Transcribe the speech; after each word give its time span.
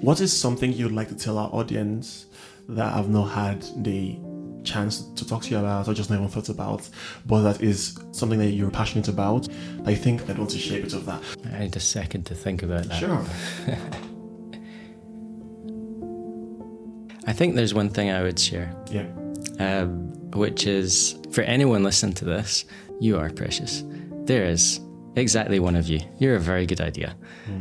What 0.00 0.20
is 0.20 0.32
something 0.32 0.72
you'd 0.72 0.92
like 0.92 1.08
to 1.08 1.14
tell 1.16 1.38
our 1.38 1.48
audience 1.52 2.26
that 2.68 2.94
I've 2.94 3.08
not 3.08 3.26
had 3.26 3.62
the 3.84 4.18
chance 4.64 5.02
to 5.16 5.26
talk 5.26 5.42
to 5.42 5.50
you 5.50 5.58
about 5.58 5.88
or 5.88 5.94
just 5.94 6.08
not 6.10 6.16
even 6.16 6.28
thought 6.28 6.48
about, 6.48 6.88
but 7.26 7.42
that 7.42 7.62
is 7.62 7.98
something 8.12 8.38
that 8.38 8.50
you're 8.50 8.70
passionate 8.70 9.08
about? 9.08 9.48
I 9.86 9.94
think 9.94 10.28
I'd 10.28 10.38
want 10.38 10.50
to 10.50 10.58
share 10.58 10.78
a 10.78 10.82
bit 10.82 10.92
of 10.94 11.06
that. 11.06 11.22
I 11.52 11.60
need 11.60 11.76
a 11.76 11.80
second 11.80 12.24
to 12.26 12.34
think 12.34 12.62
about 12.62 12.84
that. 12.84 12.98
Sure. 12.98 13.24
I 17.26 17.32
think 17.32 17.54
there's 17.54 17.72
one 17.72 17.88
thing 17.88 18.10
I 18.10 18.22
would 18.22 18.38
share, 18.38 18.74
Yeah. 18.90 19.06
um, 19.58 20.12
which 20.32 20.66
is 20.66 21.18
for 21.32 21.40
anyone 21.42 21.82
listening 21.82 22.14
to 22.16 22.24
this, 22.26 22.66
you 23.00 23.16
are 23.18 23.30
precious. 23.30 23.82
There 24.26 24.44
is 24.44 24.78
exactly 25.16 25.58
one 25.60 25.76
of 25.76 25.88
you. 25.88 26.00
You're 26.18 26.36
a 26.36 26.40
very 26.40 26.66
good 26.66 26.80
idea. 26.80 27.16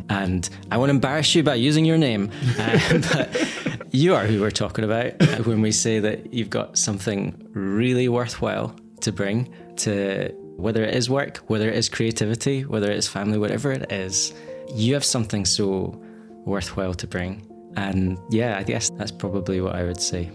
And 0.09 0.49
I 0.71 0.77
won't 0.77 0.91
embarrass 0.91 1.33
you 1.35 1.43
by 1.43 1.55
using 1.55 1.85
your 1.85 1.97
name, 1.97 2.31
uh, 2.59 2.79
but 3.13 3.93
you 3.93 4.15
are 4.15 4.25
who 4.25 4.41
we're 4.41 4.51
talking 4.51 4.83
about 4.83 5.13
when 5.45 5.61
we 5.61 5.71
say 5.71 5.99
that 5.99 6.33
you've 6.33 6.49
got 6.49 6.77
something 6.77 7.47
really 7.53 8.09
worthwhile 8.09 8.75
to 9.01 9.11
bring 9.11 9.53
to 9.77 10.33
whether 10.57 10.83
it 10.83 10.95
is 10.95 11.09
work, 11.09 11.37
whether 11.47 11.69
it 11.69 11.75
is 11.75 11.89
creativity, 11.89 12.63
whether 12.65 12.89
it 12.91 12.97
is 12.97 13.07
family, 13.07 13.37
whatever 13.37 13.71
it 13.71 13.91
is. 13.91 14.33
You 14.73 14.93
have 14.93 15.03
something 15.03 15.45
so 15.45 15.99
worthwhile 16.45 16.93
to 16.95 17.07
bring. 17.07 17.47
And 17.75 18.17
yeah, 18.29 18.57
I 18.57 18.63
guess 18.63 18.89
that's 18.91 19.11
probably 19.11 19.61
what 19.61 19.75
I 19.75 19.83
would 19.83 20.01
say. 20.01 20.31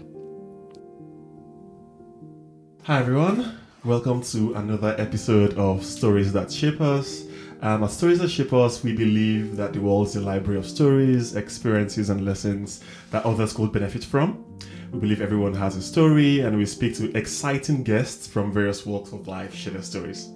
Hi 2.83 2.99
everyone, 2.99 3.57
welcome 3.85 4.21
to 4.21 4.53
another 4.55 4.93
episode 4.97 5.53
of 5.53 5.85
Stories 5.85 6.33
That 6.33 6.51
Shape 6.51 6.81
Us. 6.81 7.23
Um, 7.61 7.83
at 7.83 7.91
Stories 7.91 8.19
That 8.19 8.29
Shape 8.29 8.51
Us, 8.51 8.83
we 8.83 8.93
believe 8.93 9.55
that 9.55 9.71
the 9.71 9.79
world 9.79 10.07
is 10.07 10.17
a 10.17 10.21
library 10.21 10.59
of 10.59 10.65
stories, 10.65 11.35
experiences, 11.35 12.09
and 12.09 12.25
lessons 12.25 12.83
that 13.11 13.25
others 13.25 13.53
could 13.53 13.71
benefit 13.71 14.03
from. 14.03 14.43
We 14.91 14.99
believe 14.99 15.21
everyone 15.21 15.53
has 15.53 15.77
a 15.77 15.81
story, 15.81 16.41
and 16.41 16.57
we 16.57 16.65
speak 16.65 16.95
to 16.95 17.15
exciting 17.17 17.83
guests 17.83 18.27
from 18.27 18.51
various 18.51 18.85
walks 18.85 19.13
of 19.13 19.27
life 19.29 19.55
share 19.55 19.73
their 19.73 19.81
stories. 19.81 20.29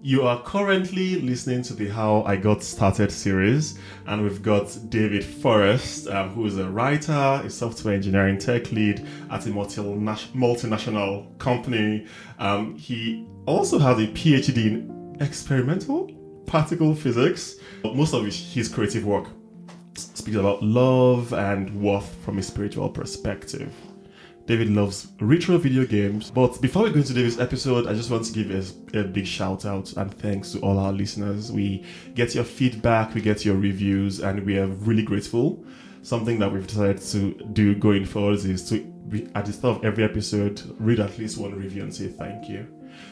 You 0.00 0.22
are 0.22 0.40
currently 0.42 1.20
listening 1.20 1.62
to 1.62 1.74
the 1.74 1.88
How 1.88 2.22
I 2.22 2.36
Got 2.36 2.62
Started 2.62 3.10
series, 3.10 3.76
and 4.06 4.22
we've 4.22 4.40
got 4.44 4.78
David 4.90 5.24
Forrest, 5.24 6.06
um, 6.06 6.30
who 6.30 6.46
is 6.46 6.56
a 6.56 6.70
writer, 6.70 7.42
a 7.44 7.50
software 7.50 7.94
engineering 7.94 8.38
tech 8.38 8.70
lead 8.70 9.04
at 9.28 9.44
a 9.46 9.50
multinational, 9.50 11.38
company. 11.38 12.06
Um, 12.38 12.76
he 12.76 13.26
also 13.46 13.80
has 13.80 13.98
a 13.98 14.06
PhD 14.06 14.66
in 14.66 15.16
experimental 15.18 16.08
particle 16.46 16.94
physics. 16.94 17.56
But 17.82 17.96
most 17.96 18.14
of 18.14 18.24
his, 18.24 18.36
his 18.36 18.68
creative 18.68 19.04
work 19.04 19.26
speaks 19.94 20.36
about 20.36 20.62
love 20.62 21.32
and 21.32 21.82
worth 21.82 22.14
from 22.24 22.38
a 22.38 22.42
spiritual 22.44 22.88
perspective. 22.88 23.74
David 24.48 24.70
loves 24.70 25.08
retro 25.20 25.58
video 25.58 25.84
games. 25.84 26.30
But 26.30 26.58
before 26.62 26.84
we 26.84 26.90
go 26.90 26.96
into 26.96 27.12
David's 27.12 27.38
episode, 27.38 27.86
I 27.86 27.92
just 27.92 28.10
want 28.10 28.24
to 28.24 28.32
give 28.32 28.50
a, 28.50 29.00
a 29.00 29.04
big 29.04 29.26
shout 29.26 29.66
out 29.66 29.92
and 29.92 30.12
thanks 30.12 30.52
to 30.52 30.60
all 30.60 30.78
our 30.78 30.90
listeners. 30.90 31.52
We 31.52 31.84
get 32.14 32.34
your 32.34 32.44
feedback, 32.44 33.14
we 33.14 33.20
get 33.20 33.44
your 33.44 33.56
reviews, 33.56 34.20
and 34.20 34.46
we 34.46 34.58
are 34.58 34.66
really 34.66 35.02
grateful. 35.02 35.62
Something 36.00 36.38
that 36.38 36.50
we've 36.50 36.66
decided 36.66 37.02
to 37.02 37.34
do 37.52 37.74
going 37.74 38.06
forward 38.06 38.38
is 38.38 38.66
to, 38.70 39.30
at 39.34 39.44
the 39.44 39.52
start 39.52 39.80
of 39.80 39.84
every 39.84 40.02
episode, 40.02 40.62
read 40.80 40.98
at 40.98 41.18
least 41.18 41.36
one 41.36 41.54
review 41.54 41.82
and 41.82 41.94
say 41.94 42.08
thank 42.08 42.48
you. 42.48 42.66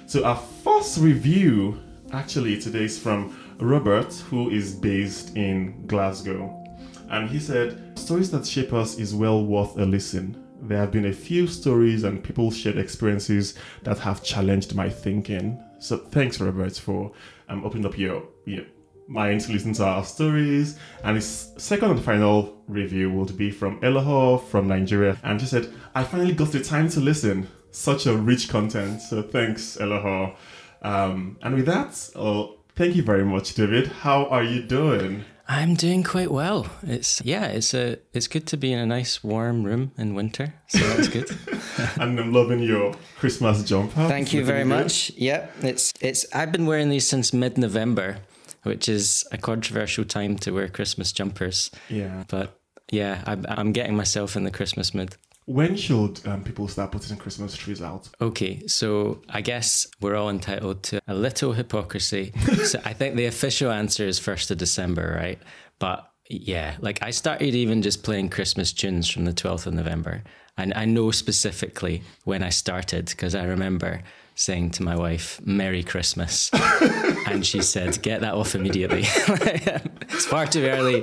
So, 0.07 0.25
our 0.25 0.37
first 0.37 0.97
review 0.97 1.79
actually 2.12 2.59
today 2.59 2.84
is 2.84 2.98
from 2.98 3.39
Robert, 3.61 4.14
who 4.31 4.48
is 4.48 4.75
based 4.75 5.37
in 5.37 5.87
Glasgow. 5.87 6.64
And 7.11 7.29
he 7.29 7.39
said, 7.39 7.98
Stories 7.98 8.31
that 8.31 8.47
shape 8.47 8.73
us 8.73 8.98
is 8.98 9.14
well 9.14 9.45
worth 9.45 9.77
a 9.77 9.84
listen. 9.84 10.45
There 10.67 10.78
have 10.78 10.91
been 10.91 11.06
a 11.06 11.12
few 11.12 11.47
stories 11.47 12.03
and 12.03 12.22
people 12.22 12.50
shared 12.50 12.77
experiences 12.77 13.55
that 13.84 13.98
have 13.98 14.23
challenged 14.23 14.74
my 14.74 14.89
thinking. 14.89 15.63
So 15.79 15.98
thanks, 15.98 16.40
Robert, 16.40 16.77
for 16.77 17.13
um, 17.48 17.64
opening 17.64 17.86
up 17.86 17.96
your, 17.96 18.24
your 18.45 18.64
mind 19.07 19.42
to 19.42 19.52
listen 19.52 19.73
to 19.74 19.85
our 19.85 20.05
stories. 20.05 20.79
And 21.05 21.17
his 21.17 21.52
second 21.57 21.92
and 21.92 22.02
final 22.02 22.63
review 22.67 23.13
would 23.13 23.36
be 23.36 23.51
from 23.51 23.80
Elohor 23.80 24.42
from 24.45 24.67
Nigeria. 24.67 25.17
And 25.23 25.40
she 25.40 25.46
said, 25.46 25.73
I 25.95 26.02
finally 26.02 26.33
got 26.33 26.52
the 26.52 26.63
time 26.63 26.89
to 26.90 27.01
listen. 27.01 27.48
Such 27.70 28.07
a 28.07 28.17
rich 28.17 28.48
content. 28.48 29.02
So 29.02 29.23
thanks, 29.23 29.77
Elohor. 29.77 30.35
Um, 30.83 31.39
and 31.42 31.55
with 31.55 31.67
that, 31.67 32.11
oh, 32.17 32.58
thank 32.74 32.96
you 32.96 33.02
very 33.02 33.24
much, 33.24 33.55
David. 33.55 33.86
How 33.89 34.27
are 34.27 34.42
you 34.42 34.63
doing? 34.63 35.24
I'm 35.48 35.74
doing 35.74 36.02
quite 36.02 36.30
well. 36.30 36.67
It's 36.83 37.23
yeah, 37.24 37.46
it's 37.46 37.73
a 37.73 37.98
it's 38.12 38.27
good 38.27 38.46
to 38.48 38.57
be 38.57 38.73
in 38.73 38.79
a 38.79 38.86
nice 38.86 39.23
warm 39.23 39.62
room 39.62 39.92
in 39.96 40.14
winter, 40.14 40.55
so 40.67 40.79
that's 40.79 41.08
good. 41.08 41.30
and 42.01 42.18
I'm 42.18 42.33
loving 42.33 42.61
your 42.61 42.95
Christmas 43.18 43.62
jumper. 43.62 44.08
Thank 44.08 44.33
you 44.33 44.45
very 44.45 44.64
good. 44.64 44.68
much. 44.68 45.11
Yep, 45.17 45.57
it's 45.62 45.92
it's 46.01 46.27
I've 46.34 46.52
been 46.52 46.67
wearing 46.67 46.89
these 46.89 47.07
since 47.07 47.33
mid-November, 47.33 48.18
which 48.64 48.89
is 48.89 49.24
a 49.30 49.39
controversial 49.39 50.05
time 50.05 50.36
to 50.39 50.51
wear 50.52 50.68
Christmas 50.68 51.12
jumpers. 51.12 51.70
Yeah. 51.89 52.24
But 52.28 52.58
yeah, 52.90 53.23
I'm 53.27 53.46
I'm 53.48 53.73
getting 53.73 53.96
myself 53.96 54.36
in 54.36 54.45
the 54.45 54.51
Christmas 54.51 54.95
mood. 54.95 55.17
When 55.46 55.77
should 55.77 56.27
um, 56.27 56.42
people 56.42 56.67
start 56.67 56.90
putting 56.90 57.17
Christmas 57.17 57.57
trees 57.57 57.80
out? 57.80 58.08
Okay, 58.20 58.67
so 58.67 59.23
I 59.29 59.40
guess 59.40 59.86
we're 60.01 60.17
all 60.17 60.29
entitled 60.29 60.83
to 60.84 61.01
a 61.07 61.14
little 61.14 61.52
hypocrisy. 61.52 62.33
so 62.64 62.80
I 62.84 62.92
think 62.92 63.14
the 63.14 63.27
official 63.27 63.70
answer 63.70 64.05
is 64.05 64.18
1st 64.18 64.51
of 64.51 64.58
December, 64.58 65.17
right? 65.17 65.39
But 65.79 66.11
yeah, 66.29 66.77
like 66.80 67.01
I 67.01 67.12
started 67.12 67.55
even 67.55 67.80
just 67.80 68.02
playing 68.02 68.30
Christmas 68.30 68.73
tunes 68.73 69.08
from 69.08 69.24
the 69.24 69.33
12th 69.33 69.68
of 69.68 69.74
November. 69.74 70.24
And 70.58 70.74
I 70.74 70.84
know 70.84 71.12
specifically 71.12 72.02
when 72.24 72.42
I 72.42 72.48
started 72.48 73.07
because 73.07 73.36
I 73.36 73.45
remember 73.45 74.02
saying 74.36 74.70
to 74.70 74.83
my 74.83 74.95
wife, 74.95 75.41
Merry 75.45 75.83
Christmas. 75.83 76.51
and 77.27 77.45
she 77.45 77.63
said, 77.63 78.01
Get 78.02 78.20
that 78.20 78.35
off 78.35 78.55
immediately. 78.55 79.02
it's 79.07 80.27
far 80.27 80.47
too 80.47 80.67
early. 80.67 81.02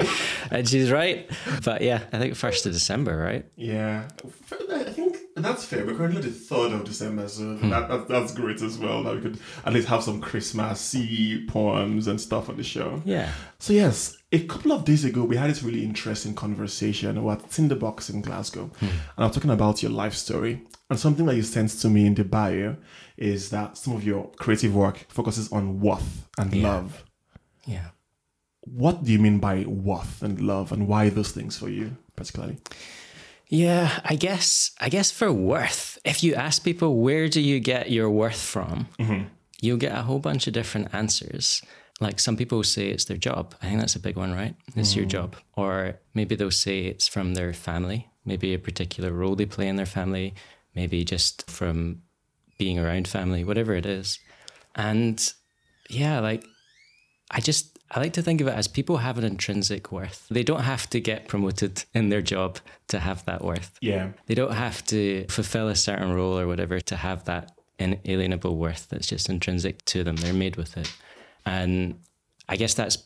And 0.52 0.68
she's 0.68 0.92
right. 0.92 1.30
But 1.66 1.82
yeah, 1.82 2.04
I 2.14 2.20
think 2.20 2.36
1st 2.36 2.68
of 2.68 2.72
December, 2.72 3.18
right? 3.18 3.46
Yeah, 3.56 4.08
I 4.72 4.84
think 4.84 5.18
that's 5.36 5.66
fair. 5.66 5.86
We're 5.86 5.96
currently 5.96 6.22
the 6.22 6.30
third 6.30 6.72
of 6.72 6.84
December, 6.84 7.28
so 7.28 7.56
hmm. 7.56 7.70
that, 7.70 7.90
that, 7.90 8.08
that's 8.08 8.34
great 8.34 8.62
as 8.62 8.78
well. 8.78 9.04
That 9.04 9.16
we 9.16 9.22
could 9.22 9.40
at 9.66 9.74
least 9.74 9.88
have 9.88 10.04
some 10.04 10.22
Christmassy 10.22 11.46
poems 11.48 12.08
and 12.08 12.22
stuff 12.22 12.50
on 12.50 12.58
the 12.58 12.64
show. 12.64 13.02
Yeah. 13.04 13.32
So 13.60 13.74
yes, 13.74 14.16
a 14.34 14.40
couple 14.48 14.72
of 14.72 14.84
days 14.84 15.06
ago 15.06 15.24
we 15.24 15.38
had 15.38 15.50
this 15.50 15.62
really 15.62 15.84
interesting 15.84 16.34
conversation 16.34 17.18
about 17.18 17.52
Tinderbox 17.52 18.10
in 18.10 18.22
Glasgow, 18.22 18.66
hmm. 18.80 18.86
and 18.86 19.26
I'm 19.26 19.32
talking 19.32 19.52
about 19.52 19.84
your 19.84 19.92
life 19.92 20.16
story. 20.16 20.64
And 20.90 21.00
something 21.00 21.26
that 21.28 21.36
you 21.36 21.44
sent 21.44 21.70
to 21.70 21.90
me 21.90 22.06
in 22.06 22.14
the 22.14 22.24
bio 22.24 22.76
is 23.16 23.50
that 23.52 23.78
some 23.78 23.96
of 23.96 24.04
your 24.04 24.30
creative 24.38 24.76
work 24.76 25.06
focuses 25.08 25.52
on 25.52 25.80
worth 25.80 26.28
and 26.38 26.54
Yeah. 26.54 26.68
love. 26.68 27.04
Yeah. 27.66 27.88
What 28.62 29.04
do 29.04 29.12
you 29.12 29.20
mean 29.20 29.40
by 29.40 29.66
worth 29.66 30.22
and 30.22 30.42
love, 30.42 30.72
and 30.72 30.88
why 30.88 31.10
those 31.10 31.32
things 31.32 31.58
for 31.58 31.70
you 31.70 31.98
particularly? 32.16 32.58
Yeah, 33.48 34.00
I 34.04 34.16
guess 34.16 34.72
I 34.80 34.90
guess 34.90 35.12
for 35.12 35.32
worth, 35.32 36.00
if 36.04 36.24
you 36.24 36.34
ask 36.34 36.64
people 36.64 36.98
where 36.98 37.30
do 37.30 37.40
you 37.40 37.60
get 37.60 37.92
your 37.92 38.10
worth 38.10 38.42
from, 38.42 38.88
mm-hmm. 38.98 39.26
you'll 39.62 39.78
get 39.78 39.98
a 39.98 40.02
whole 40.04 40.20
bunch 40.20 40.48
of 40.48 40.54
different 40.54 40.94
answers. 40.94 41.62
Like 42.04 42.20
some 42.20 42.38
people 42.38 42.62
say 42.64 42.90
it's 42.90 43.06
their 43.06 43.18
job. 43.18 43.56
I 43.62 43.68
think 43.68 43.80
that's 43.80 43.96
a 43.96 44.00
big 44.00 44.18
one, 44.18 44.34
right? 44.34 44.56
It's 44.76 44.96
your 44.96 45.06
mm. 45.06 45.10
job. 45.10 45.36
Or 45.56 46.00
maybe 46.14 46.36
they'll 46.36 46.52
say 46.52 46.86
it's 46.86 47.08
from 47.08 47.34
their 47.34 47.54
family, 47.54 48.10
maybe 48.26 48.54
a 48.54 48.60
particular 48.60 49.12
role 49.12 49.36
they 49.36 49.46
play 49.46 49.68
in 49.68 49.78
their 49.78 49.86
family, 49.86 50.34
maybe 50.76 51.04
just 51.04 51.50
from 51.50 52.02
being 52.58 52.78
around 52.78 53.08
family, 53.08 53.44
whatever 53.44 53.74
it 53.74 53.86
is. 53.86 54.20
And 54.76 55.34
yeah, 55.90 56.20
like 56.20 56.46
I 57.32 57.40
just 57.40 57.80
I 57.92 58.00
like 58.00 58.14
to 58.14 58.22
think 58.22 58.42
of 58.42 58.48
it 58.48 58.56
as 58.56 58.68
people 58.68 58.98
have 58.98 59.18
an 59.18 59.24
intrinsic 59.24 59.92
worth. 59.92 60.28
They 60.30 60.44
don't 60.44 60.62
have 60.64 60.90
to 60.92 61.00
get 61.00 61.28
promoted 61.28 61.84
in 61.94 62.10
their 62.10 62.22
job 62.22 62.60
to 62.88 63.00
have 63.00 63.24
that 63.26 63.44
worth. 63.44 63.78
Yeah, 63.82 64.10
They 64.26 64.36
don't 64.36 64.54
have 64.54 64.84
to 64.86 65.26
fulfill 65.30 65.68
a 65.68 65.76
certain 65.76 66.14
role 66.14 66.38
or 66.38 66.48
whatever 66.48 66.80
to 66.80 66.96
have 66.96 67.26
that 67.26 67.52
inalienable 67.80 68.56
worth 68.56 68.88
that's 68.90 69.08
just 69.08 69.30
intrinsic 69.30 69.84
to 69.86 70.04
them. 70.04 70.16
They're 70.16 70.34
made 70.34 70.56
with 70.56 70.78
it. 70.78 70.92
And 71.46 72.00
I 72.48 72.56
guess 72.56 72.74
that's 72.74 72.98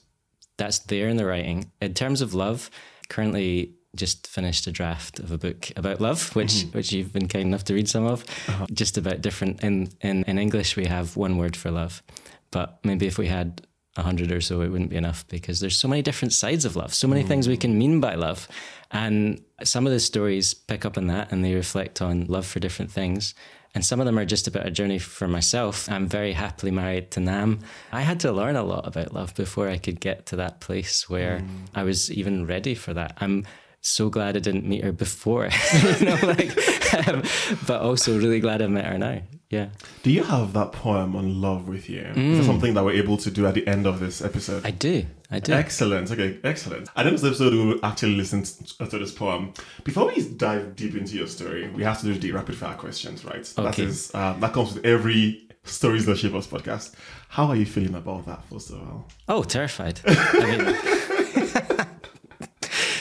that's 0.57 0.79
there 0.79 1.07
in 1.07 1.17
the 1.17 1.25
writing. 1.25 1.71
In 1.81 1.93
terms 1.93 2.21
of 2.21 2.33
love, 2.33 2.69
currently 3.09 3.73
just 3.95 4.27
finished 4.27 4.67
a 4.67 4.71
draft 4.71 5.19
of 5.19 5.31
a 5.31 5.37
book 5.37 5.71
about 5.75 6.01
love, 6.01 6.35
which 6.35 6.53
mm-hmm. 6.53 6.77
which 6.77 6.91
you've 6.91 7.13
been 7.13 7.27
kind 7.27 7.45
enough 7.45 7.63
to 7.65 7.73
read 7.73 7.89
some 7.89 8.05
of. 8.05 8.23
Uh-huh. 8.47 8.65
Just 8.71 8.97
about 8.97 9.21
different 9.21 9.63
in, 9.63 9.89
in 10.01 10.23
in 10.23 10.37
English 10.37 10.75
we 10.75 10.85
have 10.85 11.15
one 11.17 11.37
word 11.37 11.55
for 11.55 11.71
love. 11.71 12.03
But 12.51 12.79
maybe 12.83 13.07
if 13.07 13.17
we 13.17 13.27
had 13.27 13.67
a 13.97 14.03
hundred 14.03 14.31
or 14.31 14.41
so, 14.41 14.61
it 14.61 14.69
wouldn't 14.69 14.91
be 14.91 14.95
enough 14.95 15.27
because 15.27 15.59
there's 15.59 15.75
so 15.75 15.87
many 15.87 16.01
different 16.01 16.31
sides 16.31 16.65
of 16.65 16.75
love, 16.75 16.93
so 16.93 17.07
many 17.07 17.23
mm. 17.23 17.27
things 17.27 17.47
we 17.47 17.57
can 17.57 17.77
mean 17.77 17.99
by 17.99 18.15
love. 18.15 18.47
And 18.91 19.41
some 19.63 19.87
of 19.87 19.93
the 19.93 19.99
stories 19.99 20.53
pick 20.53 20.85
up 20.85 20.97
on 20.97 21.07
that 21.07 21.31
and 21.31 21.43
they 21.43 21.55
reflect 21.55 22.01
on 22.01 22.25
love 22.25 22.45
for 22.45 22.59
different 22.59 22.91
things. 22.91 23.33
And 23.75 23.85
some 23.85 23.99
of 23.99 24.05
them 24.05 24.17
are 24.17 24.25
just 24.25 24.47
about 24.47 24.65
a 24.65 24.71
journey 24.71 24.97
for 24.97 25.27
myself. 25.27 25.89
I'm 25.89 26.07
very 26.07 26.33
happily 26.33 26.71
married 26.71 27.11
to 27.11 27.19
Nam. 27.19 27.59
I 27.91 28.01
had 28.01 28.19
to 28.21 28.31
learn 28.31 28.55
a 28.55 28.63
lot 28.63 28.87
about 28.87 29.13
love 29.13 29.35
before 29.35 29.69
I 29.69 29.77
could 29.77 29.99
get 29.99 30.25
to 30.27 30.35
that 30.37 30.61
place 30.61 31.09
where 31.09 31.43
I 31.75 31.83
was 31.83 32.11
even 32.11 32.47
ready 32.47 32.73
for 32.73 32.93
that. 32.93 33.17
I'm 33.21 33.45
so 33.81 34.09
glad 34.09 34.35
I 34.35 34.39
didn't 34.39 34.65
meet 34.65 34.83
her 34.83 34.91
before, 34.91 35.49
you 35.99 36.05
know, 36.05 36.19
like, 36.23 36.51
um, 37.07 37.23
but 37.65 37.81
also 37.81 38.17
really 38.17 38.39
glad 38.39 38.61
I 38.61 38.67
met 38.67 38.85
her 38.85 38.97
now. 38.97 39.21
Yeah. 39.49 39.69
Do 40.03 40.11
you 40.11 40.23
have 40.23 40.51
that 40.53 40.73
poem 40.73 41.15
on 41.15 41.39
love 41.41 41.69
with 41.69 41.89
you? 41.89 42.01
Is 42.15 42.39
that 42.39 42.43
something 42.43 42.73
that 42.73 42.83
we're 42.83 42.91
able 43.01 43.15
to 43.17 43.31
do 43.31 43.45
at 43.47 43.53
the 43.53 43.65
end 43.65 43.87
of 43.87 44.01
this 44.01 44.21
episode? 44.21 44.63
Mm. 44.63 44.67
I 44.67 44.71
do. 44.71 45.05
I 45.31 45.39
do. 45.39 45.53
Excellent. 45.53 46.11
Okay, 46.11 46.37
excellent. 46.43 46.89
At 46.89 46.95
the 46.95 46.99
end 47.05 47.15
of 47.15 47.21
this 47.21 47.29
episode, 47.29 47.53
we 47.53 47.65
will 47.65 47.79
actually 47.85 48.15
listen 48.15 48.43
to, 48.43 48.85
to 48.87 48.99
this 48.99 49.13
poem. 49.13 49.53
Before 49.85 50.07
we 50.07 50.21
dive 50.35 50.75
deep 50.75 50.95
into 50.95 51.15
your 51.15 51.27
story, 51.27 51.69
we 51.69 51.83
have 51.83 51.99
to 52.01 52.05
do 52.07 52.19
the 52.19 52.33
rapid 52.33 52.57
fire 52.57 52.75
questions, 52.75 53.23
right? 53.23 53.43
That 53.55 53.65
Okay. 53.67 53.83
is 53.83 54.13
um, 54.13 54.39
that 54.41 54.51
comes 54.51 54.73
with 54.73 54.85
every 54.85 55.47
Stories 55.63 56.05
That 56.07 56.17
Shape 56.17 56.33
Us 56.33 56.47
podcast. 56.47 56.93
How 57.29 57.45
are 57.47 57.55
you 57.55 57.65
feeling 57.65 57.95
about 57.95 58.25
that, 58.25 58.43
first 58.49 58.69
of 58.71 58.79
all? 58.79 59.07
Oh, 59.29 59.43
terrified. 59.43 60.01
I 60.07 60.57
mean, 60.57 61.87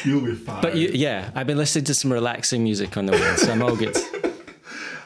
You'll 0.04 0.20
be 0.24 0.34
fine. 0.36 0.62
but 0.62 0.76
you, 0.76 0.90
yeah, 0.94 1.30
I've 1.34 1.48
been 1.48 1.58
listening 1.58 1.84
to 1.86 1.94
some 1.94 2.12
relaxing 2.12 2.62
music 2.62 2.96
on 2.96 3.06
the 3.06 3.12
way, 3.12 3.34
so 3.36 3.50
I'm 3.50 3.60
all 3.62 3.74
good. 3.74 3.96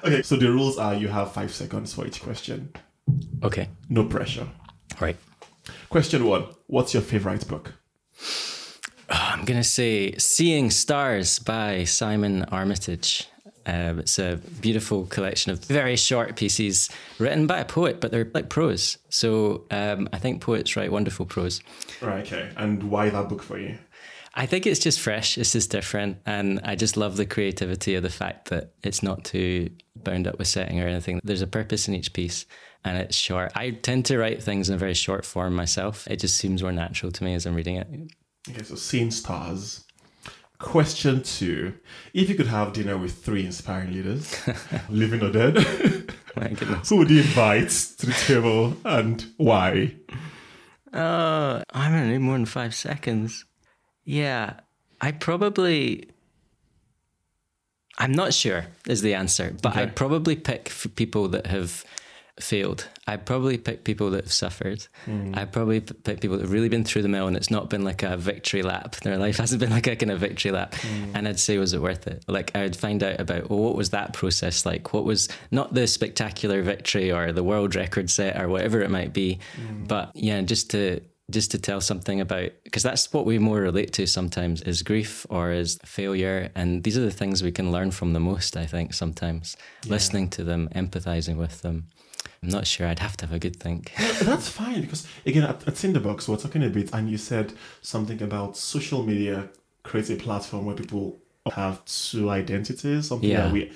okay, 0.04 0.22
so 0.22 0.36
the 0.36 0.50
rules 0.50 0.78
are 0.78 0.94
you 0.94 1.08
have 1.08 1.32
five 1.32 1.52
seconds 1.52 1.94
for 1.94 2.06
each 2.06 2.22
question. 2.22 2.72
Okay. 3.42 3.68
No 3.88 4.04
pressure. 4.04 4.46
Right. 5.00 5.16
Question 5.88 6.24
one 6.24 6.44
What's 6.66 6.94
your 6.94 7.02
favorite 7.02 7.46
book? 7.48 7.74
I'm 9.08 9.44
going 9.44 9.60
to 9.60 9.68
say 9.68 10.14
Seeing 10.18 10.70
Stars 10.70 11.40
by 11.40 11.84
Simon 11.84 12.44
Armitage. 12.44 13.26
Um, 13.66 13.98
it's 13.98 14.18
a 14.18 14.40
beautiful 14.60 15.06
collection 15.06 15.52
of 15.52 15.64
very 15.64 15.96
short 15.96 16.36
pieces 16.36 16.88
written 17.18 17.46
by 17.46 17.58
a 17.58 17.64
poet, 17.64 18.00
but 18.00 18.10
they're 18.10 18.30
like 18.32 18.48
prose. 18.48 18.98
So 19.08 19.64
um, 19.70 20.08
I 20.12 20.18
think 20.18 20.40
poets 20.40 20.76
write 20.76 20.92
wonderful 20.92 21.26
prose. 21.26 21.60
Right, 22.00 22.24
okay. 22.24 22.50
And 22.56 22.84
why 22.84 23.10
that 23.10 23.28
book 23.28 23.42
for 23.42 23.58
you? 23.58 23.78
I 24.34 24.46
think 24.46 24.66
it's 24.66 24.80
just 24.80 25.00
fresh, 25.00 25.36
it's 25.36 25.52
just 25.52 25.70
different. 25.70 26.18
And 26.24 26.60
I 26.64 26.76
just 26.76 26.96
love 26.96 27.16
the 27.16 27.26
creativity 27.26 27.94
of 27.94 28.02
the 28.02 28.10
fact 28.10 28.50
that 28.50 28.74
it's 28.82 29.02
not 29.02 29.24
too 29.24 29.70
bound 29.96 30.26
up 30.26 30.38
with 30.38 30.48
setting 30.48 30.80
or 30.80 30.86
anything. 30.86 31.20
There's 31.24 31.42
a 31.42 31.46
purpose 31.46 31.88
in 31.88 31.94
each 31.94 32.12
piece 32.12 32.46
and 32.84 32.96
it's 32.96 33.16
short. 33.16 33.52
I 33.54 33.70
tend 33.70 34.06
to 34.06 34.18
write 34.18 34.42
things 34.42 34.68
in 34.68 34.74
a 34.74 34.78
very 34.78 34.94
short 34.94 35.24
form 35.24 35.54
myself. 35.54 36.06
It 36.08 36.16
just 36.16 36.36
seems 36.36 36.62
more 36.62 36.72
natural 36.72 37.12
to 37.12 37.24
me 37.24 37.34
as 37.34 37.46
I'm 37.46 37.54
reading 37.54 37.76
it. 37.76 37.88
Okay, 38.48 38.62
so 38.62 38.74
Seeing 38.74 39.10
Stars. 39.10 39.84
Question 40.58 41.22
two. 41.22 41.74
If 42.12 42.28
you 42.28 42.34
could 42.34 42.46
have 42.46 42.74
dinner 42.74 42.98
with 42.98 43.24
three 43.24 43.46
inspiring 43.46 43.92
leaders, 43.92 44.36
living 44.90 45.22
or 45.22 45.32
dead, 45.32 45.56
who 46.88 46.96
would 46.96 47.10
you 47.10 47.20
invite 47.20 47.70
to 47.70 48.06
the 48.06 48.12
table 48.26 48.76
and 48.84 49.24
why? 49.38 49.94
Uh, 50.92 50.96
oh, 50.96 51.62
I'm 51.70 51.92
gonna 51.92 52.08
need 52.08 52.18
more 52.18 52.36
than 52.36 52.46
five 52.46 52.74
seconds. 52.74 53.46
Yeah, 54.04 54.54
I 55.00 55.12
probably. 55.12 56.08
I'm 57.98 58.12
not 58.12 58.32
sure 58.32 58.64
is 58.86 59.02
the 59.02 59.14
answer, 59.14 59.54
but 59.60 59.72
Okay. 59.72 59.82
I'd 59.82 59.96
probably 59.96 60.34
pick 60.34 60.72
people 60.96 61.28
that 61.28 61.46
have 61.48 61.84
failed. 62.38 62.88
I'd 63.06 63.26
probably 63.26 63.58
pick 63.58 63.84
people 63.84 64.10
that 64.12 64.24
have 64.24 64.32
suffered. 64.32 64.86
Hmm. 65.04 65.32
I'd 65.34 65.52
probably 65.52 65.80
pick 65.80 66.20
people 66.20 66.38
that 66.38 66.44
have 66.44 66.52
really 66.52 66.70
been 66.70 66.84
through 66.84 67.02
the 67.02 67.08
mill 67.08 67.26
and 67.26 67.36
it's 67.36 67.50
not 67.50 67.68
been 67.68 67.84
like 67.84 68.02
a 68.02 68.16
victory 68.16 68.62
lap. 68.62 68.96
Their 68.96 69.18
life 69.18 69.36
hasn't 69.36 69.60
been 69.60 69.70
like 69.70 69.86
a 69.86 69.96
kind 69.96 70.10
of 70.10 70.20
victory 70.20 70.50
lap. 70.50 70.74
Hmm. 70.76 71.12
And 71.14 71.28
I'd 71.28 71.38
say, 71.38 71.58
was 71.58 71.74
it 71.74 71.82
worth 71.82 72.06
it? 72.06 72.24
Like, 72.26 72.52
I 72.54 72.62
would 72.62 72.76
find 72.76 73.02
out 73.02 73.20
about, 73.20 73.50
well, 73.50 73.58
what 73.58 73.76
was 73.76 73.90
that 73.90 74.14
process 74.14 74.64
like? 74.64 74.94
What 74.94 75.04
was 75.04 75.28
not 75.50 75.74
the 75.74 75.86
spectacular 75.86 76.62
victory 76.62 77.12
or 77.12 77.32
the 77.32 77.44
world 77.44 77.74
record 77.74 78.08
set 78.10 78.40
or 78.40 78.48
whatever 78.48 78.80
it 78.80 78.90
might 78.90 79.12
be, 79.12 79.40
hmm. 79.56 79.84
but 79.84 80.12
yeah, 80.14 80.40
just 80.40 80.70
to 80.70 81.02
just 81.32 81.50
to 81.52 81.58
tell 81.58 81.80
something 81.80 82.20
about 82.20 82.50
because 82.64 82.82
that's 82.82 83.12
what 83.12 83.26
we 83.26 83.38
more 83.38 83.60
relate 83.60 83.92
to 83.94 84.06
sometimes 84.06 84.62
is 84.62 84.82
grief 84.82 85.26
or 85.30 85.52
is 85.52 85.78
failure. 85.84 86.50
And 86.54 86.82
these 86.84 86.96
are 86.98 87.02
the 87.02 87.10
things 87.10 87.42
we 87.42 87.52
can 87.52 87.70
learn 87.72 87.90
from 87.90 88.12
the 88.12 88.20
most 88.20 88.56
i 88.56 88.66
think 88.66 88.94
sometimes. 88.94 89.56
Listening 89.86 90.28
to 90.30 90.44
them 90.44 90.68
empathizing 90.74 91.36
with 91.36 91.62
them. 91.62 91.86
I'm 92.42 92.48
not 92.48 92.66
sure 92.66 92.86
i'd 92.86 92.98
have 93.00 93.16
to 93.18 93.26
have 93.26 93.34
a 93.34 93.38
good 93.38 93.56
think. 93.56 93.92
That's 94.22 94.48
fine 94.48 94.80
because 94.80 95.06
again 95.26 95.44
at, 95.44 95.66
at 95.68 95.74
Tinderbox 95.76 96.28
we're 96.28 96.36
talking 96.36 96.62
a 96.64 96.70
bit 96.70 96.90
and 96.92 97.10
you 97.10 97.18
said 97.18 97.52
something 97.82 98.22
about 98.22 98.56
social 98.56 99.02
media 99.02 99.48
creates 99.82 100.10
a 100.10 100.16
platform 100.16 100.64
where 100.66 100.76
people 100.76 101.18
have 101.54 101.82
two 101.86 102.28
identities, 102.30 103.08
something 103.08 103.28
Yeah. 103.30 103.44
that 103.44 103.52
we 103.52 103.72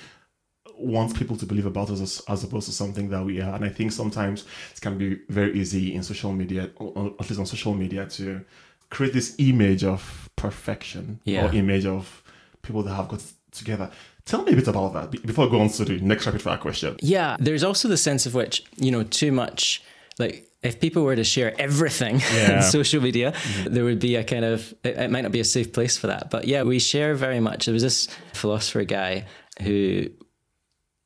want 0.79 1.15
people 1.17 1.37
to 1.37 1.47
believe 1.47 1.67
about 1.67 1.91
us 1.91 2.01
as, 2.01 2.23
as 2.29 2.45
opposed 2.45 2.67
to 2.67 2.73
something 2.73 3.09
that 3.11 3.25
we 3.25 3.41
are. 3.41 3.55
And 3.55 3.65
I 3.65 3.69
think 3.69 3.93
sometimes 3.93 4.45
it 4.75 4.81
can 4.81 4.99
be 4.99 5.19
very 5.29 5.53
easy 5.59 5.95
in 5.95 6.03
social 6.03 6.33
media, 6.33 6.71
or, 6.77 7.15
at 7.21 7.29
least 7.29 7.39
on 7.39 7.47
social 7.47 7.75
media, 7.75 8.07
to 8.07 8.45
create 8.91 9.13
this 9.13 9.35
image 9.39 9.85
of 9.85 10.29
perfection 10.37 11.21
Yeah. 11.25 11.47
or 11.49 11.55
image 11.55 11.87
of 11.87 12.23
people 12.63 12.83
that 12.83 12.95
have 12.95 13.09
got 13.09 13.23
together. 13.53 13.91
Tell 14.25 14.43
me 14.43 14.53
a 14.53 14.57
bit 14.57 14.69
about 14.69 14.93
that 14.95 15.11
before 15.27 15.47
I 15.47 15.51
go 15.51 15.61
on 15.61 15.69
to 15.69 15.85
the 15.85 16.01
next 16.01 16.27
rapid 16.27 16.41
fire 16.43 16.57
question. 16.59 16.97
yeah 17.03 17.37
there's 17.39 17.63
also 17.63 17.89
the 17.89 17.97
sense 17.97 18.25
of 18.27 18.33
which 18.35 18.65
you 18.77 18.91
know 18.91 19.03
too 19.03 19.31
much 19.33 19.83
like 20.19 20.49
if 20.63 20.81
people 20.81 21.03
were 21.03 21.15
to 21.17 21.25
share 21.25 21.53
everything 21.61 22.21
Yeah. 22.35 22.57
on 22.57 22.63
social 22.63 23.03
media 23.03 23.33
mm-hmm. 23.33 23.75
there 23.75 23.85
would 23.85 23.99
be 24.01 24.17
a 24.17 24.25
kind 24.25 24.45
of 24.47 24.73
it, 24.83 24.97
it 24.97 25.11
might 25.11 25.21
not 25.23 25.33
be 25.33 25.41
a 25.41 25.45
safe 25.45 25.73
place 25.73 25.97
for 25.99 26.07
that 26.07 26.31
but 26.31 26.47
yeah 26.49 26.63
we 26.63 26.79
share 26.79 27.15
very 27.15 27.39
much 27.41 27.67
there 27.67 27.75
was 27.75 27.83
this 27.83 28.09
philosopher 28.33 28.85
guy 28.85 29.27
who 29.61 30.09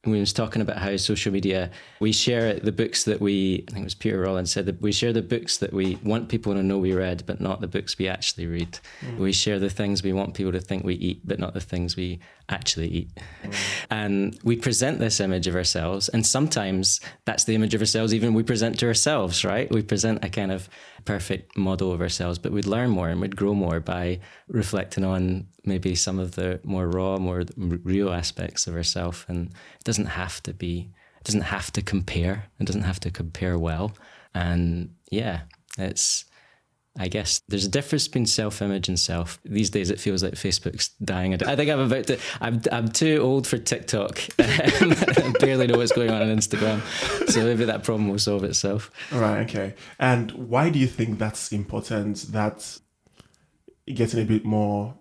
we 0.06 0.20
was 0.20 0.32
talking 0.32 0.62
about 0.62 0.78
how 0.78 0.96
social 0.96 1.32
media 1.32 1.70
we 1.98 2.12
share 2.12 2.54
the 2.54 2.70
books 2.70 3.02
that 3.04 3.20
we 3.20 3.64
I 3.68 3.72
think 3.72 3.82
it 3.82 3.84
was 3.84 3.94
Peter 3.96 4.20
Rollins 4.20 4.52
said 4.52 4.66
that 4.66 4.80
we 4.80 4.92
share 4.92 5.12
the 5.12 5.22
books 5.22 5.56
that 5.58 5.72
we 5.72 5.96
want 6.04 6.28
people 6.28 6.54
to 6.54 6.62
know 6.62 6.78
we 6.78 6.92
read 6.92 7.24
but 7.26 7.40
not 7.40 7.60
the 7.60 7.66
books 7.66 7.98
we 7.98 8.06
actually 8.06 8.46
read. 8.46 8.78
Mm. 9.00 9.18
We 9.18 9.32
share 9.32 9.58
the 9.58 9.70
things 9.70 10.02
we 10.02 10.12
want 10.12 10.34
people 10.34 10.52
to 10.52 10.60
think 10.60 10.84
we 10.84 10.94
eat 10.94 11.22
but 11.24 11.40
not 11.40 11.52
the 11.52 11.60
things 11.60 11.96
we 11.96 12.20
actually 12.48 12.88
eat. 12.88 13.10
Mm. 13.42 13.54
And 13.90 14.38
we 14.44 14.56
present 14.56 15.00
this 15.00 15.18
image 15.18 15.48
of 15.48 15.56
ourselves 15.56 16.08
and 16.08 16.24
sometimes 16.24 17.00
that's 17.24 17.44
the 17.44 17.56
image 17.56 17.74
of 17.74 17.80
ourselves 17.80 18.14
even 18.14 18.34
we 18.34 18.44
present 18.44 18.78
to 18.78 18.86
ourselves 18.86 19.44
right? 19.44 19.68
We 19.72 19.82
present 19.82 20.24
a 20.24 20.28
kind 20.28 20.52
of 20.52 20.68
perfect 21.12 21.56
model 21.56 21.90
of 21.92 22.00
ourselves 22.00 22.38
but 22.38 22.52
we'd 22.52 22.72
learn 22.74 22.90
more 22.90 23.08
and 23.08 23.20
we'd 23.20 23.40
grow 23.42 23.54
more 23.54 23.80
by 23.80 24.20
reflecting 24.60 25.04
on 25.04 25.46
maybe 25.64 25.94
some 25.94 26.18
of 26.18 26.28
the 26.38 26.60
more 26.64 26.86
raw 26.88 27.16
more 27.28 27.44
real 27.92 28.10
aspects 28.12 28.66
of 28.66 28.74
ourselves 28.74 29.24
and 29.28 29.38
it 29.80 29.84
doesn't 29.84 30.12
have 30.22 30.42
to 30.42 30.52
be 30.52 30.74
it 31.20 31.24
doesn't 31.24 31.42
have 31.42 31.72
to 31.72 31.82
compare. 31.82 32.44
It 32.60 32.66
doesn't 32.66 32.82
have 32.82 33.00
to 33.00 33.10
compare 33.10 33.58
well. 33.58 33.92
And 34.34 34.94
yeah 35.10 35.40
it's 35.78 36.24
I 36.98 37.08
guess 37.08 37.40
there's 37.48 37.64
a 37.64 37.70
difference 37.70 38.08
between 38.08 38.26
self-image 38.26 38.88
and 38.88 38.98
self. 38.98 39.38
These 39.44 39.70
days, 39.70 39.88
it 39.90 40.00
feels 40.00 40.22
like 40.22 40.34
Facebook's 40.34 40.88
dying. 41.02 41.32
I 41.34 41.54
think 41.54 41.70
I'm 41.70 41.80
about 41.80 42.08
to. 42.08 42.18
I'm 42.40 42.60
I'm 42.72 42.88
too 42.88 43.18
old 43.18 43.46
for 43.46 43.58
TikTok. 43.58 44.20
Um, 44.80 44.92
I 44.92 45.32
barely 45.38 45.66
know 45.66 45.78
what's 45.78 45.92
going 45.92 46.10
on 46.10 46.22
on 46.22 46.28
Instagram, 46.28 46.80
so 47.30 47.44
maybe 47.44 47.64
that 47.64 47.84
problem 47.84 48.08
will 48.08 48.18
solve 48.18 48.44
itself. 48.44 48.90
Right, 49.12 49.40
okay. 49.42 49.74
And 49.98 50.32
why 50.32 50.70
do 50.70 50.78
you 50.78 50.86
think 50.86 51.18
that's 51.18 51.52
important? 51.52 52.32
That 52.32 52.78
getting 53.86 54.20
a 54.20 54.24
bit 54.24 54.44
more, 54.44 54.94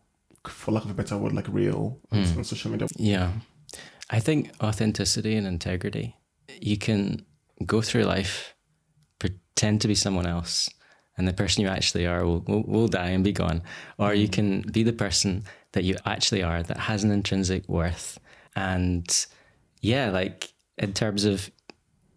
for 0.47 0.71
lack 0.71 0.85
of 0.85 0.91
a 0.91 0.93
better 0.93 1.17
word, 1.17 1.33
like 1.33 1.47
real 1.47 1.99
on- 2.11 2.23
hmm. 2.23 2.37
on 2.39 2.43
social 2.43 2.71
media. 2.71 2.87
Yeah, 2.97 3.31
I 4.09 4.19
think 4.19 4.51
authenticity 4.61 5.35
and 5.35 5.47
integrity. 5.47 6.15
You 6.61 6.77
can 6.77 7.25
go 7.65 7.81
through 7.81 8.03
life, 8.03 8.55
pretend 9.19 9.81
to 9.81 9.87
be 9.87 9.95
someone 9.95 10.27
else, 10.27 10.69
and 11.17 11.27
the 11.27 11.33
person 11.33 11.63
you 11.63 11.67
actually 11.67 12.05
are 12.05 12.25
will, 12.25 12.41
will, 12.47 12.63
will 12.63 12.87
die 12.87 13.09
and 13.09 13.23
be 13.23 13.31
gone. 13.31 13.61
Or 13.97 14.13
you 14.13 14.27
can 14.27 14.61
be 14.61 14.83
the 14.83 14.93
person 14.93 15.43
that 15.71 15.83
you 15.83 15.95
actually 16.05 16.43
are 16.43 16.63
that 16.63 16.77
has 16.77 17.03
an 17.03 17.11
intrinsic 17.11 17.67
worth. 17.67 18.19
And 18.55 19.07
yeah, 19.81 20.09
like 20.09 20.53
in 20.77 20.93
terms 20.93 21.25
of 21.25 21.49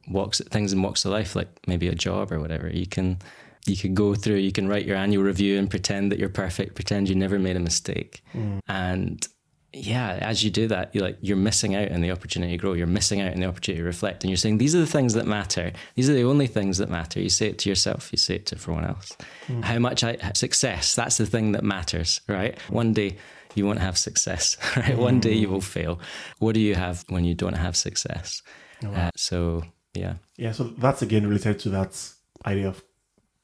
walks 0.09 0.41
things 0.41 0.73
and 0.73 0.83
walks 0.83 1.05
of 1.05 1.13
life, 1.13 1.35
like 1.35 1.49
maybe 1.67 1.89
a 1.89 1.95
job 1.95 2.33
or 2.33 2.41
whatever, 2.41 2.69
you 2.69 2.87
can 2.87 3.19
you 3.67 3.77
can 3.77 3.95
go 3.95 4.15
through, 4.15 4.37
you 4.37 4.53
can 4.53 4.69
write 4.69 4.87
your 4.87 4.97
annual 4.97 5.23
review 5.23 5.59
and 5.59 5.69
pretend 5.69 6.11
that 6.11 6.19
you're 6.19 6.31
perfect, 6.31 6.75
pretend 6.75 7.09
you 7.09 7.15
never 7.15 7.39
made 7.39 7.57
a 7.57 7.61
mistake. 7.61 8.23
Mm. 8.35 8.61
And 8.69 9.29
yeah, 9.73 10.19
as 10.21 10.43
you 10.43 10.51
do 10.51 10.67
that, 10.69 10.93
you're 10.95 11.05
like 11.05 11.19
you're 11.21 11.37
missing 11.37 11.77
out 11.77 11.93
on 11.93 12.01
the 12.01 12.11
opportunity 12.11 12.53
to 12.53 12.59
grow. 12.59 12.73
You're 12.73 12.89
missing 12.89 13.21
out 13.21 13.33
on 13.33 13.41
the 13.41 13.47
opportunity 13.47 13.81
to 13.81 13.87
reflect, 13.87 14.25
and 14.25 14.31
you're 14.31 14.37
saying 14.37 14.59
these 14.59 14.75
are 14.75 14.81
the 14.81 14.87
things 14.87 15.15
that 15.15 15.27
matter. 15.27 15.73
These 15.95 16.11
are 16.11 16.15
the 16.15 16.25
only 16.25 16.49
things 16.49 16.79
that 16.79 16.91
matter. 16.91 17.21
You 17.21 17.29
say 17.29 17.49
it 17.49 17.59
to 17.61 17.69
yourself. 17.69 18.09
You 18.13 18.19
say 18.19 18.37
it 18.37 18.47
to 18.47 18.57
everyone 18.57 18.85
else. 18.85 19.17
Mm. 19.47 19.63
How 19.63 19.79
much 19.79 20.03
I 20.03 20.17
success? 20.35 20.95
That's 20.95 21.19
the 21.19 21.27
thing 21.27 21.53
that 21.53 21.63
matters, 21.63 22.21
right? 22.27 22.59
One 22.69 22.93
day 22.93 23.17
you 23.55 23.65
won't 23.65 23.79
have 23.79 23.97
success, 23.97 24.57
right? 24.77 24.99
One 24.99 25.21
day 25.21 25.35
you 25.35 25.49
will 25.49 25.61
mm. 25.61 25.65
fail. 25.65 26.01
What 26.39 26.55
do 26.55 26.61
you 26.61 26.75
have 26.75 27.05
when 27.09 27.25
you 27.25 27.35
don't 27.35 27.55
have 27.57 27.77
success? 27.77 28.43
Oh, 28.85 28.93
uh, 28.93 29.11
so 29.17 29.63
yeah, 29.95 30.15
Yeah, 30.37 30.53
so 30.53 30.65
that's 30.65 31.03
again 31.03 31.27
related 31.27 31.59
to 31.61 31.71
that 31.71 31.97
idea 32.45 32.69
of 32.69 32.83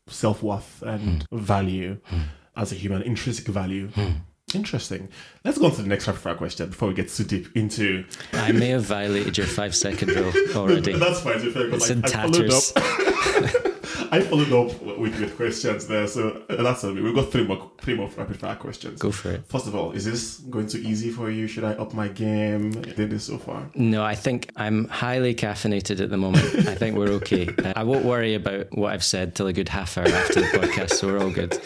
self 0.09 0.43
worth 0.43 0.83
and 0.83 1.25
hmm. 1.25 1.39
value 1.39 1.99
hmm. 2.05 2.21
as 2.57 2.73
a 2.73 2.75
human, 2.75 3.03
intrinsic 3.03 3.47
value. 3.47 3.89
Hmm. 3.89 4.13
Interesting. 4.55 5.09
Let's 5.45 5.59
go 5.59 5.67
on 5.67 5.73
to 5.73 5.83
the 5.83 5.89
next 5.89 6.07
rapid 6.07 6.21
fire 6.21 6.35
question 6.37 6.69
before 6.69 6.89
we 6.89 6.95
get 6.95 7.09
too 7.09 7.25
deep 7.25 7.57
into. 7.57 8.05
I 8.33 8.53
may 8.53 8.69
have 8.69 8.85
violated 8.85 9.37
your 9.37 9.47
five 9.47 9.75
second 9.75 10.11
rule 10.11 10.33
already. 10.57 10.93
That's 10.93 11.21
fine. 11.21 11.39
To 11.41 11.45
be 11.47 11.51
fair, 11.51 11.65
because 11.65 11.91
It's 11.91 11.91
I, 11.91 11.95
in 11.95 12.05
I 12.05 12.09
followed 12.09 12.35
tatters. 12.51 12.73
up. 12.77 13.63
I 14.13 14.21
followed 14.21 14.53
up 14.53 14.81
with, 14.83 15.19
with 15.19 15.37
questions 15.37 15.89
there, 15.89 16.07
so 16.07 16.45
that's 16.49 16.85
a, 16.85 16.93
we've 16.93 17.13
got 17.15 17.33
three 17.33 17.45
more 17.45 17.73
three 17.81 17.95
more 17.97 18.09
rapid 18.17 18.37
fire 18.39 18.55
questions. 18.55 19.01
Go 19.01 19.11
for 19.11 19.33
it. 19.33 19.45
First 19.47 19.67
of 19.67 19.75
all, 19.75 19.91
is 19.91 20.05
this 20.05 20.37
going 20.39 20.69
too 20.69 20.79
easy 20.79 21.11
for 21.11 21.29
you? 21.29 21.49
Should 21.49 21.65
I 21.65 21.73
up 21.73 21.93
my 21.93 22.07
game? 22.07 22.71
Did 22.71 23.11
this 23.11 23.25
so 23.25 23.39
far? 23.39 23.69
No, 23.75 24.05
I 24.05 24.15
think 24.15 24.53
I'm 24.55 24.87
highly 24.89 25.35
caffeinated 25.35 26.01
at 26.01 26.11
the 26.11 26.17
moment. 26.17 26.45
I 26.69 26.77
think 26.77 26.97
we're 26.97 27.11
okay. 27.15 27.49
Uh, 27.67 27.73
I 27.75 27.83
won't 27.83 28.05
worry 28.05 28.35
about 28.35 28.67
what 28.77 28.93
I've 28.93 29.03
said 29.05 29.35
till 29.35 29.47
a 29.49 29.53
good 29.53 29.69
half 29.69 29.99
hour 29.99 30.07
after 30.07 30.41
the 30.41 30.47
podcast, 30.47 30.91
so 30.93 31.09
we're 31.09 31.19
all 31.19 31.31
good. 31.31 31.59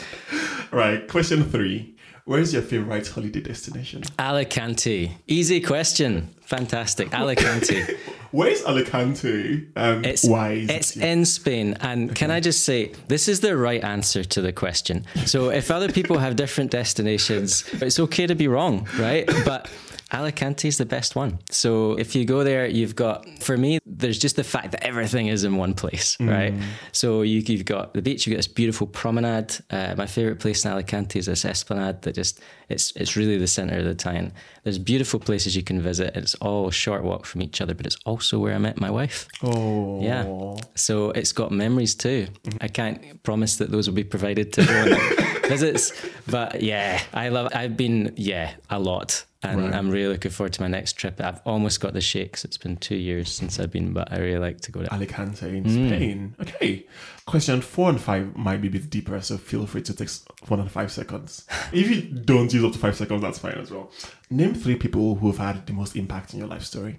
Right. 0.73 1.07
Question 1.09 1.45
three. 1.45 1.95
Where 2.31 2.39
is 2.39 2.53
your 2.53 2.63
favorite 2.63 3.09
holiday 3.09 3.41
destination? 3.41 4.05
Alicante. 4.17 5.17
Easy 5.27 5.61
question. 5.61 6.33
Fantastic. 6.43 7.13
Alicante. 7.23 7.83
Where 8.31 8.49
is 8.51 8.65
Alicante? 8.65 9.67
Um, 9.75 10.05
It's 10.05 10.23
why? 10.23 10.53
Is 10.53 10.71
it's 10.71 10.97
it 10.97 11.03
in 11.03 11.25
Spain, 11.25 11.77
and 11.81 12.15
can 12.15 12.31
I 12.31 12.39
just 12.39 12.65
say 12.65 12.93
this 13.09 13.27
is 13.27 13.41
the 13.41 13.57
right 13.57 13.83
answer 13.83 14.23
to 14.23 14.41
the 14.41 14.53
question. 14.53 15.07
So 15.27 15.51
if 15.51 15.73
other 15.73 15.91
people 15.91 16.19
have 16.19 16.37
different 16.37 16.71
destinations, 16.71 17.65
it's 17.83 17.99
okay 17.99 18.29
to 18.29 18.37
be 18.37 18.47
wrong, 18.47 18.87
right? 18.97 19.29
But 19.45 19.69
Alicante 20.13 20.69
is 20.69 20.79
the 20.79 20.87
best 20.87 21.15
one. 21.15 21.39
So 21.51 21.93
if 21.99 22.15
you 22.17 22.25
go 22.25 22.43
there, 22.45 22.67
you've 22.67 22.97
got 22.97 23.27
for 23.41 23.57
me, 23.57 23.79
there's 23.87 24.19
just 24.19 24.37
the 24.37 24.45
fact 24.45 24.73
that 24.73 24.85
everything 24.85 25.29
is 25.29 25.45
in 25.45 25.57
one 25.57 25.75
place, 25.75 26.17
right? 26.21 26.55
So 26.93 27.23
you, 27.23 27.41
you've 27.41 27.65
got 27.65 27.95
the 27.95 28.03
beach, 28.03 28.27
you've 28.27 28.35
got 28.35 28.39
this 28.39 28.49
beautiful 28.49 28.87
promenade. 28.87 29.55
Uh, 29.71 29.95
my 29.97 30.07
favorite 30.07 30.41
place 30.41 30.65
in 30.65 30.71
Alicante 30.71 31.19
is 31.19 31.27
this 31.27 31.45
esplanade 31.45 32.03
that 32.03 32.15
just 32.15 32.41
it's 32.69 32.93
it's 32.97 33.17
really 33.17 33.39
the 33.39 33.47
center 33.47 33.79
of 33.79 33.85
the 33.85 33.95
town. 33.95 34.33
There's 34.65 34.79
beautiful 34.79 35.21
places 35.21 35.57
you 35.57 35.63
can 35.63 35.81
visit. 35.81 36.17
It's 36.17 36.35
all 36.37 36.71
short 36.71 37.03
walk 37.03 37.27
from 37.27 37.43
each 37.43 37.61
other, 37.61 37.75
but 37.75 37.87
it's 37.87 37.97
also 38.05 38.39
where 38.39 38.55
I 38.55 38.59
met 38.59 38.81
my 38.81 38.91
wife. 38.91 39.29
Oh. 39.43 40.01
Yeah. 40.03 40.57
So 40.75 41.11
it's 41.11 41.33
got 41.33 41.51
memories 41.53 41.95
too. 41.95 42.29
I 42.61 42.69
can't 42.69 43.23
promise 43.23 43.57
that 43.57 43.71
those 43.71 43.89
will 43.89 43.95
be 43.95 44.05
provided 44.05 44.53
to 44.55 44.63
everyone 44.63 44.91
that 44.91 45.41
visits, 45.49 45.93
but 46.27 46.63
yeah, 46.63 47.01
I 47.13 47.29
love. 47.29 47.49
I've 47.55 47.77
been 47.77 48.13
yeah 48.17 48.55
a 48.69 48.79
lot, 48.79 49.25
and 49.43 49.61
Right. 49.63 49.75
I'm 49.75 49.91
really 49.91 50.13
looking 50.13 50.31
forward 50.31 50.53
to 50.55 50.61
my 50.63 50.69
next 50.69 50.95
trip. 50.95 51.21
I've 51.21 51.41
almost 51.47 51.81
got 51.81 51.93
the 51.95 52.01
shakes. 52.01 52.45
It's 52.45 52.59
been 52.59 52.77
two 52.77 52.97
years 52.97 53.31
since 53.33 53.59
I've 53.59 53.71
been, 53.71 53.93
but 53.93 54.13
I 54.13 54.19
really 54.19 54.39
like 54.39 54.61
to 54.63 54.73
go 54.73 54.83
to. 54.83 54.93
Alicante 54.93 55.49
in 55.49 55.65
Mm. 55.65 55.87
Spain. 55.89 56.35
Okay. 56.41 56.87
Question 57.27 57.61
four 57.61 57.89
and 57.91 58.01
five 58.01 58.37
might 58.37 58.61
be 58.61 58.69
a 58.69 58.71
bit 58.71 58.91
deeper, 58.91 59.21
so 59.23 59.39
feel 59.39 59.67
free 59.67 59.83
to 59.83 59.95
take 59.95 60.11
one 60.49 60.61
and 60.61 60.71
five 60.71 60.91
seconds. 60.93 61.47
if 61.73 61.89
you 61.89 62.03
don't 62.03 62.53
use 62.53 62.65
up 62.65 62.73
to 62.73 62.79
five 62.79 62.97
seconds, 62.97 63.23
that's 63.23 63.39
fine 63.39 63.55
as 63.59 63.71
well. 63.71 63.91
Name 64.31 64.55
three 64.55 64.77
people 64.77 65.15
who 65.15 65.29
have 65.29 65.39
had 65.39 65.67
the 65.67 65.73
most 65.73 65.97
impact 65.97 66.33
in 66.35 66.39
your 66.41 66.49
life 66.49 66.65
story. 66.65 66.99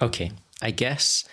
Okay, 0.00 0.30
I 0.62 0.70
guess 0.70 1.24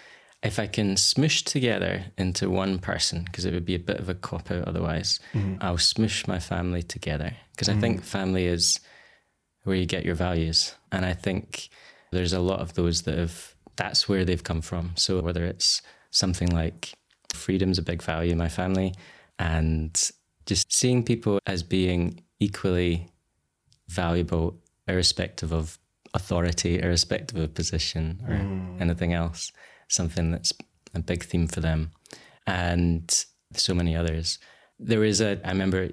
if 0.42 0.58
I 0.60 0.68
can 0.68 0.96
smoosh 0.96 1.44
together 1.44 2.06
into 2.18 2.50
one 2.50 2.80
person, 2.80 3.24
because 3.26 3.46
it 3.46 3.54
would 3.54 3.66
be 3.66 3.76
a 3.76 3.80
bit 3.80 4.00
of 4.00 4.10
a 4.10 4.16
cop 4.16 4.50
out 4.52 4.68
otherwise, 4.68 5.20
I'll 5.62 5.78
smoosh 5.78 6.28
my 6.28 6.40
family 6.40 6.82
together. 6.84 7.34
Because 7.52 7.70
I 7.70 7.76
think 7.76 8.04
family 8.04 8.46
is 8.46 8.80
where 9.66 9.76
you 9.76 9.86
get 9.86 10.06
your 10.06 10.16
values. 10.16 10.74
And 10.92 11.06
I 11.06 11.14
think 11.14 11.70
there's 12.12 12.34
a 12.34 12.40
lot 12.40 12.62
of 12.62 12.74
those 12.76 13.02
that 13.04 13.18
have, 13.18 13.56
that's 13.76 14.08
where 14.08 14.24
they've 14.24 14.44
come 14.44 14.62
from. 14.62 14.92
So 14.96 15.20
whether 15.22 15.44
it's 15.44 15.82
something 16.12 16.50
like 16.50 16.94
freedom's 17.34 17.78
a 17.78 17.82
big 17.82 18.02
value 18.02 18.32
in 18.32 18.38
my 18.38 18.48
family, 18.48 18.94
and 19.38 20.12
just 20.46 20.72
seeing 20.72 21.04
people 21.04 21.40
as 21.46 21.62
being 21.62 22.24
equally 22.40 23.10
valuable, 23.90 24.58
irrespective 24.88 25.52
of 25.52 25.78
authority, 26.14 26.80
irrespective 26.80 27.38
of 27.38 27.54
position 27.54 28.24
or 28.28 28.38
hmm. 28.38 28.82
anything 28.82 29.14
else. 29.14 29.52
Something 29.90 30.32
that's 30.32 30.54
a 30.94 31.00
big 31.00 31.24
theme 31.24 31.48
for 31.48 31.60
them, 31.60 31.92
and 32.48 33.26
so 33.54 33.74
many 33.74 33.96
others. 33.96 34.40
There 34.80 35.04
is 35.04 35.22
a, 35.22 35.40
I 35.44 35.50
remember 35.50 35.90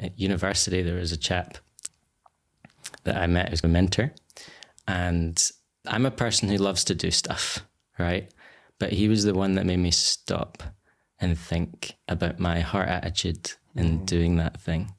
at 0.00 0.18
university, 0.18 0.82
there 0.82 0.96
was 0.96 1.12
a 1.12 1.16
chap 1.16 1.58
that 3.04 3.16
I 3.16 3.26
met 3.26 3.52
as 3.52 3.64
a 3.64 3.68
mentor, 3.68 4.12
and 4.86 5.50
I'm 5.86 6.06
a 6.06 6.10
person 6.10 6.48
who 6.48 6.56
loves 6.56 6.84
to 6.84 6.94
do 6.94 7.10
stuff, 7.10 7.66
right? 7.98 8.32
But 8.78 8.92
he 8.92 9.08
was 9.08 9.24
the 9.24 9.34
one 9.34 9.54
that 9.54 9.66
made 9.66 9.78
me 9.78 9.90
stop 9.90 10.62
and 11.18 11.38
think 11.38 11.92
about 12.08 12.38
my 12.38 12.60
heart 12.60 12.88
attitude 12.88 13.52
in 13.76 14.04
doing 14.04 14.36
that 14.36 14.60
thing. 14.60 14.94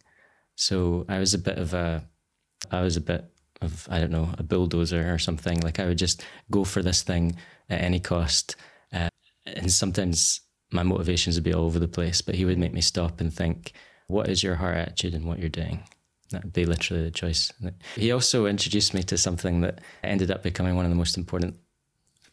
So 0.55 1.05
I 1.09 1.19
was 1.19 1.33
a 1.33 1.39
bit 1.39 1.57
of 1.57 1.73
a, 1.73 2.07
I 2.69 2.81
was 2.81 2.95
a 2.95 3.01
bit 3.01 3.25
of, 3.61 3.87
I 3.89 3.99
don't 3.99 4.11
know, 4.11 4.29
a 4.37 4.43
bulldozer 4.43 5.11
or 5.11 5.17
something. 5.17 5.59
Like 5.61 5.79
I 5.79 5.85
would 5.85 5.97
just 5.97 6.23
go 6.49 6.63
for 6.63 6.83
this 6.83 7.01
thing 7.01 7.35
at 7.69 7.81
any 7.81 7.99
cost. 7.99 8.55
Uh, 8.93 9.09
and 9.45 9.71
sometimes 9.71 10.41
my 10.71 10.83
motivations 10.83 11.35
would 11.35 11.43
be 11.43 11.53
all 11.53 11.65
over 11.65 11.79
the 11.79 11.87
place, 11.87 12.21
but 12.21 12.35
he 12.35 12.45
would 12.45 12.57
make 12.57 12.73
me 12.73 12.81
stop 12.81 13.19
and 13.19 13.33
think, 13.33 13.73
what 14.07 14.29
is 14.29 14.43
your 14.43 14.55
heart 14.55 14.77
attitude 14.77 15.15
and 15.15 15.25
what 15.25 15.39
you're 15.39 15.49
doing? 15.49 15.83
That 16.31 16.43
would 16.43 16.53
be 16.53 16.65
literally 16.65 17.03
the 17.03 17.11
choice. 17.11 17.51
He 17.95 18.11
also 18.11 18.45
introduced 18.45 18.93
me 18.93 19.03
to 19.03 19.17
something 19.17 19.61
that 19.61 19.79
ended 20.03 20.31
up 20.31 20.43
becoming 20.43 20.75
one 20.75 20.85
of 20.85 20.91
the 20.91 20.97
most 20.97 21.17
important 21.17 21.57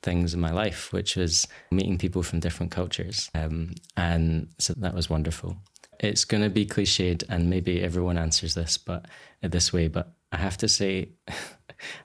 things 0.03 0.35
in 0.35 0.41
my 0.41 0.51
life, 0.51 0.93
which 0.93 1.17
was 1.17 1.47
meeting 1.71 1.99
people 1.99 2.23
from 2.23 2.41
different 2.41 2.73
cultures. 2.73 3.31
Um, 3.35 3.75
and 3.97 4.49
so 4.59 4.75
that 4.79 4.95
was 4.95 5.11
wonderful. 5.11 5.57
It's 6.01 6.25
going 6.25 6.43
to 6.45 6.51
be 6.51 6.65
cliched, 6.65 7.25
and 7.29 7.51
maybe 7.51 7.83
everyone 7.83 8.19
answers 8.19 8.55
this, 8.55 8.79
but 8.79 9.07
this 9.43 9.73
way. 9.73 9.89
But 9.89 10.13
I 10.31 10.37
have 10.37 10.57
to 10.59 10.69
say, 10.69 11.11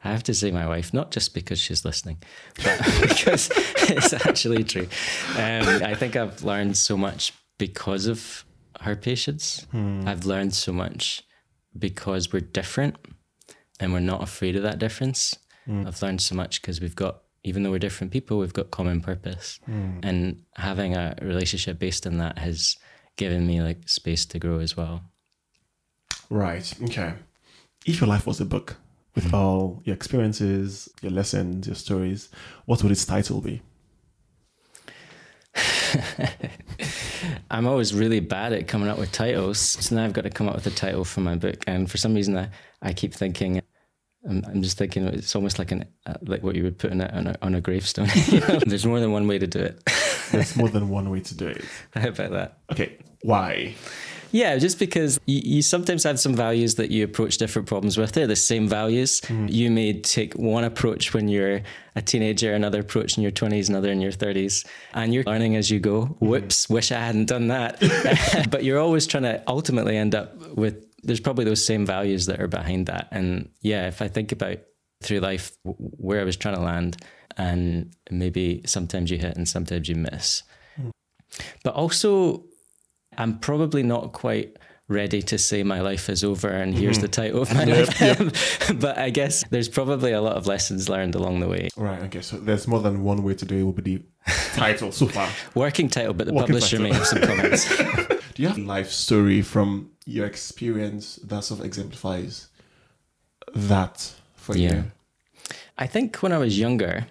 I 0.03 0.11
have 0.11 0.23
to 0.23 0.33
say, 0.33 0.49
my 0.51 0.67
wife, 0.67 0.93
not 0.93 1.11
just 1.11 1.33
because 1.35 1.59
she's 1.59 1.85
listening, 1.85 2.17
but 2.63 2.79
because 3.01 3.51
it's 3.83 4.13
actually 4.13 4.63
true. 4.63 4.87
Um, 5.33 5.83
I 5.83 5.93
think 5.93 6.15
I've 6.15 6.43
learned 6.43 6.75
so 6.75 6.97
much 6.97 7.33
because 7.59 8.07
of 8.07 8.45
her 8.81 8.95
patience. 8.95 9.67
I've 10.07 10.25
learned 10.25 10.55
so 10.55 10.73
much 10.73 11.23
because 11.77 12.31
we're 12.31 12.41
different 12.41 12.95
and 13.79 13.93
we're 13.93 13.99
not 13.99 14.23
afraid 14.23 14.55
of 14.55 14.63
that 14.63 14.79
difference. 14.79 15.37
Mm. 15.67 15.87
I've 15.87 16.01
learned 16.01 16.21
so 16.21 16.35
much 16.35 16.61
because 16.61 16.81
we've 16.81 16.95
got, 16.95 17.21
even 17.43 17.63
though 17.63 17.71
we're 17.71 17.79
different 17.79 18.11
people, 18.13 18.39
we've 18.39 18.53
got 18.53 18.71
common 18.71 19.01
purpose. 19.01 19.59
Mm. 19.69 19.99
And 20.03 20.43
having 20.55 20.95
a 20.95 21.15
relationship 21.21 21.79
based 21.79 22.05
on 22.07 22.17
that 22.17 22.37
has 22.37 22.77
given 23.17 23.45
me 23.45 23.61
like 23.61 23.87
space 23.87 24.25
to 24.27 24.39
grow 24.39 24.59
as 24.59 24.75
well. 24.77 25.03
Right. 26.29 26.73
Okay. 26.83 27.13
If 27.85 27.99
your 27.99 28.07
life 28.07 28.25
was 28.25 28.39
a 28.39 28.45
book 28.45 28.77
with 29.15 29.25
mm. 29.25 29.33
all 29.33 29.81
your 29.85 29.95
experiences, 29.95 30.89
your 31.01 31.11
lessons, 31.11 31.67
your 31.67 31.75
stories, 31.75 32.29
what 32.65 32.81
would 32.81 32.91
its 32.91 33.05
title 33.05 33.41
be? 33.41 33.61
I'm 37.51 37.67
always 37.67 37.93
really 37.93 38.19
bad 38.19 38.53
at 38.53 38.67
coming 38.67 38.89
up 38.89 38.97
with 38.97 39.11
titles. 39.11 39.59
So 39.59 39.95
now 39.95 40.05
I've 40.05 40.13
got 40.13 40.23
to 40.23 40.29
come 40.29 40.47
up 40.47 40.55
with 40.55 40.67
a 40.67 40.71
title 40.71 41.03
for 41.03 41.21
my 41.21 41.35
book. 41.35 41.63
And 41.67 41.89
for 41.89 41.97
some 41.97 42.13
reason, 42.13 42.37
I, 42.37 42.49
I 42.81 42.93
keep 42.93 43.13
thinking, 43.13 43.61
I'm, 44.27 44.43
I'm 44.47 44.61
just 44.61 44.77
thinking 44.77 45.05
it's 45.07 45.35
almost 45.35 45.59
like 45.59 45.71
an 45.71 45.85
uh, 46.05 46.15
like 46.23 46.43
what 46.43 46.55
you 46.55 46.63
would 46.63 46.77
put 46.77 46.91
in 46.91 47.01
a, 47.01 47.07
on, 47.07 47.27
a, 47.27 47.37
on 47.41 47.55
a 47.55 47.61
gravestone. 47.61 48.07
you 48.27 48.39
know? 48.39 48.59
There's 48.65 48.85
more 48.85 48.99
than 48.99 49.11
one 49.11 49.27
way 49.27 49.39
to 49.39 49.47
do 49.47 49.59
it. 49.59 49.83
There's 50.31 50.55
more 50.55 50.69
than 50.69 50.89
one 50.89 51.09
way 51.09 51.19
to 51.21 51.35
do 51.35 51.47
it. 51.47 51.65
How 51.93 52.09
about 52.09 52.31
that? 52.31 52.57
Okay. 52.71 52.97
Why? 53.21 53.75
Yeah, 54.33 54.57
just 54.57 54.79
because 54.79 55.19
you, 55.27 55.41
you 55.43 55.61
sometimes 55.61 56.03
have 56.03 56.19
some 56.19 56.35
values 56.35 56.75
that 56.75 56.89
you 56.89 57.03
approach 57.03 57.37
different 57.37 57.67
problems 57.67 57.99
with. 57.99 58.13
They're 58.13 58.25
the 58.25 58.35
same 58.35 58.67
values. 58.67 59.21
Mm-hmm. 59.21 59.47
You 59.47 59.69
may 59.69 60.01
take 60.01 60.33
one 60.33 60.63
approach 60.63 61.13
when 61.13 61.27
you're 61.27 61.61
a 61.95 62.01
teenager, 62.01 62.51
another 62.51 62.79
approach 62.79 63.15
in 63.15 63.21
your 63.21 63.31
20s, 63.31 63.69
another 63.69 63.91
in 63.91 64.01
your 64.01 64.11
30s, 64.11 64.65
and 64.95 65.13
you're 65.13 65.23
learning 65.23 65.55
as 65.55 65.69
you 65.69 65.79
go. 65.79 66.05
Mm-hmm. 66.05 66.25
Whoops, 66.25 66.67
wish 66.67 66.91
I 66.91 66.99
hadn't 66.99 67.27
done 67.27 67.49
that. 67.49 67.79
but 68.49 68.63
you're 68.63 68.79
always 68.79 69.05
trying 69.05 69.23
to 69.23 69.43
ultimately 69.47 69.97
end 69.97 70.15
up 70.15 70.35
with, 70.57 70.83
there's 71.03 71.19
probably 71.19 71.45
those 71.45 71.63
same 71.63 71.85
values 71.85 72.25
that 72.25 72.41
are 72.41 72.47
behind 72.47 72.87
that. 72.87 73.09
And 73.11 73.51
yeah, 73.61 73.87
if 73.87 74.01
I 74.01 74.07
think 74.07 74.31
about 74.31 74.57
through 75.03 75.19
life 75.19 75.55
where 75.63 76.19
I 76.19 76.23
was 76.23 76.37
trying 76.37 76.55
to 76.55 76.61
land, 76.61 76.97
and 77.37 77.95
maybe 78.09 78.63
sometimes 78.65 79.11
you 79.11 79.19
hit 79.19 79.35
and 79.37 79.47
sometimes 79.47 79.87
you 79.87 79.95
miss. 79.95 80.41
Mm. 80.79 80.89
But 81.63 81.75
also, 81.75 82.45
I'm 83.17 83.39
probably 83.39 83.83
not 83.83 84.13
quite 84.13 84.57
ready 84.89 85.21
to 85.21 85.37
say 85.37 85.63
my 85.63 85.81
life 85.81 86.09
is 86.09 86.23
over 86.23 86.49
and 86.49 86.73
mm-hmm. 86.73 86.81
here's 86.81 86.99
the 86.99 87.07
title 87.07 87.41
of 87.41 87.53
my 87.53 87.63
life. 87.63 88.69
but 88.79 88.97
I 88.97 89.09
guess 89.09 89.43
there's 89.49 89.69
probably 89.69 90.11
a 90.11 90.21
lot 90.21 90.35
of 90.35 90.45
lessons 90.45 90.89
learned 90.89 91.15
along 91.15 91.39
the 91.39 91.47
way. 91.47 91.69
Right. 91.77 92.01
Okay. 92.03 92.21
So 92.21 92.37
there's 92.37 92.67
more 92.67 92.81
than 92.81 93.03
one 93.03 93.23
way 93.23 93.33
to 93.35 93.45
do 93.45 93.57
it. 93.57 93.63
Will 93.63 93.71
be 93.71 93.97
the 93.97 94.03
title 94.55 94.91
so 94.91 95.07
far. 95.07 95.29
Working 95.55 95.89
title, 95.89 96.13
but 96.13 96.27
the 96.27 96.33
Working 96.33 96.55
publisher 96.55 96.77
title. 96.77 96.91
may 96.91 96.97
have 96.97 97.07
some 97.07 97.21
comments. 97.21 97.77
Do 98.33 98.41
you 98.41 98.47
have 98.47 98.57
a 98.57 98.61
life 98.61 98.89
story 98.89 99.41
from 99.43 99.91
your 100.05 100.25
experience 100.25 101.17
that 101.17 101.43
sort 101.43 101.59
of 101.59 101.65
exemplifies 101.65 102.47
that 103.53 104.13
for 104.35 104.57
Yeah. 104.57 104.73
you? 104.75 104.83
I 105.77 105.87
think 105.87 106.17
when 106.17 106.31
I 106.31 106.37
was 106.39 106.59
younger, 106.59 107.07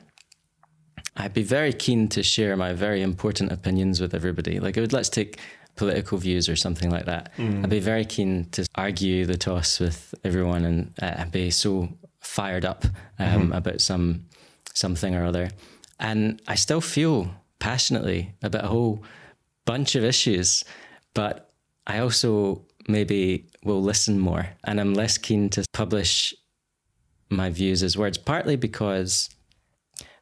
I'd 1.16 1.34
be 1.34 1.42
very 1.42 1.72
keen 1.72 2.08
to 2.08 2.22
share 2.22 2.56
my 2.56 2.72
very 2.72 3.02
important 3.02 3.52
opinions 3.52 4.00
with 4.00 4.14
everybody. 4.14 4.58
Like, 4.58 4.78
I 4.78 4.80
would 4.80 4.92
let's 4.92 5.08
take 5.08 5.38
political 5.76 6.18
views 6.18 6.48
or 6.48 6.56
something 6.56 6.90
like 6.90 7.06
that. 7.06 7.32
I'd 7.38 7.70
be 7.70 7.80
very 7.80 8.04
keen 8.04 8.46
to 8.52 8.66
argue 8.74 9.26
the 9.26 9.36
toss 9.36 9.80
with 9.80 10.14
everyone, 10.24 10.64
and 10.64 10.92
uh, 11.02 11.24
be 11.26 11.50
so 11.50 11.88
fired 12.20 12.64
up 12.64 12.84
um, 13.18 13.52
about 13.52 13.80
some 13.80 14.26
something 14.74 15.14
or 15.14 15.24
other. 15.24 15.50
And 15.98 16.40
I 16.48 16.54
still 16.56 16.80
feel 16.80 17.30
passionately 17.58 18.34
about 18.42 18.64
a 18.64 18.68
whole 18.68 19.04
bunch 19.64 19.94
of 19.94 20.04
issues, 20.04 20.64
but 21.14 21.52
I 21.86 21.98
also 21.98 22.66
maybe 22.88 23.46
will 23.64 23.82
listen 23.82 24.18
more 24.18 24.48
and 24.64 24.80
I'm 24.80 24.94
less 24.94 25.18
keen 25.18 25.48
to 25.50 25.64
publish 25.72 26.34
my 27.30 27.50
views 27.50 27.82
as 27.82 27.96
words, 27.96 28.18
partly 28.18 28.56
because 28.56 29.30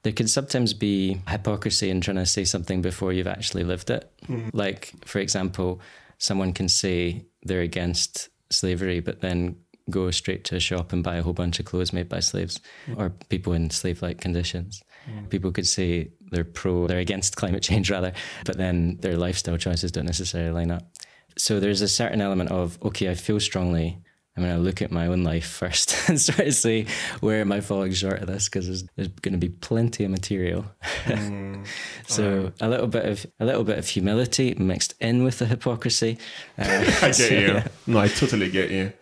there 0.03 0.13
can 0.13 0.29
sometimes 0.29 0.73
be 0.73 1.21
hypocrisy 1.29 1.91
in 1.91 2.01
trying 2.01 2.17
to 2.17 2.27
say 2.27 2.45
something 2.45 2.81
before 2.81 3.13
you've 3.13 3.27
actually 3.27 3.65
lived 3.65 3.91
it. 3.91 4.11
Mm. 4.27 4.51
Like, 4.53 4.93
for 5.05 5.19
example, 5.19 5.81
someone 6.19 6.53
can 6.53 6.69
say 6.69 7.27
they're 7.43 7.61
against 7.61 8.29
slavery, 8.51 9.01
but 9.01 9.21
then 9.21 9.57
go 9.91 10.11
straight 10.11 10.45
to 10.45 10.57
a 10.57 10.61
shop 10.61 10.93
and 10.93 11.03
buy 11.03 11.17
a 11.17 11.23
whole 11.23 11.33
bunch 11.33 11.59
of 11.59 11.67
clothes 11.67 11.93
made 11.93 12.09
by 12.09 12.21
slaves 12.21 12.61
mm. 12.87 12.99
or 12.99 13.11
people 13.29 13.53
in 13.53 13.69
slave 13.71 14.03
like 14.03 14.21
conditions. 14.21 14.83
Mm. 15.11 15.29
People 15.29 15.53
could 15.53 15.67
say 15.67 16.11
they're 16.31 16.45
pro, 16.45 16.87
they're 16.87 16.99
against 16.99 17.37
climate 17.37 17.63
change 17.63 17.91
rather, 17.97 18.13
but 18.45 18.57
then 18.57 18.97
their 19.01 19.17
lifestyle 19.17 19.57
choices 19.57 19.93
don't 19.93 20.07
necessarily 20.07 20.53
line 20.53 20.71
up. 20.71 20.85
So 21.37 21.61
there's 21.61 21.81
a 21.81 21.89
certain 21.89 22.21
element 22.21 22.51
of, 22.51 22.79
okay, 22.83 23.11
I 23.11 23.15
feel 23.15 23.41
strongly. 23.41 23.99
I'm 24.37 24.45
going 24.45 24.57
to 24.57 24.63
look 24.63 24.81
at 24.81 24.91
my 24.91 25.09
own 25.09 25.25
life 25.25 25.47
first 25.47 25.95
and 26.09 26.21
sort 26.21 26.47
of 26.47 26.55
see 26.55 26.87
where 27.21 27.41
am 27.41 27.53
I 27.53 27.61
falling 27.61 27.93
short 27.93 28.21
of 28.21 28.29
this 28.29 28.49
because 28.49 28.67
there's, 28.67 28.85
there's 28.97 29.09
going 29.09 29.33
to 29.33 29.39
be 29.39 29.49
plenty 29.49 30.05
of 30.05 30.11
material. 30.11 30.65
Mm, 31.05 31.67
so 32.07 32.45
right. 32.45 32.53
a 32.61 32.69
little 32.69 32.87
bit 32.87 33.05
of 33.07 33.27
a 33.41 33.45
little 33.45 33.65
bit 33.65 33.79
of 33.79 33.89
humility 33.89 34.55
mixed 34.55 34.95
in 35.01 35.25
with 35.25 35.39
the 35.39 35.47
hypocrisy. 35.47 36.19
Uh, 36.59 36.65
I 37.03 37.07
get 37.07 37.15
so, 37.15 37.25
you. 37.25 37.41
Yeah. 37.41 37.69
No, 37.87 37.99
I 38.01 38.09
totally 38.09 38.51
get 38.51 38.71
you. 38.71 38.93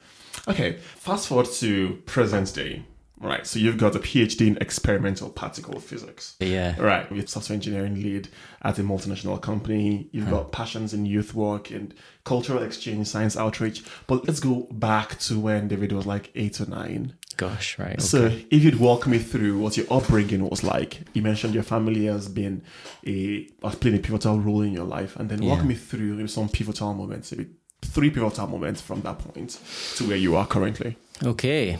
Okay, 0.46 0.76
fast 0.96 1.28
forward 1.28 1.46
to 1.54 2.00
present 2.06 2.54
day. 2.54 2.84
Right, 3.20 3.46
so 3.46 3.58
you've 3.58 3.78
got 3.78 3.96
a 3.96 3.98
PhD 3.98 4.46
in 4.46 4.58
experimental 4.58 5.28
particle 5.30 5.80
physics. 5.80 6.36
Yeah. 6.38 6.80
Right, 6.80 7.10
you're 7.10 7.26
software 7.26 7.54
engineering 7.54 7.96
lead 7.96 8.28
at 8.62 8.78
a 8.78 8.82
multinational 8.82 9.40
company. 9.40 10.08
You've 10.12 10.26
huh. 10.26 10.36
got 10.36 10.52
passions 10.52 10.94
in 10.94 11.04
youth 11.04 11.34
work 11.34 11.70
and 11.70 11.94
cultural 12.24 12.62
exchange, 12.62 13.08
science 13.08 13.36
outreach. 13.36 13.82
But 14.06 14.26
let's 14.26 14.40
go 14.40 14.68
back 14.70 15.18
to 15.20 15.38
when 15.38 15.68
David 15.68 15.92
was 15.92 16.06
like 16.06 16.30
eight 16.34 16.60
or 16.60 16.66
nine. 16.66 17.14
Gosh, 17.36 17.78
right. 17.78 17.92
Okay. 17.92 18.02
So 18.02 18.26
if 18.26 18.64
you'd 18.64 18.80
walk 18.80 19.06
me 19.06 19.18
through 19.18 19.58
what 19.58 19.76
your 19.76 19.86
upbringing 19.90 20.48
was 20.48 20.64
like, 20.64 21.02
you 21.12 21.22
mentioned 21.22 21.54
your 21.54 21.62
family 21.62 22.06
has 22.06 22.28
been 22.28 22.62
a 23.06 23.48
has 23.62 23.76
played 23.76 23.94
a 23.94 23.98
pivotal 23.98 24.40
role 24.40 24.62
in 24.62 24.72
your 24.72 24.84
life, 24.84 25.16
and 25.16 25.28
then 25.28 25.44
walk 25.44 25.58
yeah. 25.58 25.64
me 25.64 25.74
through 25.74 26.26
some 26.26 26.48
pivotal 26.48 26.94
moments, 26.94 27.32
maybe 27.32 27.50
three 27.82 28.10
pivotal 28.10 28.48
moments 28.48 28.80
from 28.80 29.02
that 29.02 29.18
point 29.20 29.58
to 29.96 30.08
where 30.08 30.16
you 30.16 30.36
are 30.36 30.46
currently. 30.46 30.96
Okay. 31.22 31.78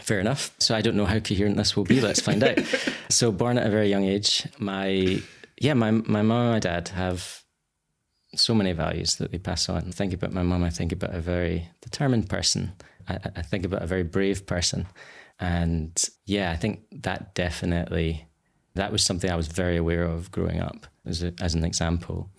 Fair 0.00 0.20
enough. 0.20 0.54
So 0.58 0.74
I 0.74 0.80
don't 0.80 0.96
know 0.96 1.04
how 1.04 1.18
coherent 1.18 1.56
this 1.56 1.76
will 1.76 1.84
be. 1.84 2.00
Let's 2.00 2.20
find 2.20 2.42
out. 2.42 2.58
So 3.10 3.30
born 3.30 3.58
at 3.58 3.66
a 3.66 3.70
very 3.70 3.90
young 3.90 4.04
age, 4.04 4.48
my 4.58 5.20
yeah, 5.60 5.74
my 5.74 5.90
my 5.90 6.22
mom 6.22 6.44
and 6.44 6.52
my 6.52 6.58
dad 6.60 6.88
have 6.88 7.42
so 8.34 8.54
many 8.54 8.72
values 8.72 9.16
that 9.16 9.32
they 9.32 9.38
pass 9.38 9.68
on. 9.68 9.84
I 9.88 9.90
think 9.90 10.14
about 10.14 10.32
my 10.32 10.42
mom, 10.42 10.64
I 10.64 10.70
think 10.70 10.92
about 10.92 11.14
a 11.14 11.20
very 11.20 11.68
determined 11.82 12.30
person. 12.30 12.72
I, 13.06 13.18
I 13.36 13.42
think 13.42 13.66
about 13.66 13.82
a 13.82 13.86
very 13.86 14.02
brave 14.02 14.46
person. 14.46 14.86
And 15.38 16.02
yeah, 16.24 16.52
I 16.52 16.56
think 16.56 16.80
that 17.02 17.34
definitely 17.34 18.26
that 18.74 18.92
was 18.92 19.04
something 19.04 19.30
I 19.30 19.36
was 19.36 19.48
very 19.48 19.76
aware 19.76 20.04
of 20.04 20.30
growing 20.30 20.60
up 20.60 20.86
as 21.04 21.22
a, 21.22 21.34
as 21.40 21.54
an 21.54 21.64
example. 21.64 22.30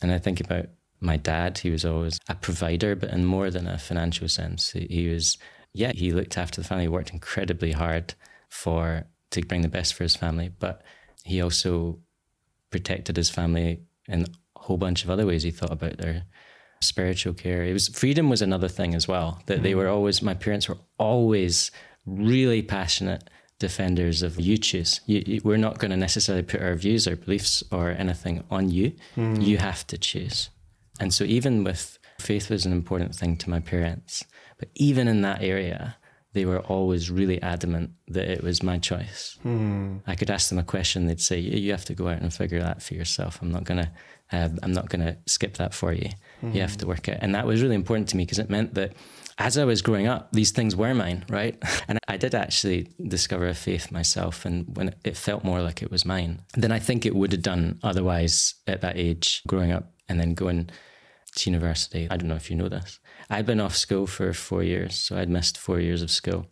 And 0.00 0.12
I 0.12 0.18
think 0.18 0.40
about 0.40 0.66
my 1.00 1.16
dad. 1.16 1.58
He 1.58 1.70
was 1.70 1.84
always 1.84 2.18
a 2.28 2.34
provider, 2.34 2.94
but 2.94 3.10
in 3.10 3.24
more 3.24 3.50
than 3.50 3.66
a 3.66 3.78
financial 3.78 4.28
sense. 4.28 4.70
He, 4.72 4.86
he 4.88 5.08
was 5.08 5.38
yeah, 5.72 5.92
he 5.92 6.12
looked 6.12 6.36
after 6.36 6.60
the 6.60 6.66
family, 6.66 6.88
worked 6.88 7.12
incredibly 7.12 7.72
hard 7.72 8.14
for 8.48 9.04
to 9.30 9.42
bring 9.42 9.62
the 9.62 9.68
best 9.68 9.94
for 9.94 10.02
his 10.02 10.16
family, 10.16 10.50
but 10.58 10.82
he 11.24 11.40
also 11.40 11.98
protected 12.70 13.16
his 13.16 13.30
family 13.30 13.80
in 14.08 14.22
a 14.22 14.60
whole 14.60 14.76
bunch 14.76 15.04
of 15.04 15.10
other 15.10 15.26
ways. 15.26 15.42
He 15.42 15.50
thought 15.50 15.72
about 15.72 15.98
their 15.98 16.24
spiritual 16.80 17.34
care. 17.34 17.64
It 17.64 17.72
was 17.72 17.88
freedom 17.88 18.28
was 18.28 18.42
another 18.42 18.68
thing 18.68 18.94
as 18.94 19.06
well. 19.06 19.42
That 19.46 19.54
mm-hmm. 19.54 19.62
they 19.62 19.74
were 19.74 19.88
always 19.88 20.22
my 20.22 20.34
parents 20.34 20.68
were 20.68 20.78
always 20.98 21.70
really 22.06 22.62
passionate 22.62 23.28
defenders 23.58 24.22
of 24.22 24.40
you 24.40 24.56
choose. 24.56 25.00
You, 25.06 25.22
you, 25.26 25.40
we're 25.44 25.58
not 25.58 25.78
going 25.78 25.90
to 25.90 25.96
necessarily 25.96 26.42
put 26.42 26.62
our 26.62 26.74
views 26.74 27.06
or 27.06 27.14
beliefs 27.14 27.62
or 27.70 27.90
anything 27.90 28.42
on 28.50 28.70
you. 28.70 28.92
Mm. 29.16 29.44
You 29.44 29.58
have 29.58 29.86
to 29.88 29.98
choose. 29.98 30.48
And 30.98 31.12
so 31.12 31.24
even 31.24 31.62
with 31.62 31.98
faith 32.18 32.50
was 32.50 32.66
an 32.66 32.72
important 32.72 33.14
thing 33.14 33.36
to 33.36 33.50
my 33.50 33.60
parents. 33.60 34.24
But 34.60 34.68
even 34.74 35.08
in 35.08 35.22
that 35.22 35.42
area, 35.42 35.96
they 36.34 36.44
were 36.44 36.60
always 36.60 37.10
really 37.10 37.40
adamant 37.42 37.90
that 38.08 38.28
it 38.28 38.44
was 38.44 38.62
my 38.62 38.78
choice. 38.78 39.38
Hmm. 39.42 39.96
I 40.06 40.14
could 40.14 40.30
ask 40.30 40.50
them 40.50 40.58
a 40.58 40.62
question, 40.62 41.06
they'd 41.06 41.20
say, 41.20 41.40
"You 41.40 41.72
have 41.72 41.86
to 41.86 41.94
go 41.94 42.08
out 42.08 42.20
and 42.20 42.32
figure 42.32 42.60
that 42.60 42.82
for 42.82 42.94
yourself. 42.94 43.40
I'm 43.40 43.50
not 43.50 43.64
gonna, 43.64 43.90
uh, 44.30 44.50
I'm 44.62 44.72
not 44.72 44.90
gonna 44.90 45.16
skip 45.26 45.56
that 45.56 45.72
for 45.74 45.92
you. 45.92 46.10
Hmm. 46.40 46.52
You 46.52 46.60
have 46.60 46.76
to 46.76 46.86
work 46.86 47.08
it." 47.08 47.18
And 47.22 47.34
that 47.34 47.46
was 47.46 47.62
really 47.62 47.74
important 47.74 48.08
to 48.10 48.16
me 48.16 48.24
because 48.24 48.38
it 48.38 48.50
meant 48.50 48.74
that 48.74 48.92
as 49.38 49.56
I 49.56 49.64
was 49.64 49.80
growing 49.80 50.06
up, 50.06 50.30
these 50.32 50.50
things 50.50 50.76
were 50.76 50.94
mine, 50.94 51.24
right? 51.30 51.56
And 51.88 51.98
I 52.06 52.18
did 52.18 52.34
actually 52.34 52.88
discover 53.08 53.48
a 53.48 53.54
faith 53.54 53.90
myself, 53.90 54.44
and 54.44 54.76
when 54.76 54.94
it 55.02 55.16
felt 55.16 55.42
more 55.42 55.62
like 55.62 55.82
it 55.82 55.90
was 55.90 56.04
mine 56.04 56.42
than 56.54 56.70
I 56.70 56.78
think 56.78 57.06
it 57.06 57.16
would 57.16 57.32
have 57.32 57.42
done 57.42 57.80
otherwise 57.82 58.54
at 58.66 58.82
that 58.82 58.96
age, 58.96 59.42
growing 59.48 59.72
up 59.72 59.90
and 60.08 60.20
then 60.20 60.34
going 60.34 60.70
to 61.36 61.50
university. 61.50 62.06
I 62.10 62.16
don't 62.16 62.28
know 62.28 62.36
if 62.36 62.50
you 62.50 62.56
know 62.56 62.68
this. 62.68 62.99
I'd 63.30 63.46
been 63.46 63.60
off 63.60 63.76
school 63.76 64.06
for 64.06 64.32
four 64.32 64.62
years, 64.62 64.96
so 64.96 65.16
I'd 65.16 65.30
missed 65.30 65.56
four 65.56 65.78
years 65.78 66.02
of 66.02 66.10
school. 66.10 66.46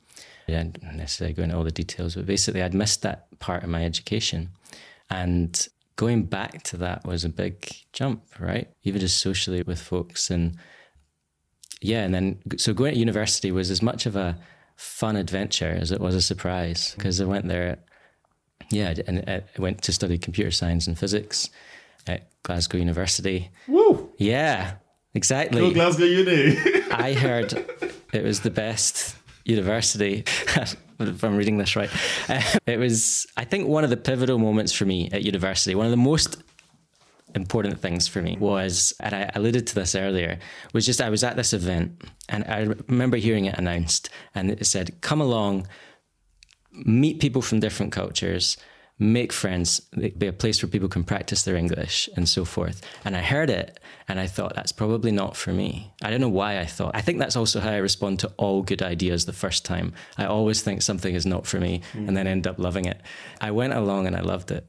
I 0.46 0.52
didn't 0.52 0.82
necessarily 0.96 1.34
go 1.34 1.42
into 1.42 1.56
all 1.56 1.64
the 1.64 1.70
details, 1.70 2.14
but 2.14 2.24
basically, 2.24 2.62
I'd 2.62 2.72
missed 2.72 3.02
that 3.02 3.26
part 3.40 3.64
of 3.64 3.68
my 3.68 3.84
education. 3.84 4.50
And 5.10 5.68
going 5.96 6.24
back 6.24 6.62
to 6.64 6.76
that 6.78 7.04
was 7.04 7.24
a 7.24 7.28
big 7.28 7.70
jump, 7.92 8.22
right? 8.38 8.68
Even 8.84 9.00
just 9.00 9.18
socially 9.18 9.62
with 9.62 9.80
folks. 9.80 10.30
And 10.30 10.56
yeah, 11.80 12.04
and 12.04 12.14
then 12.14 12.38
so 12.56 12.72
going 12.72 12.94
to 12.94 12.98
university 12.98 13.52
was 13.52 13.70
as 13.70 13.82
much 13.82 14.06
of 14.06 14.16
a 14.16 14.38
fun 14.76 15.16
adventure 15.16 15.70
as 15.70 15.90
it 15.90 16.00
was 16.00 16.14
a 16.14 16.22
surprise 16.22 16.94
because 16.96 17.20
I 17.20 17.24
went 17.24 17.48
there, 17.48 17.78
yeah, 18.70 18.94
and 19.06 19.24
I 19.28 19.42
went 19.58 19.82
to 19.82 19.92
study 19.92 20.16
computer 20.16 20.52
science 20.52 20.86
and 20.86 20.98
physics 20.98 21.50
at 22.06 22.30
Glasgow 22.44 22.78
University. 22.78 23.50
Woo! 23.66 24.10
Yeah, 24.18 24.74
exactly. 25.18 25.60
Go 25.60 25.72
Glasgow 25.72 26.04
Uni. 26.04 26.56
I 26.92 27.12
heard 27.12 27.52
it 28.12 28.22
was 28.22 28.40
the 28.40 28.50
best 28.50 29.16
university. 29.44 30.24
if 31.00 31.24
I'm 31.24 31.36
reading 31.36 31.58
this 31.58 31.74
right, 31.74 31.90
uh, 32.28 32.40
it 32.66 32.78
was. 32.78 33.26
I 33.36 33.44
think 33.44 33.66
one 33.66 33.82
of 33.82 33.90
the 33.90 33.96
pivotal 33.96 34.38
moments 34.38 34.72
for 34.72 34.84
me 34.84 35.10
at 35.12 35.24
university. 35.24 35.74
One 35.74 35.86
of 35.86 35.90
the 35.90 35.96
most 36.12 36.40
important 37.34 37.80
things 37.80 38.06
for 38.06 38.22
me 38.22 38.36
was, 38.38 38.92
and 39.00 39.12
I 39.12 39.30
alluded 39.34 39.66
to 39.66 39.74
this 39.74 39.96
earlier, 39.96 40.38
was 40.72 40.86
just 40.86 41.00
I 41.00 41.10
was 41.10 41.24
at 41.24 41.36
this 41.36 41.52
event 41.52 42.00
and 42.28 42.44
I 42.44 42.60
remember 42.86 43.16
hearing 43.16 43.46
it 43.46 43.58
announced, 43.58 44.08
and 44.36 44.52
it 44.52 44.64
said, 44.66 45.00
"Come 45.00 45.20
along." 45.20 45.66
Meet 46.84 47.18
people 47.18 47.42
from 47.42 47.58
different 47.58 47.90
cultures, 47.90 48.56
make 48.98 49.32
friends, 49.32 49.80
be 50.18 50.26
a 50.26 50.32
place 50.32 50.62
where 50.62 50.70
people 50.70 50.88
can 50.88 51.04
practice 51.04 51.44
their 51.44 51.56
English 51.56 52.08
and 52.16 52.28
so 52.28 52.44
forth. 52.44 52.82
And 53.04 53.16
I 53.16 53.22
heard 53.22 53.48
it 53.48 53.78
and 54.08 54.18
I 54.18 54.26
thought, 54.26 54.54
that's 54.54 54.72
probably 54.72 55.12
not 55.12 55.36
for 55.36 55.52
me. 55.52 55.92
I 56.02 56.10
don't 56.10 56.20
know 56.20 56.28
why 56.28 56.58
I 56.58 56.66
thought. 56.66 56.96
I 56.96 57.00
think 57.00 57.18
that's 57.18 57.36
also 57.36 57.60
how 57.60 57.70
I 57.70 57.76
respond 57.76 58.18
to 58.20 58.32
all 58.36 58.62
good 58.62 58.82
ideas 58.82 59.26
the 59.26 59.32
first 59.32 59.64
time. 59.64 59.92
I 60.16 60.24
always 60.24 60.62
think 60.62 60.82
something 60.82 61.14
is 61.14 61.26
not 61.26 61.46
for 61.46 61.60
me 61.60 61.82
mm. 61.92 62.08
and 62.08 62.16
then 62.16 62.26
end 62.26 62.46
up 62.46 62.58
loving 62.58 62.86
it. 62.86 63.00
I 63.40 63.52
went 63.52 63.72
along 63.72 64.06
and 64.06 64.16
I 64.16 64.20
loved 64.20 64.50
it. 64.50 64.66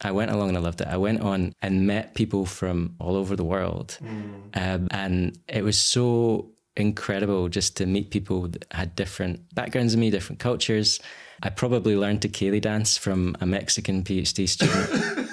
I 0.00 0.10
went 0.10 0.30
along 0.30 0.50
and 0.50 0.58
I 0.58 0.60
loved 0.60 0.80
it. 0.80 0.88
I 0.88 0.96
went 0.96 1.20
on 1.20 1.52
and 1.62 1.86
met 1.86 2.14
people 2.14 2.46
from 2.46 2.94
all 2.98 3.16
over 3.16 3.36
the 3.36 3.44
world. 3.44 3.98
Mm. 4.02 4.56
Um, 4.56 4.88
and 4.90 5.38
it 5.48 5.64
was 5.64 5.78
so 5.78 6.52
incredible 6.76 7.48
just 7.48 7.76
to 7.78 7.86
meet 7.86 8.10
people 8.10 8.48
that 8.48 8.66
had 8.70 8.94
different 8.94 9.54
backgrounds 9.54 9.92
than 9.92 10.00
me, 10.00 10.10
different 10.10 10.38
cultures. 10.38 11.00
I 11.42 11.50
probably 11.50 11.96
learned 11.96 12.22
to 12.22 12.28
ceilidh 12.28 12.62
dance 12.62 12.96
from 12.96 13.36
a 13.40 13.46
Mexican 13.46 14.02
PhD 14.02 14.48
student. 14.48 15.30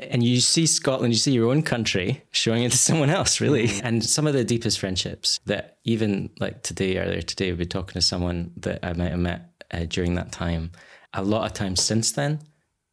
and 0.10 0.22
you 0.22 0.40
see 0.40 0.66
Scotland, 0.66 1.12
you 1.12 1.18
see 1.18 1.32
your 1.32 1.50
own 1.50 1.62
country 1.62 2.22
showing 2.30 2.62
it 2.62 2.72
to 2.72 2.78
someone 2.78 3.10
else, 3.10 3.40
really. 3.40 3.68
Mm-hmm. 3.68 3.86
And 3.86 4.04
some 4.04 4.26
of 4.26 4.32
the 4.32 4.44
deepest 4.44 4.78
friendships 4.78 5.40
that 5.46 5.78
even 5.84 6.30
like 6.38 6.62
today, 6.62 6.98
earlier 6.98 7.22
today, 7.22 7.50
we'll 7.50 7.58
be 7.58 7.66
talking 7.66 7.94
to 7.94 8.02
someone 8.02 8.52
that 8.58 8.80
I 8.82 8.92
might 8.92 9.10
have 9.10 9.18
met 9.18 9.50
uh, 9.72 9.84
during 9.88 10.14
that 10.14 10.32
time. 10.32 10.72
A 11.14 11.22
lot 11.22 11.46
of 11.46 11.52
times 11.52 11.82
since 11.82 12.12
then, 12.12 12.40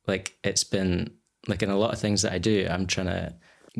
like 0.07 0.35
it's 0.43 0.63
been 0.63 1.11
like 1.47 1.63
in 1.63 1.69
a 1.69 1.77
lot 1.77 1.93
of 1.93 1.99
things 1.99 2.21
that 2.21 2.33
I 2.33 2.37
do, 2.37 2.67
I'm 2.69 2.87
trying 2.87 3.07
to 3.07 3.35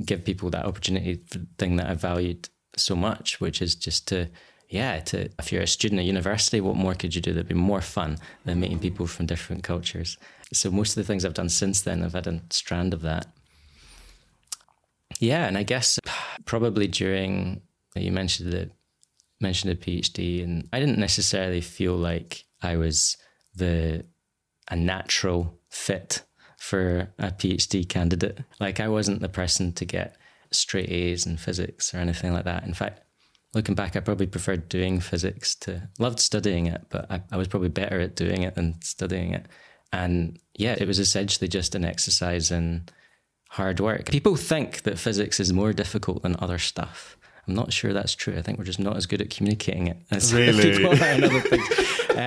give 0.06 0.26
people 0.26 0.50
that 0.52 0.66
opportunity 0.66 1.22
thing 1.58 1.76
that 1.78 1.90
I 1.90 1.94
valued 1.94 2.50
so 2.76 2.96
much, 2.96 3.40
which 3.40 3.62
is 3.62 3.76
just 3.76 4.08
to 4.10 4.30
yeah, 4.72 5.02
to 5.02 5.30
if 5.38 5.52
you're 5.52 5.62
a 5.62 5.68
student 5.68 6.00
at 6.00 6.06
university, 6.06 6.62
what 6.62 6.78
more 6.78 6.96
could 6.96 7.14
you 7.14 7.22
do 7.22 7.34
that'd 7.34 7.48
be 7.48 7.54
more 7.54 7.82
fun 7.82 8.18
than 8.46 8.62
meeting 8.62 8.80
people 8.80 9.06
from 9.06 9.26
different 9.26 9.64
cultures? 9.64 10.18
So 10.54 10.72
most 10.72 10.92
of 10.92 10.96
the 10.96 11.04
things 11.04 11.26
I've 11.26 11.34
done 11.34 11.50
since 11.50 11.82
then, 11.82 12.02
I've 12.02 12.14
had 12.14 12.26
a 12.26 12.42
strand 12.50 12.94
of 12.94 13.02
that. 13.02 13.28
Yeah, 15.20 15.46
and 15.46 15.58
I 15.58 15.64
guess 15.64 16.00
probably 16.46 16.88
during 16.88 17.62
you 17.96 18.14
mentioned 18.14 18.54
the 18.54 18.70
mentioned 19.42 19.74
a 19.74 19.76
PhD, 19.76 20.42
and 20.42 20.70
I 20.72 20.80
didn't 20.80 21.00
necessarily 21.00 21.62
feel 21.62 21.96
like 21.96 22.46
I 22.62 22.78
was 22.78 23.18
the 23.54 24.06
a 24.70 24.76
natural 24.78 25.60
fit 25.70 26.24
for 26.58 27.10
a 27.20 27.32
PhD 27.32 27.88
candidate. 27.88 28.40
Like 28.62 28.80
I 28.80 28.88
wasn't 28.88 29.20
the 29.20 29.28
person 29.28 29.74
to 29.74 29.84
get 29.84 30.16
straight 30.52 30.90
A's 30.90 31.26
in 31.26 31.36
physics 31.36 31.94
or 31.94 31.98
anything 31.98 32.32
like 32.32 32.46
that. 32.46 32.64
In 32.64 32.74
fact, 32.74 33.02
looking 33.54 33.76
back, 33.76 33.96
I 33.96 34.00
probably 34.00 34.28
preferred 34.28 34.70
doing 34.70 35.00
physics 35.00 35.56
to 35.56 35.90
loved 36.00 36.20
studying 36.20 36.68
it, 36.68 36.86
but 36.90 37.10
I, 37.12 37.22
I 37.32 37.38
was 37.38 37.48
probably 37.48 37.70
better 37.70 38.00
at 38.00 38.16
doing 38.16 38.44
it 38.44 38.56
than 38.56 38.82
studying 38.82 39.34
it. 39.34 39.48
And 39.94 40.40
yeah, 40.56 40.76
it 40.78 40.88
was 40.88 41.00
essentially 41.00 41.48
just 41.48 41.76
an 41.76 41.84
exercise 41.84 42.52
in 42.52 42.88
hard 43.50 43.80
work. 43.80 44.06
People 44.06 44.36
think 44.36 44.84
that 44.84 44.98
physics 44.98 45.40
is 45.40 45.52
more 45.52 45.74
difficult 45.74 46.24
than 46.24 46.36
other 46.40 46.58
stuff. 46.58 47.18
I'm 47.48 47.56
not 47.56 47.74
sure 47.74 47.92
that's 47.92 48.16
true. 48.16 48.38
I 48.38 48.42
think 48.42 48.58
we're 48.58 48.66
just 48.66 48.80
not 48.80 48.96
as 48.96 49.06
good 49.06 49.22
at 49.22 49.30
communicating 49.30 49.88
it 49.88 49.98
as 50.12 50.34
really? 50.34 50.72
people 50.72 50.92
are 50.92 51.12
in 51.12 51.24
other 51.24 51.42
things. 51.42 51.68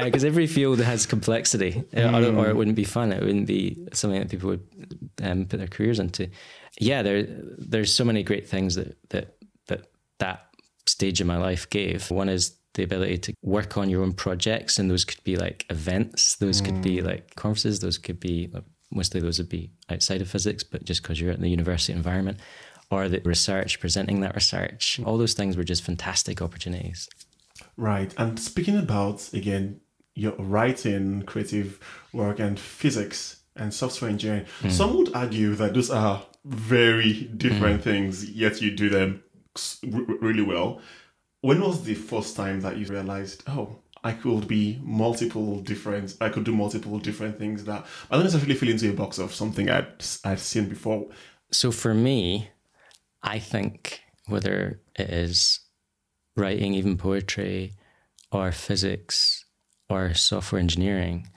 Because 0.05 0.25
uh, 0.25 0.27
every 0.27 0.47
field 0.47 0.81
has 0.81 1.07
complexity, 1.07 1.85
mm. 1.93 2.37
or, 2.37 2.39
or, 2.39 2.49
it 2.49 2.57
wouldn't 2.57 2.77
be 2.77 2.85
fun. 2.85 3.13
It 3.13 3.23
wouldn't 3.23 3.47
be 3.47 3.87
something 3.93 4.19
that 4.19 4.31
people 4.31 4.51
would 4.51 4.67
um, 5.23 5.47
put 5.47 5.59
their 5.59 5.69
careers 5.69 6.01
into. 6.01 6.31
Yeah, 6.81 7.03
there 7.03 7.27
there's 7.59 7.95
so 7.95 8.05
many 8.05 8.23
great 8.23 8.49
things 8.49 8.75
that 8.75 8.97
that 9.11 9.37
that 9.69 9.87
that 10.19 10.47
stage 11.05 11.21
of 11.21 11.27
my 11.27 11.37
life 11.37 11.69
gave. 11.69 12.11
One 12.11 12.31
is 12.31 12.57
the 12.75 12.83
ability 12.83 13.19
to 13.19 13.35
work 13.43 13.77
on 13.77 13.91
your 13.91 14.03
own 14.03 14.13
projects, 14.13 14.79
and 14.79 14.91
those 14.91 15.05
could 15.05 15.23
be 15.23 15.37
like 15.37 15.67
events, 15.69 16.37
those 16.37 16.63
mm. 16.63 16.65
could 16.65 16.81
be 16.81 16.97
mm. 16.99 17.05
like 17.05 17.35
conferences, 17.35 17.81
those 17.81 17.99
could 17.99 18.19
be 18.19 18.51
mostly 18.91 19.21
those 19.21 19.39
would 19.39 19.51
be 19.51 19.71
outside 19.91 20.23
of 20.23 20.31
physics, 20.31 20.63
but 20.65 20.85
just 20.85 21.03
because 21.03 21.21
you're 21.21 21.33
in 21.33 21.43
the 21.43 21.51
university 21.51 21.93
environment, 21.93 22.39
or 22.91 23.09
the 23.09 23.21
research, 23.25 23.81
presenting 23.81 24.21
that 24.21 24.35
research, 24.35 25.01
all 25.05 25.19
those 25.19 25.35
things 25.35 25.57
were 25.57 25.65
just 25.65 25.83
fantastic 25.83 26.41
opportunities. 26.41 27.09
Right, 27.77 28.15
and 28.17 28.41
speaking 28.41 28.79
about 28.79 29.29
again 29.35 29.81
your 30.15 30.33
writing, 30.39 31.23
creative 31.23 31.81
work, 32.13 32.39
and 32.41 32.59
physics 32.59 33.43
and 33.57 33.75
software 33.75 34.11
engineering, 34.11 34.47
mm. 34.63 34.71
some 34.71 34.97
would 34.97 35.15
argue 35.15 35.55
that 35.57 35.75
those 35.75 35.91
are 35.91 36.25
very 36.47 37.13
different 37.37 37.81
mm. 37.81 37.85
things, 37.85 38.31
yet 38.31 38.63
you 38.63 38.71
do 38.71 38.89
them 38.89 39.23
really 39.83 40.43
well. 40.43 40.81
When 41.41 41.61
was 41.61 41.83
the 41.85 41.95
first 41.95 42.37
time 42.37 42.61
that 42.63 42.79
you 42.79 42.87
realized, 42.87 43.43
oh, 43.47 43.77
I 44.03 44.13
could 44.13 44.49
be 44.49 44.79
multiple 44.83 45.61
different, 45.61 46.17
I 46.21 46.29
could 46.29 46.45
do 46.45 46.55
multiple 46.55 46.99
different 46.99 47.39
things 47.39 47.65
that 47.65 47.87
I 48.11 48.15
don't 48.15 48.25
necessarily 48.25 48.55
fit 48.55 48.69
into 48.69 48.91
a 48.91 48.93
box 48.93 49.19
of 49.19 49.35
something 49.35 49.71
I'd, 49.71 50.05
I've 50.25 50.41
seen 50.41 50.69
before? 50.69 51.07
So 51.51 51.71
for 51.71 51.95
me, 51.95 52.51
I 53.23 53.39
think 53.39 54.03
whether 54.27 54.81
it 54.99 55.11
is 55.11 55.61
writing, 56.37 56.75
even 56.75 56.97
poetry, 56.97 57.73
or 58.33 58.53
physics, 58.53 59.45
or 59.89 60.15
software 60.15 60.61
engineering, 60.61 61.29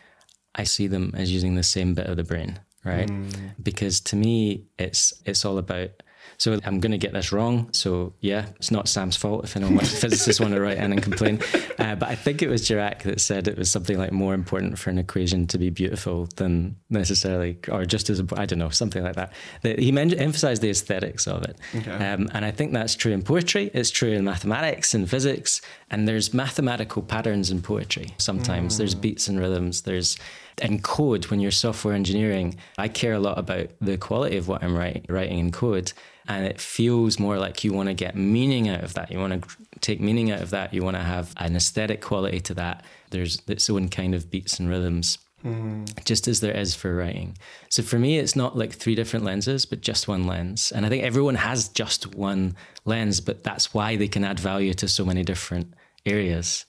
I 0.55 0.63
see 0.63 0.87
them 0.87 1.13
as 1.15 1.31
using 1.31 1.55
the 1.55 1.63
same 1.63 1.93
bit 1.93 2.07
of 2.07 2.17
the 2.17 2.23
brain, 2.23 2.59
right? 2.83 3.07
Mm. 3.07 3.53
Because 3.61 4.01
to 4.01 4.15
me, 4.15 4.65
it's 4.79 5.13
it's 5.25 5.45
all 5.45 5.57
about 5.57 5.91
so 6.37 6.59
I'm 6.63 6.79
going 6.79 6.91
to 6.91 6.99
get 6.99 7.13
this 7.13 7.31
wrong. 7.31 7.69
So 7.73 8.13
yeah, 8.21 8.45
it's 8.57 8.69
not 8.69 8.87
Sam's 8.87 9.17
fault 9.17 9.43
if 9.43 9.55
anyone 9.55 9.75
wants, 9.75 9.99
physicists 9.99 10.39
want 10.39 10.53
to 10.53 10.61
write 10.61 10.77
in 10.77 10.91
and 10.91 11.01
complain. 11.01 11.39
Uh, 11.77 11.93
but 11.95 12.09
I 12.09 12.15
think 12.15 12.41
it 12.41 12.49
was 12.49 12.67
Dirac 12.67 13.03
that 13.03 13.21
said 13.21 13.47
it 13.47 13.55
was 13.55 13.69
something 13.69 13.99
like 13.99 14.11
more 14.11 14.33
important 14.33 14.79
for 14.79 14.89
an 14.89 14.97
equation 14.97 15.45
to 15.47 15.59
be 15.59 15.69
beautiful 15.69 16.27
than 16.37 16.75
necessarily, 16.89 17.59
or 17.69 17.85
just 17.85 18.09
as 18.09 18.19
I 18.35 18.47
don't 18.47 18.57
know, 18.57 18.69
something 18.69 19.03
like 19.03 19.15
that. 19.15 19.31
he 19.61 19.95
emphasized 19.95 20.63
the 20.63 20.71
aesthetics 20.71 21.27
of 21.27 21.43
it, 21.43 21.57
okay. 21.75 21.91
um, 21.91 22.29
and 22.33 22.43
I 22.43 22.49
think 22.49 22.73
that's 22.73 22.95
true 22.95 23.11
in 23.11 23.21
poetry. 23.21 23.69
It's 23.75 23.91
true 23.91 24.11
in 24.11 24.23
mathematics 24.23 24.95
and 24.95 25.07
physics, 25.07 25.61
and 25.91 26.07
there's 26.07 26.33
mathematical 26.33 27.03
patterns 27.03 27.51
in 27.51 27.61
poetry. 27.61 28.15
Sometimes 28.17 28.73
mm. 28.73 28.77
there's 28.79 28.95
beats 28.95 29.27
and 29.27 29.39
rhythms. 29.39 29.83
There's 29.83 30.17
in 30.61 30.81
code 30.81 31.25
when 31.27 31.39
you're 31.39 31.51
software 31.51 31.93
engineering. 31.93 32.55
I 32.77 32.87
care 32.87 33.13
a 33.13 33.19
lot 33.19 33.37
about 33.37 33.67
the 33.79 33.97
quality 33.97 34.37
of 34.37 34.47
what 34.47 34.63
I'm 34.63 34.75
write, 34.75 35.05
writing 35.09 35.39
in 35.39 35.51
code 35.51 35.93
and 36.27 36.45
it 36.45 36.59
feels 36.59 37.19
more 37.19 37.37
like 37.37 37.63
you 37.63 37.73
want 37.73 37.87
to 37.87 37.93
get 37.93 38.15
meaning 38.15 38.69
out 38.69 38.83
of 38.83 38.93
that. 38.95 39.11
You 39.11 39.19
want 39.19 39.41
to 39.41 39.57
take 39.79 39.99
meaning 39.99 40.31
out 40.31 40.41
of 40.41 40.49
that. 40.51 40.73
You 40.73 40.83
want 40.83 40.97
to 40.97 41.03
have 41.03 41.33
an 41.37 41.55
aesthetic 41.55 42.01
quality 42.01 42.39
to 42.41 42.53
that. 42.55 42.83
There's 43.11 43.41
its 43.47 43.69
own 43.69 43.89
kind 43.89 44.13
of 44.13 44.29
beats 44.29 44.59
and 44.59 44.69
rhythms, 44.69 45.17
mm. 45.43 46.03
just 46.03 46.27
as 46.27 46.41
there 46.41 46.55
is 46.55 46.75
for 46.75 46.95
writing. 46.95 47.37
So 47.69 47.83
for 47.83 47.97
me, 47.97 48.19
it's 48.19 48.35
not 48.35 48.57
like 48.57 48.73
three 48.73 48.95
different 48.95 49.25
lenses, 49.25 49.65
but 49.65 49.81
just 49.81 50.07
one 50.07 50.27
lens. 50.27 50.71
And 50.71 50.85
I 50.85 50.89
think 50.89 51.03
everyone 51.03 51.35
has 51.35 51.69
just 51.69 52.15
one 52.15 52.55
lens, 52.85 53.21
but 53.21 53.43
that's 53.43 53.73
why 53.73 53.95
they 53.95 54.07
can 54.07 54.23
add 54.23 54.39
value 54.39 54.73
to 54.75 54.87
so 54.87 55.05
many 55.05 55.23
different 55.23 55.73
areas. 56.05 56.65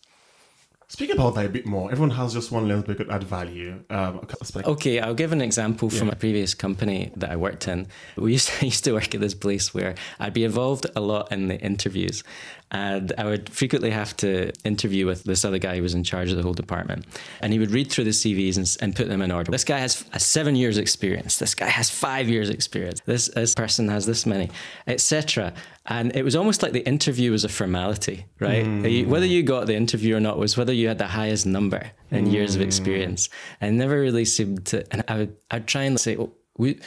Speak 0.91 1.11
about 1.11 1.35
that 1.35 1.45
a 1.45 1.51
bit 1.51 1.67
more. 1.67 1.93
Everyone 1.93 2.17
has 2.17 2.33
just 2.33 2.51
one 2.51 2.67
lens, 2.67 2.85
but 2.87 2.97
could 2.97 3.11
add 3.11 3.23
value. 3.23 3.85
Um, 3.91 4.27
okay, 4.65 5.01
I'll 5.01 5.13
give 5.13 5.33
an 5.33 5.43
example 5.43 5.91
from 5.91 6.09
yeah. 6.09 6.15
a 6.15 6.17
previous 6.17 6.55
company 6.55 7.13
that 7.17 7.31
I 7.31 7.37
worked 7.37 7.69
in. 7.69 7.89
We 8.17 8.33
used 8.33 8.49
to, 8.49 8.65
used 8.65 8.85
to 8.85 8.93
work 8.93 9.15
at 9.15 9.21
this 9.21 9.35
place 9.35 9.75
where 9.75 9.97
I'd 10.19 10.33
be 10.33 10.45
involved 10.45 10.87
a 10.97 11.01
lot 11.01 11.31
in 11.31 11.49
the 11.49 11.61
interviews, 11.61 12.25
and 12.71 13.13
I 13.19 13.27
would 13.27 13.51
frequently 13.51 13.91
have 13.91 14.17
to 14.19 14.51
interview 14.65 15.05
with 15.05 15.25
this 15.25 15.45
other 15.45 15.59
guy 15.59 15.77
who 15.77 15.83
was 15.83 15.93
in 15.93 16.05
charge 16.05 16.31
of 16.31 16.39
the 16.39 16.43
whole 16.43 16.55
department. 16.55 17.05
And 17.43 17.53
he 17.53 17.59
would 17.59 17.71
read 17.71 17.91
through 17.91 18.05
the 18.05 18.11
CVs 18.11 18.57
and, 18.57 18.77
and 18.81 18.97
put 18.97 19.09
them 19.09 19.21
in 19.21 19.31
order. 19.31 19.51
This 19.51 19.65
guy 19.65 19.79
has 19.81 20.07
a 20.15 20.21
seven 20.21 20.57
years 20.57 20.79
experience. 20.79 21.39
This 21.39 21.55
guy 21.55 21.69
has 21.69 21.91
five 21.91 22.31
years 22.31 22.49
experience. 22.49 23.01
This, 23.05 23.29
this 23.29 23.55
person 23.55 23.89
has 23.89 24.07
this 24.07 24.25
many, 24.25 24.49
etc. 24.87 25.53
And 25.91 26.15
it 26.15 26.23
was 26.23 26.37
almost 26.37 26.63
like 26.63 26.73
the 26.73 26.87
interview 26.87 27.33
was 27.33 27.45
a 27.45 27.49
formality, 27.49 28.27
right? 28.41 28.65
Mm. 28.65 29.07
Whether 29.07 29.25
you 29.25 29.43
got 29.43 29.67
the 29.67 29.75
interview 29.75 30.17
or 30.17 30.21
not 30.21 30.39
was 30.39 30.55
whether 30.55 30.73
you 30.73 30.87
had 30.87 30.99
the 30.99 31.07
highest 31.07 31.47
number 31.47 31.91
in 32.11 32.27
mm. 32.27 32.33
years 32.33 32.55
of 32.55 32.61
experience. 32.61 33.31
And 33.63 33.79
never 33.79 33.99
really 33.99 34.27
seemed 34.27 34.67
to, 34.67 34.85
and 34.93 35.03
I 35.09 35.17
would, 35.17 35.37
I'd 35.51 35.67
try 35.67 35.85
and 35.85 35.99
say, 35.99 36.17
oh, 36.19 36.31
we, 36.59 36.79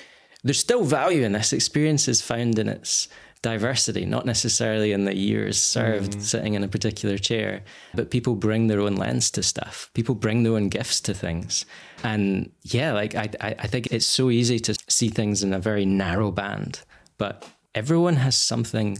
there's 0.43 0.59
still 0.59 0.83
value 0.83 1.23
in 1.23 1.31
this. 1.31 1.51
Experience 1.51 2.07
is 2.07 2.21
found 2.21 2.59
in 2.59 2.69
its 2.69 3.07
diversity, 3.41 4.05
not 4.05 4.27
necessarily 4.27 4.91
in 4.91 5.05
the 5.05 5.15
years 5.15 5.59
served 5.59 6.11
mm. 6.11 6.21
sitting 6.21 6.53
in 6.53 6.63
a 6.63 6.67
particular 6.67 7.17
chair, 7.17 7.63
but 7.95 8.11
people 8.11 8.35
bring 8.35 8.67
their 8.67 8.81
own 8.81 8.95
lens 8.95 9.31
to 9.31 9.41
stuff. 9.41 9.89
People 9.95 10.13
bring 10.13 10.43
their 10.43 10.53
own 10.53 10.69
gifts 10.69 11.01
to 11.01 11.15
things. 11.15 11.65
And 12.03 12.51
yeah, 12.61 12.93
like 12.93 13.15
I, 13.15 13.29
I 13.41 13.65
think 13.65 13.87
it's 13.87 14.05
so 14.05 14.29
easy 14.29 14.59
to 14.59 14.77
see 14.87 15.09
things 15.09 15.41
in 15.41 15.53
a 15.53 15.59
very 15.59 15.85
narrow 15.85 16.29
band, 16.29 16.81
but 17.17 17.47
everyone 17.75 18.15
has 18.15 18.38
something 18.38 18.97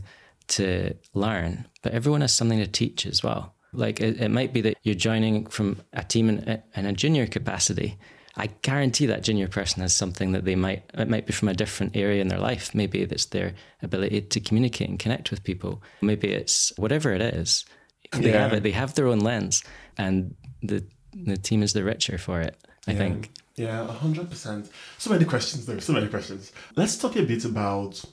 to 0.50 0.94
learn, 1.14 1.66
but 1.82 1.94
everyone 1.94 2.22
has 2.22 2.34
something 2.34 2.60
to 2.60 2.68
teach 2.68 3.06
as 3.06 3.24
well. 3.24 3.54
Like 3.74 4.02
it, 4.02 4.20
it 4.20 4.30
might 4.30 4.54
be 4.54 4.62
that 4.62 4.78
you're 4.84 4.96
joining 4.96 5.46
from 5.48 5.82
a 5.94 6.04
team 6.04 6.30
in, 6.30 6.62
in 6.76 6.86
a 6.86 6.94
junior 6.94 7.26
capacity, 7.26 7.98
I 8.36 8.48
guarantee 8.62 9.06
that 9.08 9.24
junior 9.24 9.48
person 9.48 9.82
has 9.82 9.94
something 9.94 10.32
that 10.32 10.46
they 10.46 10.56
might 10.56 10.90
it 10.94 11.10
might 11.10 11.26
be 11.26 11.34
from 11.34 11.50
a 11.50 11.54
different 11.54 11.96
area 11.96 12.22
in 12.22 12.30
their 12.30 12.40
life. 12.40 12.74
Maybe 12.74 13.02
it's 13.02 13.26
their 13.26 13.54
ability 13.82 14.22
to 14.22 14.40
communicate 14.40 14.90
and 14.90 15.00
connect 15.00 15.32
with 15.32 15.44
people. 15.44 15.84
Maybe 16.02 16.30
it's 16.30 16.72
whatever 16.78 17.12
it 17.12 17.22
is. 17.22 17.66
They 18.14 18.32
yeah. 18.32 18.42
have 18.42 18.54
it. 18.54 18.64
They 18.64 18.72
have 18.72 18.96
their 18.96 19.08
own 19.08 19.20
lens, 19.20 19.64
and 19.98 20.36
the 20.62 20.84
the 21.14 21.38
team 21.38 21.62
is 21.62 21.74
the 21.74 21.84
richer 21.84 22.18
for 22.18 22.42
it. 22.42 22.58
I 22.88 22.92
yeah. 22.92 22.98
think. 22.98 23.32
Yeah, 23.56 23.88
hundred 23.88 24.30
percent. 24.30 24.70
So 24.98 25.10
many 25.10 25.26
questions 25.26 25.66
there. 25.66 25.80
So 25.82 25.94
many 25.94 26.08
questions. 26.08 26.52
Let's 26.76 26.98
talk 26.98 27.16
a 27.18 27.24
bit 27.24 27.46
about 27.46 28.04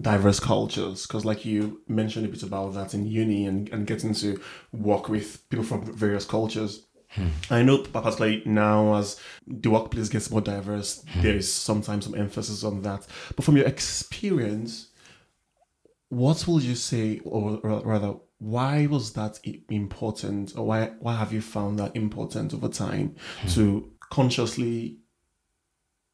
diverse 0.00 0.38
cultures 0.38 1.06
because 1.06 1.24
like 1.24 1.46
you 1.46 1.80
mentioned 1.88 2.26
a 2.26 2.28
bit 2.28 2.42
about 2.42 2.74
that 2.74 2.92
in 2.92 3.06
uni 3.06 3.46
and, 3.46 3.70
and 3.70 3.86
getting 3.86 4.12
to 4.12 4.38
work 4.72 5.08
with 5.08 5.48
people 5.48 5.64
from 5.64 5.90
various 5.94 6.26
cultures 6.26 6.86
Hmm. 7.10 7.28
I 7.50 7.62
know 7.62 7.78
particularly 7.78 8.42
now 8.44 8.96
as 8.96 9.20
the 9.46 9.70
workplace 9.70 10.08
gets 10.08 10.30
more 10.30 10.40
diverse, 10.40 11.04
hmm. 11.08 11.22
there 11.22 11.36
is 11.36 11.52
sometimes 11.52 12.04
some 12.04 12.14
emphasis 12.14 12.64
on 12.64 12.82
that. 12.82 13.06
But 13.34 13.44
from 13.44 13.56
your 13.56 13.66
experience, 13.66 14.88
what 16.08 16.46
will 16.46 16.60
you 16.60 16.74
say, 16.74 17.20
or 17.24 17.60
rather, 17.62 18.14
why 18.38 18.86
was 18.86 19.12
that 19.14 19.38
important, 19.70 20.54
or 20.56 20.66
why 20.66 20.92
why 20.98 21.16
have 21.16 21.32
you 21.32 21.40
found 21.40 21.78
that 21.78 21.96
important 21.96 22.52
over 22.52 22.68
time 22.68 23.16
hmm. 23.40 23.48
to 23.48 23.92
consciously 24.10 24.98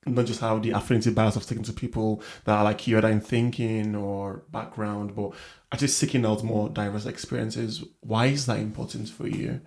not 0.06 0.26
just 0.26 0.40
have 0.40 0.62
the 0.62 0.70
affinity 0.70 1.10
bias 1.10 1.36
of 1.36 1.44
sticking 1.44 1.64
to 1.64 1.72
people 1.72 2.22
that 2.44 2.54
are 2.54 2.64
like 2.64 2.86
you 2.86 2.98
either 2.98 3.08
in 3.08 3.20
thinking 3.20 3.94
or 3.94 4.42
background, 4.50 5.14
but 5.14 5.32
actually 5.70 5.88
seeking 5.88 6.26
out 6.26 6.42
more 6.42 6.68
diverse 6.68 7.06
experiences. 7.06 7.84
Why 8.00 8.26
is 8.26 8.46
that 8.46 8.58
important 8.58 9.08
for 9.08 9.28
you? 9.28 9.60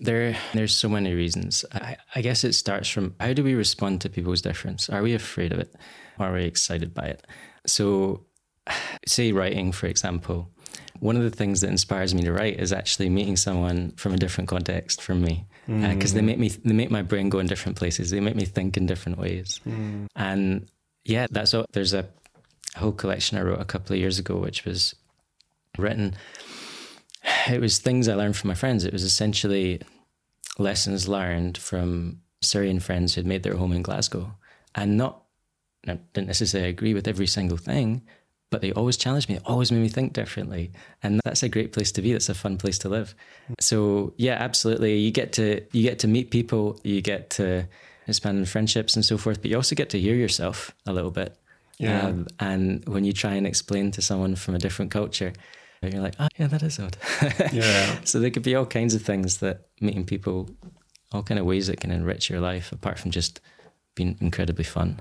There, 0.00 0.36
there's 0.54 0.74
so 0.74 0.88
many 0.88 1.14
reasons. 1.14 1.64
I, 1.72 1.96
I, 2.14 2.22
guess 2.22 2.44
it 2.44 2.52
starts 2.52 2.88
from 2.88 3.16
how 3.18 3.32
do 3.32 3.42
we 3.42 3.54
respond 3.54 4.00
to 4.02 4.08
people's 4.08 4.40
difference? 4.40 4.88
Are 4.88 5.02
we 5.02 5.14
afraid 5.14 5.52
of 5.52 5.58
it? 5.58 5.74
Are 6.18 6.32
we 6.32 6.44
excited 6.44 6.94
by 6.94 7.06
it? 7.06 7.26
So, 7.66 8.24
say 9.06 9.32
writing, 9.32 9.72
for 9.72 9.88
example, 9.88 10.48
one 11.00 11.16
of 11.16 11.22
the 11.22 11.30
things 11.30 11.60
that 11.62 11.70
inspires 11.70 12.14
me 12.14 12.22
to 12.22 12.32
write 12.32 12.60
is 12.60 12.72
actually 12.72 13.08
meeting 13.08 13.36
someone 13.36 13.92
from 13.92 14.14
a 14.14 14.18
different 14.18 14.48
context 14.48 15.02
from 15.02 15.22
me, 15.22 15.46
because 15.78 16.12
mm. 16.12 16.14
uh, 16.14 16.16
they 16.16 16.22
make 16.22 16.38
me 16.38 16.48
they 16.48 16.74
make 16.74 16.90
my 16.90 17.02
brain 17.02 17.28
go 17.28 17.38
in 17.38 17.46
different 17.46 17.78
places. 17.78 18.10
They 18.10 18.20
make 18.20 18.36
me 18.36 18.44
think 18.44 18.76
in 18.76 18.86
different 18.86 19.18
ways, 19.18 19.60
mm. 19.66 20.06
and 20.16 20.68
yeah, 21.04 21.26
that's 21.30 21.54
all. 21.54 21.66
There's 21.72 21.94
a 21.94 22.08
whole 22.76 22.92
collection 22.92 23.38
I 23.38 23.42
wrote 23.42 23.60
a 23.60 23.64
couple 23.64 23.94
of 23.94 24.00
years 24.00 24.18
ago, 24.18 24.36
which 24.36 24.64
was 24.64 24.94
written 25.78 26.16
it 27.48 27.60
was 27.60 27.78
things 27.78 28.08
I 28.08 28.14
learned 28.14 28.36
from 28.36 28.48
my 28.48 28.54
friends. 28.54 28.84
It 28.84 28.92
was 28.92 29.02
essentially 29.02 29.80
lessons 30.58 31.08
learned 31.08 31.58
from 31.58 32.20
Syrian 32.42 32.80
friends 32.80 33.14
who'd 33.14 33.26
made 33.26 33.42
their 33.42 33.56
home 33.56 33.72
in 33.72 33.82
Glasgow. 33.82 34.34
And 34.74 34.96
not 34.96 35.22
I 35.88 35.98
didn't 36.12 36.28
necessarily 36.28 36.68
agree 36.68 36.94
with 36.94 37.08
every 37.08 37.26
single 37.26 37.56
thing, 37.56 38.02
but 38.50 38.60
they 38.60 38.72
always 38.72 38.96
challenged 38.96 39.28
me, 39.28 39.38
always 39.46 39.70
made 39.70 39.80
me 39.80 39.88
think 39.88 40.12
differently. 40.12 40.72
And 41.02 41.20
that's 41.24 41.42
a 41.42 41.48
great 41.48 41.72
place 41.72 41.92
to 41.92 42.02
be. 42.02 42.12
That's 42.12 42.28
a 42.28 42.34
fun 42.34 42.58
place 42.58 42.78
to 42.78 42.88
live. 42.88 43.14
So 43.60 44.12
yeah, 44.16 44.34
absolutely. 44.34 44.98
You 44.98 45.10
get 45.10 45.32
to 45.34 45.62
you 45.72 45.82
get 45.82 46.00
to 46.00 46.08
meet 46.08 46.30
people, 46.30 46.78
you 46.82 47.00
get 47.00 47.30
to 47.30 47.66
expand 48.06 48.48
friendships 48.48 48.96
and 48.96 49.04
so 49.04 49.16
forth, 49.16 49.40
but 49.40 49.50
you 49.50 49.56
also 49.56 49.74
get 49.76 49.90
to 49.90 50.00
hear 50.00 50.16
yourself 50.16 50.74
a 50.86 50.92
little 50.92 51.12
bit. 51.12 51.36
Yeah. 51.78 52.06
Um, 52.06 52.26
and 52.38 52.84
when 52.86 53.04
you 53.04 53.12
try 53.12 53.34
and 53.34 53.46
explain 53.46 53.90
to 53.92 54.02
someone 54.02 54.34
from 54.36 54.54
a 54.54 54.58
different 54.58 54.90
culture, 54.90 55.32
you're 55.82 56.02
like, 56.02 56.16
oh 56.18 56.28
yeah, 56.36 56.46
that 56.48 56.62
is 56.62 56.78
odd. 56.78 56.96
Yeah. 57.52 58.00
so 58.04 58.20
there 58.20 58.30
could 58.30 58.42
be 58.42 58.54
all 58.54 58.66
kinds 58.66 58.94
of 58.94 59.02
things 59.02 59.38
that 59.38 59.68
meeting 59.80 60.04
people, 60.04 60.50
all 61.12 61.22
kind 61.22 61.38
of 61.38 61.46
ways 61.46 61.68
that 61.68 61.80
can 61.80 61.90
enrich 61.90 62.28
your 62.28 62.40
life, 62.40 62.70
apart 62.70 62.98
from 62.98 63.12
just 63.12 63.40
being 63.94 64.18
incredibly 64.20 64.64
fun. 64.64 65.00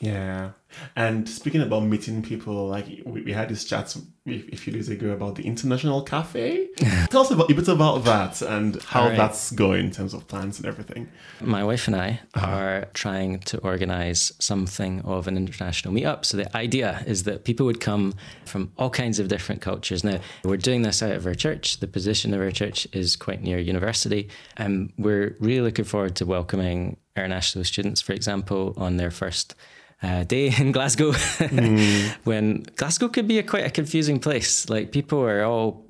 Yeah. 0.00 0.50
And 0.94 1.28
speaking 1.28 1.62
about 1.62 1.80
meeting 1.84 2.22
people, 2.22 2.68
like 2.68 2.86
we, 3.04 3.22
we 3.22 3.32
had 3.32 3.48
this 3.48 3.64
chat 3.64 3.96
a 4.26 4.56
few 4.56 4.72
days 4.72 4.88
ago 4.88 5.10
about 5.10 5.36
the 5.36 5.44
International 5.44 6.02
Cafe. 6.02 6.68
Tell 7.10 7.20
us 7.20 7.30
about, 7.30 7.50
a 7.50 7.54
bit 7.54 7.68
about 7.68 8.04
that 8.04 8.42
and 8.42 8.82
how 8.82 9.08
right. 9.08 9.16
that's 9.16 9.52
going 9.52 9.86
in 9.86 9.90
terms 9.92 10.14
of 10.14 10.26
plans 10.26 10.58
and 10.58 10.66
everything. 10.66 11.08
My 11.40 11.62
wife 11.62 11.86
and 11.86 11.96
I 11.96 12.20
uh-huh. 12.34 12.46
are 12.46 12.84
trying 12.94 13.38
to 13.40 13.58
organize 13.58 14.32
something 14.40 15.00
of 15.02 15.28
an 15.28 15.36
international 15.36 15.94
meetup. 15.94 16.24
So 16.24 16.36
the 16.36 16.56
idea 16.56 17.04
is 17.06 17.22
that 17.24 17.44
people 17.44 17.66
would 17.66 17.80
come 17.80 18.14
from 18.46 18.72
all 18.78 18.90
kinds 18.90 19.18
of 19.20 19.28
different 19.28 19.60
cultures. 19.60 20.02
Now, 20.02 20.18
we're 20.44 20.56
doing 20.56 20.82
this 20.82 21.02
out 21.02 21.12
of 21.12 21.26
our 21.26 21.34
church. 21.34 21.78
The 21.78 21.86
position 21.86 22.34
of 22.34 22.40
our 22.40 22.50
church 22.50 22.88
is 22.92 23.16
quite 23.16 23.42
near 23.42 23.58
university. 23.58 24.28
And 24.56 24.92
we're 24.98 25.36
really 25.38 25.60
looking 25.60 25.84
forward 25.84 26.16
to 26.16 26.26
welcoming 26.26 26.96
international 27.16 27.64
students, 27.64 28.00
for 28.00 28.12
example, 28.12 28.74
on 28.76 28.96
their 28.96 29.10
first 29.10 29.54
uh, 30.02 30.24
day 30.24 30.52
in 30.58 30.72
Glasgow, 30.72 31.12
when 32.24 32.64
Glasgow 32.76 33.08
could 33.08 33.28
be 33.28 33.38
a 33.38 33.42
quite 33.42 33.64
a 33.64 33.70
confusing 33.70 34.18
place. 34.18 34.68
Like 34.68 34.92
people 34.92 35.20
are 35.22 35.44
all 35.44 35.86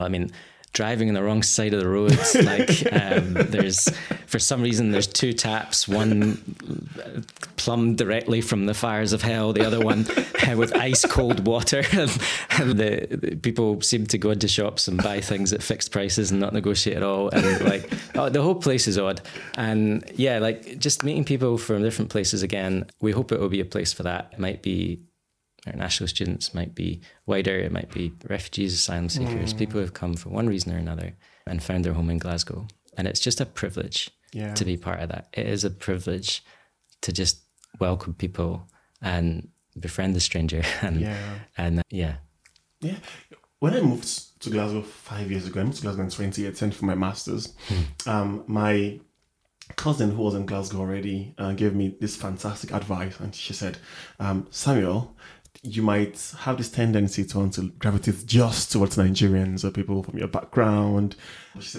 I 0.00 0.08
mean, 0.08 0.30
driving 0.74 1.08
on 1.08 1.14
the 1.14 1.22
wrong 1.22 1.42
side 1.42 1.72
of 1.72 1.80
the 1.80 1.88
road. 1.88 2.10
like 2.44 2.92
um, 2.92 3.32
there's, 3.34 3.88
for 4.26 4.38
some 4.38 4.60
reason, 4.60 4.90
there's 4.90 5.06
two 5.06 5.32
taps. 5.32 5.88
One 5.88 6.36
plumbed 7.56 7.96
directly 7.96 8.42
from 8.42 8.66
the 8.66 8.74
fires 8.74 9.12
of 9.12 9.22
hell. 9.22 9.52
The 9.54 9.64
other 9.64 9.80
one 9.80 10.04
uh, 10.46 10.54
with 10.56 10.76
ice 10.76 11.06
cold 11.06 11.46
water. 11.46 11.78
and 11.92 12.70
the, 12.72 13.06
the 13.10 13.36
people 13.36 13.80
seem 13.80 14.06
to 14.08 14.18
go 14.18 14.30
into 14.30 14.48
shops 14.48 14.86
and 14.86 15.02
buy 15.02 15.20
things 15.20 15.52
at 15.52 15.62
fixed 15.62 15.92
prices 15.92 16.30
and 16.30 16.40
not 16.40 16.52
negotiate 16.52 16.98
at 16.98 17.02
all. 17.02 17.30
And 17.30 17.64
like, 17.64 17.90
oh, 18.16 18.28
the 18.28 18.42
whole 18.42 18.56
place 18.56 18.86
is 18.86 18.98
odd. 18.98 19.22
And 19.56 20.04
yeah, 20.14 20.38
like 20.40 20.78
just 20.78 21.04
meeting 21.04 21.24
people 21.24 21.56
from 21.56 21.82
different 21.82 22.10
places 22.10 22.42
again. 22.42 22.86
We 23.00 23.12
hope 23.12 23.32
it 23.32 23.40
will 23.40 23.48
be 23.48 23.60
a 23.60 23.64
place 23.64 23.92
for 23.92 24.02
that. 24.02 24.30
It 24.32 24.38
might 24.38 24.62
be 24.62 25.00
international 25.66 26.08
students 26.08 26.54
might 26.54 26.74
be 26.74 27.00
wider, 27.26 27.56
it 27.58 27.72
might 27.72 27.90
be 27.90 28.12
refugees, 28.28 28.74
asylum 28.74 29.08
seekers, 29.08 29.52
people 29.54 29.74
who 29.74 29.80
have 29.80 29.94
come 29.94 30.14
for 30.14 30.28
one 30.30 30.46
reason 30.46 30.72
or 30.72 30.78
another 30.78 31.14
and 31.46 31.62
found 31.62 31.84
their 31.84 31.92
home 31.94 32.10
in 32.10 32.18
Glasgow. 32.18 32.66
And 32.96 33.06
it's 33.08 33.20
just 33.20 33.40
a 33.40 33.46
privilege 33.46 34.10
Yeah. 34.32 34.54
to 34.54 34.64
be 34.64 34.76
part 34.76 35.00
of 35.00 35.08
that. 35.10 35.28
It 35.32 35.46
is 35.46 35.64
a 35.64 35.70
privilege 35.70 36.42
to 37.02 37.12
just 37.12 37.40
welcome 37.80 38.14
people 38.14 38.68
and 39.02 39.48
befriend 39.78 40.14
the 40.14 40.20
stranger. 40.20 40.62
And 40.82 41.00
Yeah. 41.00 41.34
and 41.56 41.78
uh, 41.80 41.82
yeah. 41.90 42.16
Yeah. 42.80 42.96
When 43.60 43.72
I 43.74 43.80
moved 43.80 44.40
to 44.42 44.50
Glasgow 44.50 44.82
five 44.82 45.30
years 45.30 45.46
ago, 45.46 45.60
I 45.60 45.64
moved 45.64 45.76
to 45.78 45.82
Glasgow 45.82 46.02
in 46.02 46.10
2018 46.10 46.70
for 46.72 46.84
my 46.84 46.94
master's. 46.94 47.54
Um, 48.06 48.44
my 48.46 49.00
cousin, 49.76 50.10
who 50.10 50.22
was 50.22 50.34
in 50.34 50.44
Glasgow 50.44 50.80
already, 50.80 51.34
uh, 51.38 51.52
gave 51.52 51.74
me 51.74 51.96
this 52.00 52.16
fantastic 52.16 52.72
advice. 52.74 53.18
And 53.20 53.34
she 53.34 53.54
said, 53.54 53.78
um, 54.20 54.46
Samuel, 54.50 55.16
you 55.64 55.82
might 55.82 56.34
have 56.40 56.58
this 56.58 56.68
tendency 56.68 57.24
to 57.24 57.38
want 57.38 57.54
to 57.54 57.70
gravitate 57.78 58.26
just 58.26 58.70
towards 58.70 58.96
Nigerians 58.96 59.64
or 59.64 59.70
people 59.70 60.02
from 60.02 60.18
your 60.18 60.28
background. 60.28 61.16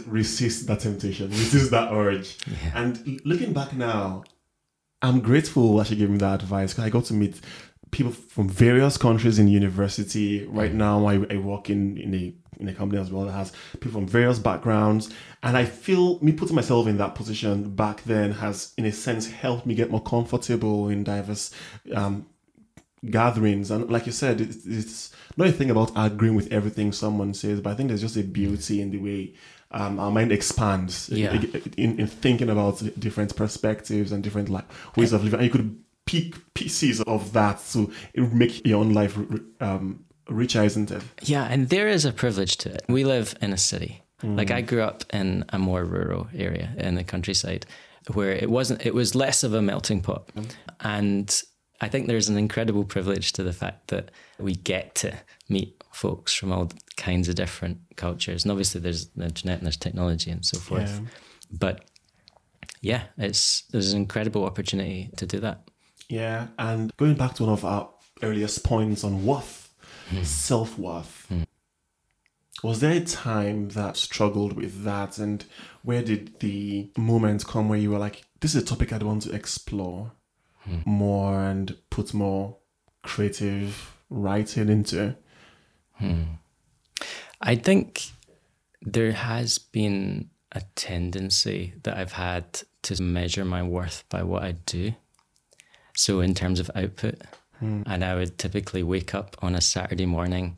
Resist 0.07 0.65
that 0.67 0.79
temptation, 0.79 1.29
resist 1.29 1.69
that 1.71 1.93
urge. 1.93 2.37
And 2.73 3.21
looking 3.23 3.53
back 3.53 3.73
now, 3.73 4.23
I'm 5.03 5.19
grateful 5.19 5.77
that 5.77 5.87
she 5.87 5.95
gave 5.95 6.09
me 6.09 6.17
that 6.17 6.41
advice 6.41 6.73
because 6.73 6.85
I 6.85 6.89
got 6.89 7.05
to 7.05 7.13
meet 7.13 7.39
people 7.91 8.11
from 8.11 8.49
various 8.49 8.97
countries 8.97 9.37
in 9.37 9.47
university. 9.47 10.45
Right 10.47 10.73
now, 10.73 11.05
I, 11.05 11.23
I 11.29 11.37
work 11.37 11.69
in, 11.69 11.97
in 11.97 12.13
a 12.15 12.33
in 12.57 12.69
a 12.69 12.73
company 12.73 13.01
as 13.01 13.11
well 13.11 13.25
that 13.25 13.33
has 13.33 13.51
people 13.81 13.91
from 13.91 14.07
various 14.07 14.39
backgrounds, 14.39 15.13
and 15.43 15.57
I 15.57 15.65
feel 15.65 16.19
me 16.21 16.31
putting 16.31 16.55
myself 16.55 16.87
in 16.87 16.97
that 16.97 17.13
position 17.13 17.75
back 17.75 18.01
then 18.03 18.31
has, 18.31 18.73
in 18.77 18.85
a 18.85 18.91
sense, 18.91 19.29
helped 19.29 19.65
me 19.65 19.75
get 19.75 19.91
more 19.91 20.01
comfortable 20.01 20.87
in 20.87 21.03
diverse 21.03 21.51
um, 21.93 22.25
gatherings. 23.11 23.71
And 23.71 23.89
like 23.89 24.05
you 24.05 24.11
said, 24.11 24.41
it, 24.41 24.55
it's 24.65 25.11
not 25.37 25.47
a 25.47 25.51
thing 25.51 25.69
about 25.69 25.91
agreeing 25.95 26.35
with 26.35 26.51
everything 26.51 26.91
someone 26.91 27.33
says, 27.33 27.61
but 27.61 27.71
I 27.71 27.75
think 27.75 27.89
there's 27.89 28.01
just 28.01 28.17
a 28.17 28.23
beauty 28.23 28.81
in 28.81 28.91
the 28.91 28.97
way 28.97 29.33
um, 29.71 29.99
our 29.99 30.11
mind 30.11 30.31
expands 30.31 31.09
Yeah. 31.09 31.33
in, 31.77 31.99
in 31.99 32.07
thinking 32.07 32.49
about 32.49 32.81
different 32.99 33.35
perspectives 33.35 34.11
and 34.11 34.23
different 34.23 34.49
like 34.49 34.65
ways 34.95 35.11
of 35.13 35.23
living. 35.23 35.39
And 35.39 35.45
you 35.47 35.51
could 35.51 35.77
pick 36.05 36.35
pieces 36.53 37.01
of 37.01 37.33
that 37.33 37.59
to 37.73 37.91
make 38.15 38.65
your 38.65 38.79
own 38.79 38.93
life 38.93 39.17
um, 39.59 40.05
richer, 40.29 40.63
isn't 40.63 40.91
it? 40.91 41.01
Yeah, 41.23 41.45
and 41.45 41.69
there 41.69 41.87
is 41.87 42.05
a 42.05 42.11
privilege 42.13 42.57
to 42.57 42.69
it. 42.73 42.83
We 42.87 43.03
live 43.03 43.35
in 43.41 43.51
a 43.53 43.57
city. 43.57 44.01
Like 44.23 44.49
I 44.49 44.61
grew 44.61 44.81
up 44.81 45.03
in 45.13 45.45
a 45.49 45.59
more 45.59 45.83
rural 45.85 46.27
area 46.35 46.73
in 46.77 46.95
the 46.95 47.03
countryside 47.03 47.65
where 48.13 48.31
it 48.31 48.49
wasn't 48.49 48.83
it 48.83 48.95
was 48.95 49.13
less 49.13 49.43
of 49.43 49.53
a 49.53 49.61
melting 49.61 50.01
pot. 50.01 50.31
And 50.79 51.41
I 51.81 51.87
think 51.87 52.07
there's 52.07 52.29
an 52.29 52.37
incredible 52.37 52.85
privilege 52.85 53.33
to 53.33 53.43
the 53.43 53.53
fact 53.53 53.89
that 53.89 54.11
we 54.39 54.55
get 54.55 54.95
to 54.95 55.13
meet 55.49 55.83
folks 55.91 56.33
from 56.33 56.51
all 56.51 56.69
kinds 56.97 57.27
of 57.27 57.35
different 57.35 57.79
cultures. 57.95 58.43
And 58.43 58.51
obviously 58.51 58.81
there's 58.81 59.07
the 59.09 59.25
internet 59.25 59.57
and 59.57 59.65
there's 59.65 59.77
technology 59.77 60.31
and 60.31 60.45
so 60.45 60.59
forth. 60.59 61.01
Yeah. 61.01 61.07
But 61.51 61.85
yeah, 62.81 63.03
it's 63.17 63.61
there's 63.71 63.93
an 63.93 64.01
incredible 64.01 64.45
opportunity 64.45 65.09
to 65.17 65.25
do 65.25 65.39
that. 65.39 65.67
Yeah, 66.07 66.47
and 66.59 66.95
going 66.97 67.15
back 67.15 67.33
to 67.35 67.43
one 67.43 67.53
of 67.53 67.65
our 67.65 67.89
earliest 68.21 68.63
points 68.63 69.03
on 69.03 69.25
worth, 69.25 69.73
hmm. 70.09 70.23
self 70.23 70.77
worth. 70.77 71.25
Hmm. 71.29 71.43
Was 72.63 72.79
there 72.79 72.93
a 72.93 73.01
time 73.01 73.69
that 73.69 73.97
struggled 73.97 74.53
with 74.53 74.83
that, 74.83 75.17
and 75.17 75.45
where 75.83 76.03
did 76.03 76.39
the 76.39 76.91
moment 76.97 77.45
come 77.45 77.69
where 77.69 77.79
you 77.79 77.91
were 77.91 77.97
like, 77.97 78.23
"This 78.39 78.53
is 78.53 78.61
a 78.61 78.65
topic 78.65 78.93
I'd 78.93 79.03
want 79.03 79.23
to 79.23 79.33
explore 79.33 80.11
more 80.85 81.41
and 81.43 81.77
put 81.89 82.13
more 82.13 82.57
creative 83.03 83.95
writing 84.09 84.69
into"? 84.69 85.15
Hmm. 85.93 86.23
I 87.41 87.55
think 87.55 88.11
there 88.81 89.11
has 89.11 89.57
been 89.57 90.29
a 90.51 90.61
tendency 90.75 91.73
that 91.83 91.97
I've 91.97 92.13
had 92.13 92.61
to 92.83 93.01
measure 93.01 93.45
my 93.45 93.63
worth 93.63 94.03
by 94.09 94.23
what 94.23 94.43
I 94.43 94.53
do. 94.65 94.93
So, 95.95 96.19
in 96.21 96.33
terms 96.33 96.59
of 96.59 96.71
output, 96.75 97.21
hmm. 97.59 97.83
and 97.85 98.03
I 98.03 98.15
would 98.15 98.37
typically 98.37 98.83
wake 98.83 99.13
up 99.15 99.35
on 99.41 99.55
a 99.55 99.61
Saturday 99.61 100.05
morning 100.05 100.57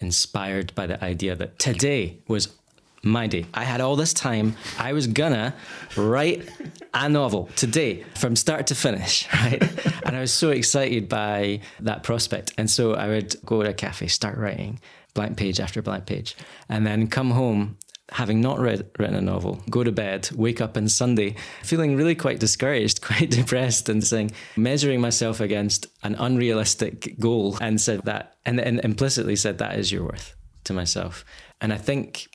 inspired 0.00 0.74
by 0.74 0.86
the 0.86 1.02
idea 1.02 1.34
that 1.34 1.58
today 1.58 2.20
was 2.28 2.54
my 3.02 3.26
day. 3.26 3.46
I 3.54 3.64
had 3.64 3.80
all 3.80 3.96
this 3.96 4.12
time. 4.12 4.56
I 4.78 4.92
was 4.92 5.06
gonna 5.06 5.54
write 5.96 6.48
a 6.94 7.08
novel 7.08 7.48
today 7.56 8.04
from 8.14 8.36
start 8.36 8.66
to 8.68 8.74
finish, 8.74 9.28
right? 9.34 9.62
and 10.04 10.16
I 10.16 10.20
was 10.20 10.32
so 10.32 10.50
excited 10.50 11.08
by 11.08 11.60
that 11.80 12.02
prospect. 12.02 12.52
And 12.58 12.70
so 12.70 12.94
I 12.94 13.08
would 13.08 13.36
go 13.44 13.62
to 13.62 13.70
a 13.70 13.74
cafe, 13.74 14.08
start 14.08 14.38
writing 14.38 14.80
blank 15.14 15.36
page 15.36 15.60
after 15.60 15.80
blank 15.80 16.06
page, 16.06 16.36
and 16.68 16.86
then 16.86 17.06
come 17.08 17.30
home 17.30 17.78
having 18.10 18.40
not 18.40 18.60
read, 18.60 18.88
written 18.98 19.16
a 19.16 19.20
novel, 19.20 19.60
go 19.68 19.82
to 19.82 19.90
bed, 19.90 20.28
wake 20.34 20.60
up 20.60 20.76
on 20.76 20.88
Sunday, 20.88 21.34
feeling 21.62 21.96
really 21.96 22.14
quite 22.14 22.38
discouraged, 22.38 23.00
quite 23.02 23.30
depressed, 23.30 23.88
and 23.88 24.04
saying, 24.04 24.30
measuring 24.56 25.00
myself 25.00 25.40
against 25.40 25.86
an 26.02 26.14
unrealistic 26.14 27.18
goal, 27.18 27.58
and 27.60 27.80
said 27.80 28.02
that, 28.04 28.36
and, 28.44 28.60
and 28.60 28.80
implicitly 28.80 29.34
said, 29.34 29.58
that 29.58 29.78
is 29.78 29.90
your 29.90 30.04
worth 30.04 30.36
to 30.64 30.72
myself. 30.72 31.24
And 31.60 31.72
I 31.72 31.78
think 31.78 32.28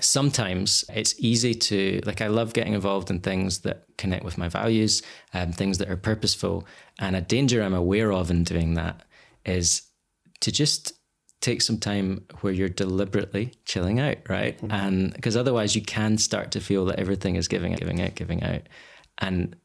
sometimes 0.00 0.84
it's 0.94 1.14
easy 1.18 1.54
to 1.54 2.00
like 2.04 2.20
i 2.20 2.26
love 2.26 2.52
getting 2.52 2.74
involved 2.74 3.10
in 3.10 3.20
things 3.20 3.60
that 3.60 3.84
connect 3.98 4.24
with 4.24 4.38
my 4.38 4.48
values 4.48 5.02
and 5.32 5.54
things 5.54 5.78
that 5.78 5.90
are 5.90 5.96
purposeful. 5.96 6.66
And 6.98 7.16
a 7.16 7.20
danger 7.20 7.62
i'm 7.62 7.74
aware 7.74 8.12
of 8.12 8.30
in 8.30 8.44
doing 8.44 8.74
that 8.74 9.02
is 9.44 9.82
to 10.40 10.50
just 10.50 10.92
take 11.40 11.62
some 11.62 11.78
time 11.78 12.24
where 12.40 12.52
you're 12.52 12.68
deliberately 12.68 13.54
chilling 13.64 13.98
out 13.98 14.18
right? 14.28 14.56
Mm-hmm. 14.58 14.72
And 14.72 15.12
because 15.14 15.36
otherwise 15.36 15.74
you 15.74 15.82
can 15.82 16.18
start 16.18 16.50
to 16.52 16.60
feel 16.60 16.84
that 16.86 16.98
everything 16.98 17.36
is 17.36 17.48
giving 17.48 17.72
out 17.72 17.80
giving 17.80 18.00
out 18.02 18.14
giving 18.14 18.42
out. 18.42 18.62
And 19.18 19.56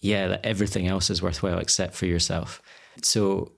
yeah 0.00 0.28
that 0.28 0.46
everything 0.46 0.88
else 0.88 1.10
is 1.10 1.22
worthwhile 1.22 1.58
except 1.58 1.94
for 1.94 2.06
yourself. 2.06 2.62
So 3.02 3.52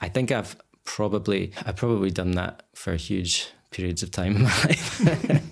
i 0.00 0.08
think 0.08 0.30
i've 0.30 0.56
probably 0.84 1.52
i've 1.66 1.76
probably 1.76 2.10
done 2.10 2.32
that 2.32 2.62
for 2.74 2.94
huge 2.94 3.48
periods 3.70 4.02
of 4.02 4.10
time 4.10 4.36
in 4.36 4.42
my 4.42 4.48
life 4.64 5.47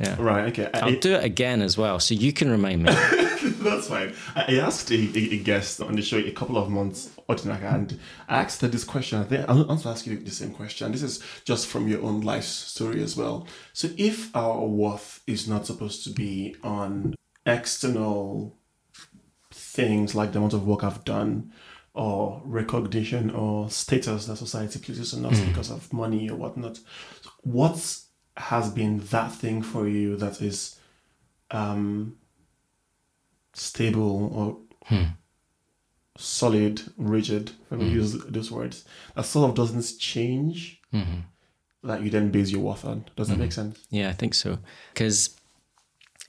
yeah 0.00 0.16
Right. 0.18 0.48
Okay. 0.48 0.68
I- 0.72 0.80
I'll 0.80 0.98
do 0.98 1.14
it 1.14 1.24
again 1.24 1.62
as 1.62 1.76
well, 1.76 2.00
so 2.00 2.14
you 2.14 2.32
can 2.32 2.50
remind 2.50 2.82
me. 2.82 2.92
That's 3.60 3.88
fine. 3.88 4.14
I 4.34 4.58
asked 4.58 4.90
a, 4.90 4.94
a, 4.94 5.38
guest 5.38 5.80
on 5.82 5.94
the 5.94 6.02
show 6.02 6.16
a 6.16 6.30
couple 6.30 6.56
of 6.56 6.70
months, 6.70 7.10
and 7.28 7.52
I 7.52 7.86
asked 8.28 8.62
her 8.62 8.68
this 8.68 8.84
question. 8.84 9.20
I 9.20 9.24
think 9.24 9.48
I 9.48 9.52
want 9.52 9.82
to 9.82 9.88
ask 9.88 10.06
you 10.06 10.16
the 10.18 10.30
same 10.30 10.52
question. 10.52 10.92
This 10.92 11.02
is 11.02 11.22
just 11.44 11.66
from 11.66 11.86
your 11.86 12.02
own 12.02 12.22
life 12.22 12.44
story 12.44 13.02
as 13.02 13.16
well. 13.16 13.46
So, 13.72 13.88
if 13.96 14.34
our 14.34 14.64
worth 14.66 15.22
is 15.26 15.46
not 15.46 15.66
supposed 15.66 16.04
to 16.04 16.10
be 16.10 16.56
on 16.62 17.14
external 17.44 18.56
things 19.52 20.14
like 20.14 20.32
the 20.32 20.38
amount 20.38 20.54
of 20.54 20.66
work 20.66 20.82
I've 20.82 21.04
done, 21.04 21.52
or 21.94 22.40
recognition 22.44 23.30
or 23.30 23.68
status 23.68 24.26
that 24.26 24.36
society 24.36 24.78
places 24.78 25.12
on 25.12 25.26
us 25.26 25.40
mm. 25.40 25.48
because 25.48 25.70
of 25.70 25.92
money 25.92 26.30
or 26.30 26.36
whatnot, 26.36 26.78
what 27.42 28.00
has 28.40 28.70
been 28.70 28.98
that 29.10 29.32
thing 29.32 29.62
for 29.62 29.86
you 29.88 30.16
that 30.16 30.40
is 30.40 30.78
um, 31.50 32.16
stable 33.52 34.32
or 34.34 34.56
hmm. 34.86 35.10
solid, 36.16 36.82
rigid, 36.96 37.50
if 37.70 37.72
I 37.72 37.76
mm. 37.76 37.90
use 37.90 38.12
those 38.24 38.50
words, 38.50 38.84
that 39.14 39.24
sort 39.24 39.50
of 39.50 39.56
doesn't 39.56 39.98
change 39.98 40.80
mm-hmm. 40.92 41.20
that 41.84 42.02
you 42.02 42.10
then 42.10 42.30
base 42.30 42.50
your 42.50 42.60
worth 42.60 42.84
on. 42.84 43.04
Does 43.16 43.28
that 43.28 43.34
mm-hmm. 43.34 43.42
make 43.42 43.52
sense? 43.52 43.78
Yeah, 43.90 44.08
I 44.08 44.12
think 44.12 44.34
so. 44.34 44.58
Because 44.92 45.40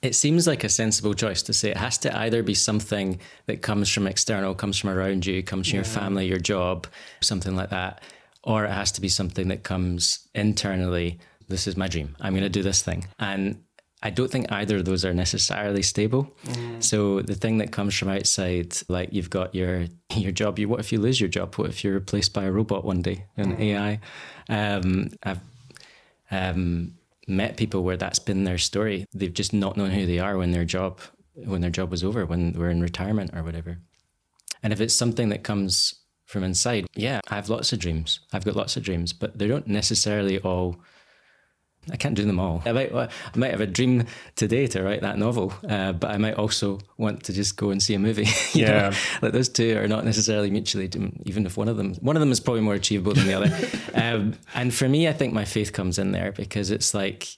it 0.02 0.16
seems 0.16 0.46
like 0.46 0.64
a 0.64 0.68
sensible 0.68 1.14
choice 1.14 1.42
to 1.42 1.52
say 1.52 1.70
it 1.70 1.76
has 1.76 1.96
to 1.98 2.16
either 2.18 2.42
be 2.42 2.54
something 2.54 3.20
that 3.46 3.62
comes 3.62 3.88
from 3.88 4.06
external, 4.06 4.54
comes 4.54 4.78
from 4.78 4.90
around 4.90 5.24
you, 5.24 5.42
comes 5.42 5.68
from 5.68 5.76
yeah. 5.76 5.82
your 5.82 5.84
family, 5.84 6.26
your 6.26 6.40
job, 6.40 6.88
something 7.20 7.54
like 7.54 7.70
that, 7.70 8.02
or 8.42 8.64
it 8.64 8.72
has 8.72 8.90
to 8.92 9.00
be 9.00 9.08
something 9.08 9.48
that 9.48 9.62
comes 9.62 10.26
internally. 10.34 11.20
This 11.52 11.66
is 11.66 11.76
my 11.76 11.86
dream. 11.86 12.16
I'm 12.20 12.32
going 12.32 12.42
to 12.42 12.48
do 12.48 12.62
this 12.62 12.82
thing. 12.82 13.06
And 13.18 13.62
I 14.02 14.10
don't 14.10 14.30
think 14.30 14.50
either 14.50 14.78
of 14.78 14.84
those 14.84 15.04
are 15.04 15.14
necessarily 15.14 15.82
stable. 15.82 16.34
Mm. 16.46 16.82
So 16.82 17.22
the 17.22 17.36
thing 17.36 17.58
that 17.58 17.70
comes 17.70 17.96
from 17.96 18.08
outside, 18.08 18.76
like 18.88 19.10
you've 19.12 19.30
got 19.30 19.54
your 19.54 19.86
your 20.16 20.32
job. 20.32 20.58
You 20.58 20.68
what 20.68 20.80
if 20.80 20.92
you 20.92 20.98
lose 20.98 21.20
your 21.20 21.28
job? 21.28 21.54
What 21.54 21.70
if 21.70 21.84
you're 21.84 21.94
replaced 21.94 22.32
by 22.32 22.44
a 22.44 22.52
robot 22.52 22.84
one 22.84 23.02
day, 23.02 23.26
an 23.36 23.56
mm. 23.56 23.60
AI? 23.60 24.00
Um, 24.48 25.10
I've 25.22 25.40
um, 26.30 26.94
met 27.28 27.56
people 27.56 27.84
where 27.84 27.96
that's 27.96 28.18
been 28.18 28.44
their 28.44 28.58
story. 28.58 29.06
They've 29.14 29.32
just 29.32 29.52
not 29.52 29.76
known 29.76 29.90
who 29.90 30.06
they 30.06 30.18
are 30.18 30.36
when 30.36 30.50
their 30.50 30.64
job 30.64 31.00
when 31.34 31.60
their 31.60 31.70
job 31.70 31.90
was 31.90 32.04
over, 32.04 32.26
when 32.26 32.52
we're 32.52 32.70
in 32.70 32.82
retirement 32.82 33.30
or 33.34 33.42
whatever. 33.42 33.78
And 34.62 34.72
if 34.72 34.80
it's 34.80 34.94
something 34.94 35.28
that 35.30 35.44
comes 35.44 35.94
from 36.26 36.44
inside, 36.44 36.86
yeah, 36.94 37.20
I 37.28 37.36
have 37.36 37.48
lots 37.48 37.72
of 37.72 37.78
dreams. 37.78 38.20
I've 38.32 38.44
got 38.44 38.56
lots 38.56 38.76
of 38.76 38.82
dreams, 38.82 39.12
but 39.12 39.38
they 39.38 39.48
don't 39.48 39.66
necessarily 39.66 40.38
all 40.40 40.82
I 41.90 41.96
can't 41.96 42.14
do 42.14 42.24
them 42.24 42.38
all. 42.38 42.62
I 42.64 42.72
might, 42.72 42.94
I 42.94 43.08
might 43.34 43.50
have 43.50 43.60
a 43.60 43.66
dream 43.66 44.04
today 44.36 44.68
to 44.68 44.82
write 44.82 45.00
that 45.00 45.18
novel, 45.18 45.52
uh, 45.68 45.92
but 45.92 46.12
I 46.12 46.16
might 46.16 46.34
also 46.34 46.78
want 46.96 47.24
to 47.24 47.32
just 47.32 47.56
go 47.56 47.70
and 47.70 47.82
see 47.82 47.94
a 47.94 47.98
movie. 47.98 48.28
yeah, 48.52 48.90
know? 48.90 48.96
like 49.20 49.32
those 49.32 49.48
two 49.48 49.76
are 49.76 49.88
not 49.88 50.04
necessarily 50.04 50.50
mutually. 50.50 50.88
Even 51.24 51.44
if 51.44 51.56
one 51.56 51.68
of 51.68 51.76
them, 51.76 51.94
one 51.94 52.14
of 52.14 52.20
them 52.20 52.30
is 52.30 52.38
probably 52.38 52.62
more 52.62 52.74
achievable 52.74 53.14
than 53.14 53.26
the 53.26 53.34
other. 53.34 53.68
um, 53.94 54.34
and 54.54 54.72
for 54.72 54.88
me, 54.88 55.08
I 55.08 55.12
think 55.12 55.32
my 55.32 55.44
faith 55.44 55.72
comes 55.72 55.98
in 55.98 56.12
there 56.12 56.30
because 56.30 56.70
it's 56.70 56.94
like, 56.94 57.28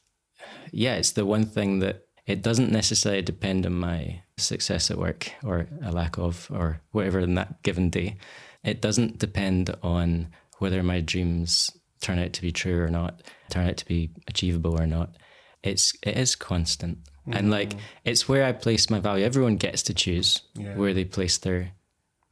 yeah, 0.73 0.97
it's 0.97 1.13
the 1.13 1.25
one 1.25 1.47
thing 1.47 1.79
that 1.79 2.05
it 2.27 2.43
doesn't 2.43 2.71
necessarily 2.71 3.23
depend 3.23 3.65
on 3.65 3.75
my 3.75 4.23
success 4.37 4.91
at 4.91 4.99
work 4.99 5.33
or 5.43 5.69
a 5.83 5.91
lack 5.91 6.19
of 6.19 6.51
or 6.53 6.81
whatever 6.91 7.21
in 7.21 7.35
that 7.37 7.63
given 7.63 7.89
day. 7.89 8.17
It 8.63 8.83
doesn't 8.83 9.19
depend 9.19 9.75
on 9.83 10.29
whether 10.59 10.83
my 10.83 11.01
dreams 11.01 11.71
turn 12.05 12.19
out 12.19 12.35
to 12.35 12.43
be 12.43 12.53
true 12.53 12.81
or 12.81 12.89
not, 12.89 13.23
turn 13.49 13.67
out 13.67 13.79
to 13.79 13.87
be 13.87 14.11
achievable 14.29 14.81
or 14.81 14.87
not. 14.87 15.17
It's 15.63 15.95
it 16.03 16.17
is 16.19 16.37
constant. 16.37 16.99
Mm. 17.27 17.39
And 17.39 17.51
like 17.51 17.73
it's 18.05 18.29
where 18.29 18.45
I 18.45 18.53
place 18.53 18.91
my 18.91 19.01
value. 19.01 19.25
Everyone 19.25 19.57
gets 19.57 19.83
to 19.85 19.95
choose 19.95 20.43
yeah. 20.55 20.77
where 20.77 20.93
they 20.93 21.05
place 21.05 21.39
their 21.39 21.73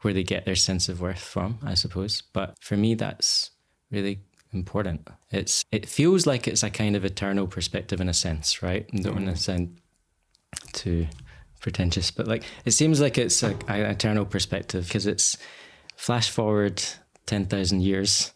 where 0.03 0.13
they 0.13 0.23
get 0.23 0.45
their 0.45 0.57
sense 0.57 0.89
of 0.89 1.01
worth 1.01 1.21
from, 1.21 1.59
I 1.65 1.75
suppose. 1.75 2.23
But 2.33 2.57
for 2.61 2.77
me 2.77 2.95
that's 2.95 3.51
really 3.91 4.21
important. 4.53 5.09
It's 5.31 5.65
it 5.73 5.89
feels 5.89 6.27
like 6.27 6.47
it's 6.47 6.63
a 6.63 6.71
kind 6.71 6.95
of 6.95 7.05
eternal 7.05 7.47
perspective 7.47 8.01
in 8.01 8.09
a 8.09 8.15
sense, 8.15 8.63
right? 8.63 8.87
I 8.93 8.99
don't 8.99 9.13
mm. 9.13 9.25
want 9.25 9.37
to 9.37 9.43
sound 9.43 9.79
too 10.73 11.07
pretentious, 11.61 12.11
but 12.11 12.29
like 12.29 12.45
it 12.67 12.73
seems 12.73 13.01
like 13.01 13.17
it's 13.17 13.43
an 13.43 13.57
eternal 13.69 14.27
perspective 14.27 14.87
because 14.87 15.07
it's 15.07 15.39
flash 15.97 16.29
forward 16.29 16.83
ten 17.25 17.47
thousand 17.47 17.81
years 17.81 18.33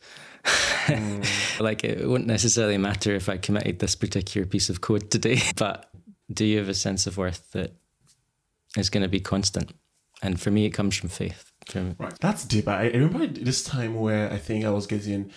mm. 0.46 1.61
like 1.61 1.85
it 1.85 2.06
wouldn't 2.06 2.28
necessarily 2.28 2.78
matter 2.78 3.14
if 3.14 3.28
I 3.28 3.37
committed 3.37 3.78
this 3.78 3.94
particular 3.94 4.46
piece 4.46 4.68
of 4.68 4.80
code 4.80 5.11
today, 5.11 5.40
but 5.56 5.90
do 6.32 6.44
you 6.44 6.59
have 6.59 6.68
a 6.68 6.74
sense 6.74 7.06
of 7.06 7.16
worth 7.16 7.52
that 7.52 7.74
is 8.76 8.90
going 8.90 9.02
to 9.02 9.09
be 9.09 9.20
constant? 9.20 9.72
And 10.22 10.40
for 10.40 10.50
me, 10.50 10.64
it 10.64 10.70
comes 10.70 10.96
from 10.96 11.11
faith. 11.11 11.52
From 11.66 11.96
right, 11.98 12.16
that's 12.20 12.44
deep. 12.44 12.68
I, 12.68 12.85
I 12.85 12.92
remember 12.92 13.26
this 13.26 13.62
time 13.62 13.96
where 13.96 14.32
I 14.32 14.38
think 14.38 14.64
I 14.64 14.70
was 14.70 14.87
getting 14.87 15.30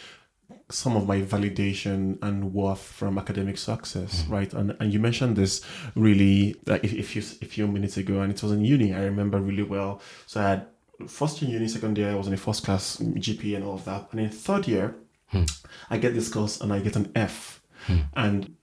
some 0.71 0.95
of 0.95 1.07
my 1.07 1.21
validation 1.21 2.19
and 2.21 2.53
worth 2.53 2.81
from 2.81 3.17
academic 3.17 3.57
success, 3.57 4.23
mm 4.23 4.31
right? 4.31 4.53
And 4.53 4.75
and 4.79 4.93
you 4.93 4.99
mentioned 4.99 5.35
this 5.35 5.61
really 5.95 6.55
like 6.65 6.83
if, 6.83 6.93
if 6.93 7.15
you 7.15 7.21
a 7.41 7.45
few 7.45 7.67
minutes 7.67 7.97
ago, 7.97 8.21
and 8.21 8.31
it 8.31 8.41
was 8.41 8.51
in 8.51 8.63
uni. 8.63 8.93
I 8.93 9.03
remember 9.03 9.39
really 9.39 9.63
well. 9.63 10.01
So 10.27 10.39
I 10.39 10.49
had 10.49 10.67
first 11.07 11.41
year 11.41 11.51
uni, 11.51 11.67
second 11.67 11.97
year, 11.97 12.11
I 12.11 12.15
was 12.15 12.27
in 12.27 12.33
a 12.33 12.37
first 12.37 12.63
class 12.63 12.97
GP 12.97 13.55
and 13.55 13.63
all 13.63 13.75
of 13.75 13.85
that. 13.85 14.07
And 14.11 14.19
in 14.19 14.29
third 14.29 14.67
year, 14.67 14.95
hmm. 15.27 15.43
I 15.89 15.97
get 15.97 16.13
this 16.13 16.29
course 16.29 16.61
and 16.61 16.73
I 16.73 16.79
get 16.79 16.95
an 16.95 17.11
F. 17.15 17.61
Hmm. 17.85 17.99
And 18.15 18.55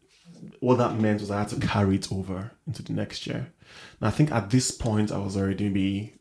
what 0.60 0.78
that 0.78 0.98
meant 0.98 1.20
was 1.20 1.30
I 1.30 1.38
had 1.40 1.48
to 1.48 1.60
carry 1.60 1.96
it 1.96 2.12
over 2.12 2.52
into 2.66 2.82
the 2.82 2.92
next 2.92 3.26
year. 3.26 3.52
And 4.00 4.08
I 4.08 4.10
think 4.10 4.30
at 4.32 4.50
this 4.50 4.70
point, 4.70 5.10
I 5.12 5.18
was 5.18 5.36
already 5.36 5.64
maybe 5.64 6.14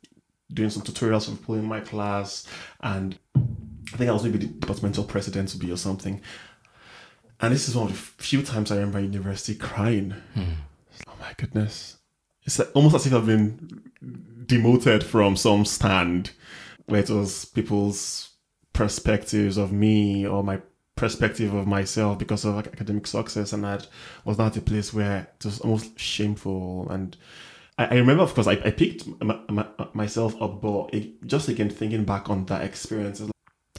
doing 0.53 0.69
some 0.69 0.83
tutorials 0.83 1.25
for 1.25 1.35
people 1.35 1.55
in 1.55 1.65
my 1.65 1.79
class. 1.79 2.47
And 2.81 3.17
I 3.35 3.97
think 3.97 4.09
I 4.09 4.13
was 4.13 4.23
maybe 4.23 4.39
the 4.39 4.47
departmental 4.47 5.03
president 5.03 5.49
to 5.49 5.57
be 5.57 5.71
or 5.71 5.77
something. 5.77 6.21
And 7.41 7.53
this 7.53 7.67
is 7.67 7.75
one 7.75 7.87
of 7.87 7.91
the 7.91 8.23
few 8.23 8.41
times 8.41 8.71
I 8.71 8.75
remember 8.75 8.99
university 8.99 9.55
crying. 9.55 10.11
Hmm. 10.33 10.53
Oh 11.07 11.13
my 11.19 11.33
goodness. 11.37 11.97
It's 12.43 12.59
almost 12.59 12.95
as 12.95 13.07
if 13.07 13.13
I've 13.13 13.25
been 13.25 13.91
demoted 14.45 15.03
from 15.03 15.35
some 15.35 15.65
stand 15.65 16.31
where 16.85 17.01
it 17.01 17.09
was 17.09 17.45
people's 17.45 18.31
perspectives 18.73 19.57
of 19.57 19.71
me 19.71 20.27
or 20.27 20.43
my 20.43 20.61
perspective 20.95 21.53
of 21.53 21.67
myself 21.67 22.17
because 22.17 22.45
of 22.45 22.57
academic 22.57 23.05
success 23.05 23.53
and 23.53 23.63
that 23.63 23.87
was 24.23 24.37
not 24.37 24.55
a 24.55 24.61
place 24.61 24.93
where 24.93 25.27
it 25.39 25.45
was 25.45 25.59
almost 25.59 25.99
shameful 25.99 26.87
and 26.89 27.17
I, 27.77 27.85
I 27.85 27.95
remember 27.95 28.23
of 28.23 28.33
course 28.33 28.47
I, 28.47 28.53
I 28.53 28.71
picked 28.71 29.05
my, 29.21 29.39
my, 29.49 29.67
myself 29.93 30.41
up 30.41 30.61
but 30.61 30.93
it, 30.93 31.25
just 31.25 31.49
again 31.49 31.69
thinking 31.69 32.05
back 32.05 32.29
on 32.29 32.45
that 32.45 32.63
experience 32.63 33.21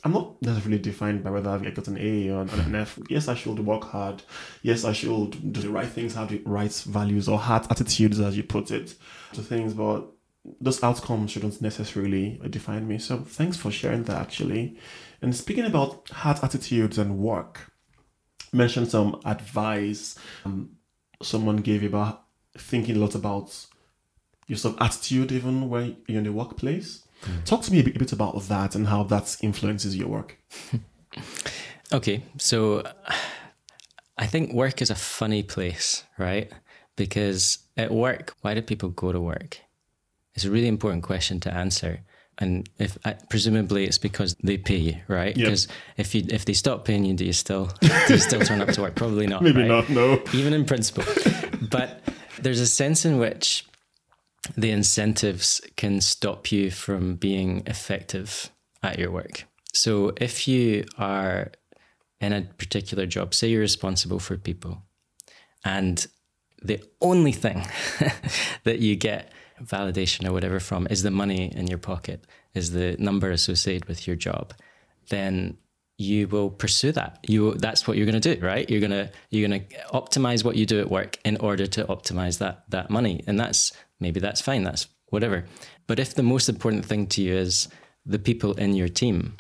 I'm 0.05 0.13
not 0.13 0.41
necessarily 0.41 0.79
defined 0.79 1.25
by 1.25 1.31
whether 1.31 1.51
I've 1.51 1.75
got 1.75 1.89
an 1.89 1.99
A 1.99 2.31
or 2.31 2.43
an 2.43 2.75
F. 2.77 2.97
Yes, 3.09 3.27
I 3.27 3.35
should 3.35 3.59
work 3.59 3.83
hard. 3.83 4.23
Yes, 4.63 4.85
I 4.85 4.93
should 4.93 5.53
do 5.53 5.61
the 5.61 5.69
right 5.69 5.89
things, 5.89 6.15
have 6.15 6.29
the 6.29 6.41
right 6.45 6.73
values 6.73 7.29
or 7.29 7.41
heart 7.41 7.67
attitudes, 7.71 8.21
as 8.21 8.37
you 8.37 8.45
put 8.45 8.71
it, 8.71 8.95
to 9.33 9.43
things. 9.43 9.75
But 9.75 10.07
those 10.61 10.83
outcomes 10.83 11.31
shouldn't 11.31 11.61
necessarily 11.61 12.41
define 12.51 12.87
me. 12.87 12.99
So 12.99 13.19
thanks 13.19 13.57
for 13.57 13.71
sharing 13.71 14.05
that 14.05 14.21
actually. 14.21 14.79
And 15.23 15.35
speaking 15.35 15.65
about 15.65 16.09
heart 16.11 16.43
attitudes 16.43 16.99
and 16.99 17.19
work, 17.19 17.73
mention 18.53 18.87
some 18.87 19.21
advice 19.25 20.17
um, 20.45 20.77
someone 21.23 21.57
gave 21.59 21.83
you 21.83 21.89
about 21.89 22.25
thinking 22.57 22.97
a 22.97 22.99
lot 22.99 23.15
about 23.15 23.67
your 24.47 24.57
sort 24.57 24.77
of 24.77 24.83
attitude 24.83 25.33
even 25.33 25.69
when 25.69 25.97
you're 26.07 26.19
in 26.19 26.25
the 26.25 26.33
workplace. 26.33 27.03
Mm. 27.25 27.45
Talk 27.45 27.63
to 27.63 27.73
me 27.73 27.81
a 27.81 27.85
bit, 27.85 27.97
a 27.97 27.99
bit 27.99 28.13
about 28.13 28.41
that 28.43 28.75
and 28.75 28.87
how 28.87 29.03
that 29.05 29.37
influences 29.41 29.97
your 29.97 30.09
work. 30.09 30.39
okay, 31.93 32.23
so 32.39 32.85
I 34.19 34.27
think 34.27 34.53
work 34.53 34.81
is 34.81 34.91
a 34.91 34.95
funny 34.95 35.43
place, 35.43 36.05
right? 36.19 36.51
Because 36.97 37.59
at 37.77 37.91
work, 37.91 38.35
why 38.41 38.55
do 38.55 38.63
people 38.63 38.89
go 38.91 39.13
to 39.13 39.21
work? 39.21 39.61
It's 40.37 40.45
a 40.45 40.51
really 40.51 40.69
important 40.69 41.03
question 41.03 41.41
to 41.41 41.53
answer. 41.53 42.01
And 42.39 42.69
if 42.79 42.99
presumably 43.31 43.85
it's 43.85 43.97
because 43.97 44.37
they 44.43 44.59
pay 44.59 44.77
you, 44.77 44.97
right? 45.09 45.35
Because 45.35 45.67
yep. 45.67 45.77
if 45.97 46.15
you 46.15 46.25
if 46.29 46.45
they 46.45 46.53
stop 46.53 46.85
paying 46.85 47.07
you, 47.07 47.15
do 47.15 47.25
you 47.25 47.33
still 47.33 47.71
do 47.81 48.15
you 48.15 48.19
still 48.19 48.41
turn 48.41 48.61
up 48.61 48.69
to 48.73 48.83
work? 48.83 48.95
Probably 48.95 49.27
not. 49.27 49.43
Maybe 49.43 49.61
right? 49.61 49.69
not. 49.69 49.89
No. 49.89 50.23
Even 50.35 50.53
in 50.53 50.67
principle, 50.67 51.05
but 51.71 52.03
there's 52.39 52.61
a 52.61 52.67
sense 52.67 53.07
in 53.07 53.19
which 53.19 53.67
the 54.55 54.71
incentives 54.71 55.63
can 55.77 56.03
stop 56.03 56.53
you 56.53 56.71
from 56.71 57.15
being 57.15 57.63
effective 57.67 58.51
at 58.83 58.99
your 58.99 59.11
work. 59.11 59.47
So 59.73 60.13
if 60.21 60.47
you 60.47 60.85
are 60.99 61.53
in 62.21 62.35
a 62.35 62.43
particular 62.43 63.07
job, 63.07 63.33
say 63.33 63.49
you're 63.49 63.61
responsible 63.61 64.19
for 64.19 64.37
people, 64.37 64.83
and 65.65 66.07
the 66.63 66.83
only 67.01 67.33
thing 67.33 67.67
that 68.65 68.81
you 68.81 68.97
get 68.97 69.33
validation 69.63 70.29
or 70.29 70.33
whatever 70.33 70.61
from 70.61 70.87
is 70.91 71.03
the 71.03 71.11
money 71.11 71.53
in 71.55 71.67
your 71.67 71.79
pocket, 71.79 72.27
is 72.55 72.73
the 72.73 72.97
number 72.99 73.31
associated 73.31 73.87
with 73.87 74.07
your 74.07 74.17
job, 74.17 74.53
then 75.09 75.57
you 75.99 76.29
will 76.29 76.51
pursue 76.51 76.93
that. 76.93 77.19
You 77.27 77.55
that's 77.55 77.89
what 77.89 77.97
you're 77.97 78.07
going 78.07 78.21
to 78.21 78.35
do, 78.35 78.45
right? 78.45 78.69
You're 78.69 78.81
gonna 78.81 79.11
you're 79.31 79.49
gonna 79.49 79.65
optimize 79.93 80.45
what 80.45 80.57
you 80.57 80.67
do 80.67 80.81
at 80.81 80.91
work 80.91 81.19
in 81.25 81.37
order 81.39 81.67
to 81.67 81.85
optimize 81.85 82.39
that 82.39 82.65
that 82.71 82.91
money, 82.91 83.23
and 83.27 83.41
that's 83.41 83.73
maybe 83.99 84.21
that's 84.21 84.41
fine. 84.41 84.63
That's 84.63 84.89
whatever. 85.09 85.47
But 85.87 85.99
if 85.99 86.15
the 86.15 86.23
most 86.23 86.49
important 86.49 86.85
thing 86.85 87.07
to 87.09 87.23
you 87.23 87.35
is 87.35 87.69
the 88.05 88.19
people 88.19 88.53
in 88.55 88.75
your 88.75 88.89
team 88.89 89.37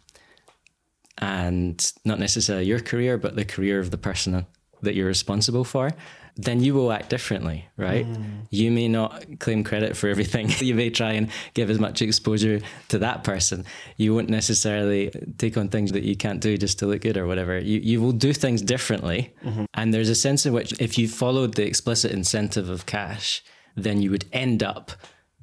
and 1.19 1.93
not 2.05 2.19
necessarily 2.19 2.67
your 2.67 2.81
career, 2.81 3.19
but 3.19 3.37
the 3.37 3.45
career 3.45 3.79
of 3.81 3.91
the 3.91 3.99
person 3.99 4.47
that 4.83 4.95
you're 4.95 5.07
responsible 5.07 5.65
for, 5.65 5.91
then 6.37 6.63
you 6.63 6.75
will 6.75 6.93
act 6.93 7.09
differently, 7.09 7.67
right? 7.79 8.07
Mm. 8.07 8.47
You 8.51 8.71
may 8.71 8.89
not 8.89 9.39
claim 9.39 9.65
credit 9.65 9.97
for 9.97 10.09
everything. 10.09 10.51
you 10.59 10.75
may 10.75 10.91
try 10.91 11.13
and 11.13 11.31
give 11.55 11.71
as 11.71 11.79
much 11.79 12.03
exposure 12.03 12.61
to 12.89 12.99
that 12.99 13.25
person. 13.25 13.65
You 13.97 14.15
won't 14.15 14.29
necessarily 14.29 15.11
take 15.39 15.57
on 15.57 15.69
things 15.69 15.93
that 15.93 16.03
you 16.03 16.15
can't 16.15 16.41
do 16.41 16.59
just 16.59 16.79
to 16.81 16.87
look 16.87 17.01
good 17.01 17.17
or 17.17 17.27
whatever. 17.27 17.59
You, 17.59 17.81
you 17.81 18.03
will 18.03 18.13
do 18.13 18.35
things 18.35 18.61
differently. 18.61 19.33
Mm-hmm. 19.45 19.65
And 19.73 19.95
there's 19.95 20.11
a 20.11 20.15
sense 20.15 20.45
in 20.45 20.53
which 20.53 20.79
if 20.79 20.99
you 20.99 21.09
followed 21.09 21.55
the 21.55 21.67
explicit 21.67 22.13
incentive 22.13 22.69
of 22.69 22.85
cash, 22.85 23.43
then 23.75 24.03
you 24.03 24.11
would 24.11 24.27
end 24.33 24.63
up 24.63 24.93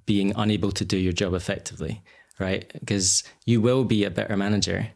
being 0.05 0.31
unable 0.35 0.71
to 0.73 0.85
do 0.85 0.97
your 0.97 1.13
job 1.13 1.33
effectively, 1.33 2.03
right? 2.37 2.71
Because 2.79 3.23
you 3.45 3.61
will 3.61 3.83
be 3.83 4.03
a 4.03 4.11
better 4.11 4.37
manager 4.37 4.89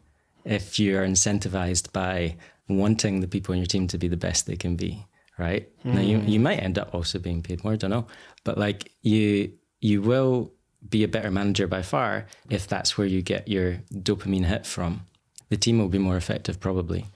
if 0.44 0.78
you're 0.78 1.04
incentivized 1.04 1.92
by 1.92 2.36
wanting 2.68 3.20
the 3.20 3.28
people 3.28 3.52
in 3.52 3.58
your 3.58 3.66
team 3.66 3.88
to 3.88 3.98
be 3.98 4.06
the 4.06 4.16
best 4.16 4.46
they 4.46 4.56
can 4.56 4.76
be 4.76 5.07
right? 5.38 5.68
Mm. 5.84 5.94
Now 5.94 6.00
you 6.00 6.18
you 6.20 6.40
might 6.40 6.62
end 6.62 6.78
up 6.78 6.94
also 6.94 7.18
being 7.18 7.42
paid 7.42 7.64
more, 7.64 7.74
I 7.74 7.76
don't 7.76 7.90
know. 7.90 8.06
But 8.44 8.58
like 8.58 8.92
you 9.02 9.52
you 9.80 10.02
will 10.02 10.52
be 10.88 11.04
a 11.04 11.08
better 11.08 11.30
manager 11.30 11.66
by 11.66 11.82
far 11.82 12.26
if 12.50 12.68
that's 12.68 12.96
where 12.96 13.06
you 13.06 13.22
get 13.22 13.48
your 13.48 13.74
dopamine 13.92 14.44
hit 14.44 14.66
from. 14.66 15.06
The 15.48 15.56
team 15.56 15.78
will 15.78 15.88
be 15.88 15.98
more 15.98 16.16
effective 16.16 16.60
probably. 16.60 17.06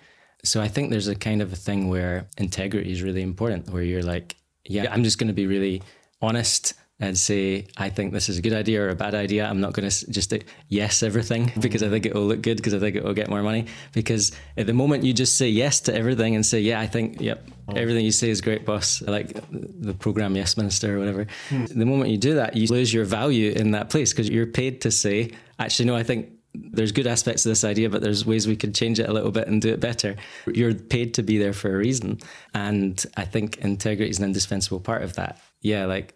So 0.44 0.60
I 0.60 0.68
think 0.68 0.90
there's 0.90 1.08
a 1.08 1.14
kind 1.14 1.40
of 1.40 1.52
a 1.52 1.56
thing 1.56 1.88
where 1.88 2.26
integrity 2.38 2.90
is 2.90 3.02
really 3.02 3.22
important 3.22 3.70
where 3.70 3.82
you're 3.82 4.02
like, 4.02 4.36
yeah, 4.64 4.92
I'm 4.92 5.04
just 5.04 5.18
going 5.18 5.28
to 5.28 5.34
be 5.34 5.46
really 5.46 5.82
honest 6.20 6.74
and 7.00 7.18
say, 7.18 7.66
I 7.76 7.88
think 7.88 8.12
this 8.12 8.28
is 8.28 8.38
a 8.38 8.42
good 8.42 8.52
idea 8.52 8.80
or 8.82 8.88
a 8.88 8.94
bad 8.94 9.14
idea. 9.14 9.46
I'm 9.46 9.60
not 9.60 9.72
going 9.72 9.88
to 9.88 10.10
just 10.10 10.32
yes 10.68 11.02
everything 11.02 11.52
because 11.60 11.82
I 11.82 11.88
think 11.88 12.06
it 12.06 12.14
will 12.14 12.26
look 12.26 12.42
good 12.42 12.58
because 12.58 12.74
I 12.74 12.78
think 12.78 12.94
it 12.94 13.02
will 13.02 13.14
get 13.14 13.28
more 13.28 13.42
money. 13.42 13.66
Because 13.92 14.30
at 14.56 14.66
the 14.66 14.72
moment 14.72 15.02
you 15.02 15.12
just 15.12 15.36
say 15.36 15.48
yes 15.48 15.80
to 15.80 15.94
everything 15.94 16.36
and 16.36 16.46
say, 16.46 16.60
yeah, 16.60 16.80
I 16.80 16.86
think, 16.86 17.20
yep, 17.20 17.48
oh. 17.68 17.74
everything 17.74 18.04
you 18.04 18.12
say 18.12 18.30
is 18.30 18.40
great, 18.40 18.64
boss. 18.64 19.02
Like 19.02 19.32
the 19.50 19.94
program 19.94 20.36
Yes 20.36 20.56
Minister 20.56 20.96
or 20.96 21.00
whatever. 21.00 21.26
Hmm. 21.48 21.64
The 21.64 21.86
moment 21.86 22.10
you 22.10 22.18
do 22.18 22.34
that, 22.34 22.56
you 22.56 22.68
lose 22.68 22.94
your 22.94 23.04
value 23.04 23.50
in 23.50 23.72
that 23.72 23.90
place 23.90 24.12
because 24.12 24.28
you're 24.28 24.46
paid 24.46 24.80
to 24.82 24.90
say, 24.92 25.32
actually, 25.58 25.86
no, 25.86 25.96
I 25.96 26.04
think 26.04 26.28
there's 26.54 26.92
good 26.92 27.06
aspects 27.06 27.44
of 27.44 27.50
this 27.50 27.64
idea, 27.64 27.88
but 27.88 28.02
there's 28.02 28.26
ways 28.26 28.46
we 28.46 28.56
could 28.56 28.74
change 28.74 29.00
it 29.00 29.08
a 29.08 29.12
little 29.12 29.30
bit 29.30 29.48
and 29.48 29.60
do 29.60 29.72
it 29.72 29.80
better. 29.80 30.16
You're 30.46 30.74
paid 30.74 31.14
to 31.14 31.22
be 31.22 31.38
there 31.38 31.52
for 31.52 31.74
a 31.74 31.76
reason. 31.76 32.18
And 32.54 33.04
I 33.16 33.24
think 33.24 33.56
integrity 33.58 34.10
is 34.10 34.18
an 34.18 34.24
indispensable 34.24 34.80
part 34.80 35.02
of 35.02 35.14
that. 35.14 35.40
Yeah, 35.62 35.86
like 35.86 36.14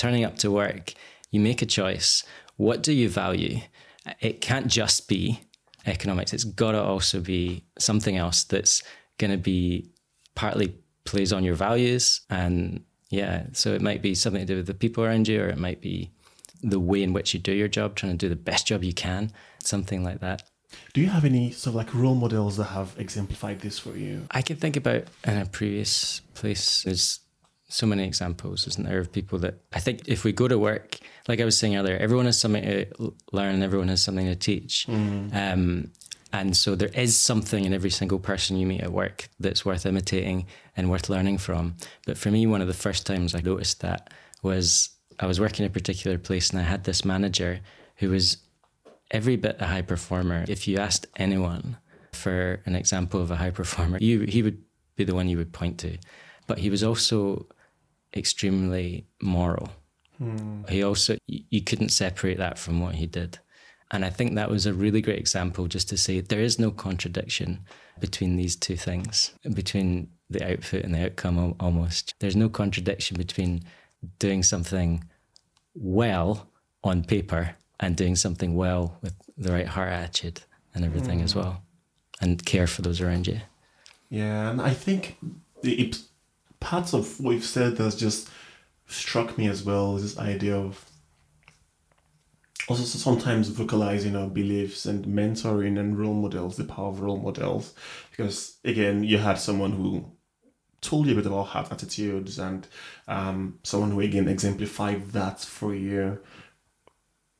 turning 0.00 0.24
up 0.24 0.38
to 0.38 0.50
work, 0.50 0.94
you 1.30 1.40
make 1.40 1.60
a 1.60 1.66
choice. 1.66 2.24
What 2.56 2.82
do 2.82 2.92
you 2.92 3.10
value? 3.10 3.60
It 4.20 4.40
can't 4.40 4.66
just 4.66 5.08
be 5.08 5.40
economics. 5.84 6.32
It's 6.32 6.44
got 6.44 6.72
to 6.72 6.82
also 6.82 7.20
be 7.20 7.64
something 7.78 8.16
else 8.16 8.44
that's 8.44 8.82
going 9.18 9.30
to 9.30 9.36
be 9.36 9.90
partly 10.34 10.74
plays 11.04 11.34
on 11.34 11.44
your 11.44 11.54
values. 11.54 12.22
And 12.30 12.82
yeah, 13.10 13.44
so 13.52 13.74
it 13.74 13.82
might 13.82 14.00
be 14.00 14.14
something 14.14 14.40
to 14.40 14.46
do 14.46 14.56
with 14.56 14.66
the 14.66 14.74
people 14.74 15.04
around 15.04 15.28
you, 15.28 15.42
or 15.42 15.48
it 15.48 15.58
might 15.58 15.82
be 15.82 16.10
the 16.62 16.80
way 16.80 17.02
in 17.02 17.12
which 17.12 17.34
you 17.34 17.40
do 17.40 17.52
your 17.52 17.68
job, 17.68 17.94
trying 17.94 18.12
to 18.12 18.18
do 18.18 18.30
the 18.30 18.36
best 18.36 18.66
job 18.66 18.82
you 18.82 18.94
can, 18.94 19.30
something 19.62 20.02
like 20.02 20.20
that. 20.20 20.42
Do 20.94 21.02
you 21.02 21.08
have 21.08 21.26
any 21.26 21.50
sort 21.50 21.72
of 21.72 21.74
like 21.74 21.94
role 21.94 22.14
models 22.14 22.56
that 22.56 22.64
have 22.64 22.94
exemplified 22.96 23.60
this 23.60 23.78
for 23.78 23.96
you? 23.96 24.26
I 24.30 24.40
can 24.40 24.56
think 24.56 24.76
about 24.76 25.04
in 25.24 25.36
a 25.36 25.44
previous 25.44 26.20
place. 26.32 26.84
There's 26.84 27.20
so 27.70 27.86
many 27.86 28.04
examples, 28.04 28.66
isn't 28.66 28.86
there, 28.86 28.98
of 28.98 29.12
people 29.12 29.38
that 29.38 29.54
I 29.72 29.80
think 29.80 30.08
if 30.08 30.24
we 30.24 30.32
go 30.32 30.48
to 30.48 30.58
work, 30.58 30.98
like 31.28 31.40
I 31.40 31.44
was 31.44 31.56
saying 31.56 31.76
earlier, 31.76 31.96
everyone 31.96 32.26
has 32.26 32.38
something 32.38 32.62
to 32.62 33.14
learn 33.32 33.54
and 33.54 33.62
everyone 33.62 33.88
has 33.88 34.02
something 34.02 34.26
to 34.26 34.36
teach. 34.36 34.86
Mm. 34.88 35.34
Um, 35.34 35.92
and 36.32 36.56
so 36.56 36.74
there 36.74 36.90
is 36.94 37.16
something 37.16 37.64
in 37.64 37.72
every 37.72 37.90
single 37.90 38.18
person 38.18 38.56
you 38.56 38.66
meet 38.66 38.82
at 38.82 38.92
work 38.92 39.28
that's 39.40 39.64
worth 39.64 39.86
imitating 39.86 40.46
and 40.76 40.90
worth 40.90 41.08
learning 41.08 41.38
from. 41.38 41.76
But 42.06 42.18
for 42.18 42.30
me, 42.30 42.46
one 42.46 42.60
of 42.60 42.68
the 42.68 42.74
first 42.74 43.06
times 43.06 43.34
I 43.34 43.40
noticed 43.40 43.80
that 43.80 44.12
was 44.42 44.90
I 45.18 45.26
was 45.26 45.40
working 45.40 45.64
in 45.64 45.70
a 45.70 45.72
particular 45.72 46.18
place 46.18 46.50
and 46.50 46.60
I 46.60 46.64
had 46.64 46.84
this 46.84 47.04
manager 47.04 47.60
who 47.96 48.10
was 48.10 48.38
every 49.10 49.36
bit 49.36 49.56
a 49.60 49.66
high 49.66 49.82
performer. 49.82 50.44
If 50.48 50.66
you 50.66 50.78
asked 50.78 51.06
anyone 51.16 51.76
for 52.12 52.60
an 52.64 52.74
example 52.74 53.20
of 53.20 53.30
a 53.30 53.36
high 53.36 53.50
performer, 53.50 53.98
you, 54.00 54.20
he 54.22 54.42
would 54.42 54.62
be 54.96 55.04
the 55.04 55.14
one 55.14 55.28
you 55.28 55.36
would 55.36 55.52
point 55.52 55.78
to. 55.78 55.98
But 56.46 56.58
he 56.58 56.70
was 56.70 56.82
also 56.82 57.46
extremely 58.16 59.06
moral. 59.20 59.70
Hmm. 60.18 60.62
He 60.68 60.82
also, 60.82 61.16
you 61.26 61.62
couldn't 61.62 61.90
separate 61.90 62.38
that 62.38 62.58
from 62.58 62.80
what 62.80 62.96
he 62.96 63.06
did. 63.06 63.38
And 63.92 64.04
I 64.04 64.10
think 64.10 64.34
that 64.34 64.50
was 64.50 64.66
a 64.66 64.74
really 64.74 65.00
great 65.00 65.18
example 65.18 65.66
just 65.66 65.88
to 65.88 65.96
say 65.96 66.20
there 66.20 66.40
is 66.40 66.58
no 66.58 66.70
contradiction 66.70 67.60
between 67.98 68.36
these 68.36 68.54
two 68.54 68.76
things, 68.76 69.34
between 69.52 70.08
the 70.28 70.44
output 70.48 70.84
and 70.84 70.94
the 70.94 71.06
outcome 71.06 71.56
almost. 71.58 72.14
There's 72.20 72.36
no 72.36 72.48
contradiction 72.48 73.16
between 73.16 73.62
doing 74.18 74.42
something 74.42 75.04
well 75.74 76.48
on 76.84 77.04
paper 77.04 77.56
and 77.80 77.96
doing 77.96 78.14
something 78.16 78.54
well 78.54 78.96
with 79.02 79.14
the 79.36 79.52
right 79.52 79.66
heart 79.66 79.92
attitude 79.92 80.42
and 80.74 80.84
everything 80.84 81.20
mm. 81.20 81.24
as 81.24 81.32
hmm. 81.32 81.40
well, 81.40 81.62
and 82.20 82.44
care 82.44 82.66
for 82.66 82.82
those 82.82 83.00
around 83.00 83.26
you. 83.26 83.40
Yeah, 84.08 84.50
and 84.50 84.60
I 84.60 84.70
think 84.70 85.18
it, 85.62 85.98
parts 86.60 86.92
of 86.92 87.18
what 87.20 87.32
you've 87.32 87.44
said 87.44 87.76
that's 87.76 87.96
just 87.96 88.28
struck 88.86 89.38
me 89.38 89.48
as 89.48 89.64
well 89.64 89.96
is 89.96 90.02
this 90.02 90.18
idea 90.18 90.56
of 90.56 90.84
also 92.68 92.84
sometimes 92.84 93.48
vocalizing 93.48 94.14
our 94.14 94.28
beliefs 94.28 94.86
and 94.86 95.04
mentoring 95.06 95.78
and 95.78 95.98
role 95.98 96.14
models, 96.14 96.56
the 96.56 96.64
power 96.64 96.88
of 96.88 97.00
role 97.00 97.18
models. 97.18 97.74
Because 98.10 98.58
again, 98.64 99.02
you 99.02 99.18
had 99.18 99.38
someone 99.38 99.72
who 99.72 100.12
told 100.80 101.06
you 101.06 101.12
a 101.12 101.16
bit 101.16 101.26
about 101.26 101.48
heart 101.48 101.72
attitudes 101.72 102.38
and 102.38 102.68
um, 103.08 103.58
someone 103.64 103.90
who 103.90 104.00
again 104.00 104.28
exemplified 104.28 105.10
that 105.10 105.40
for 105.40 105.74
you. 105.74 106.20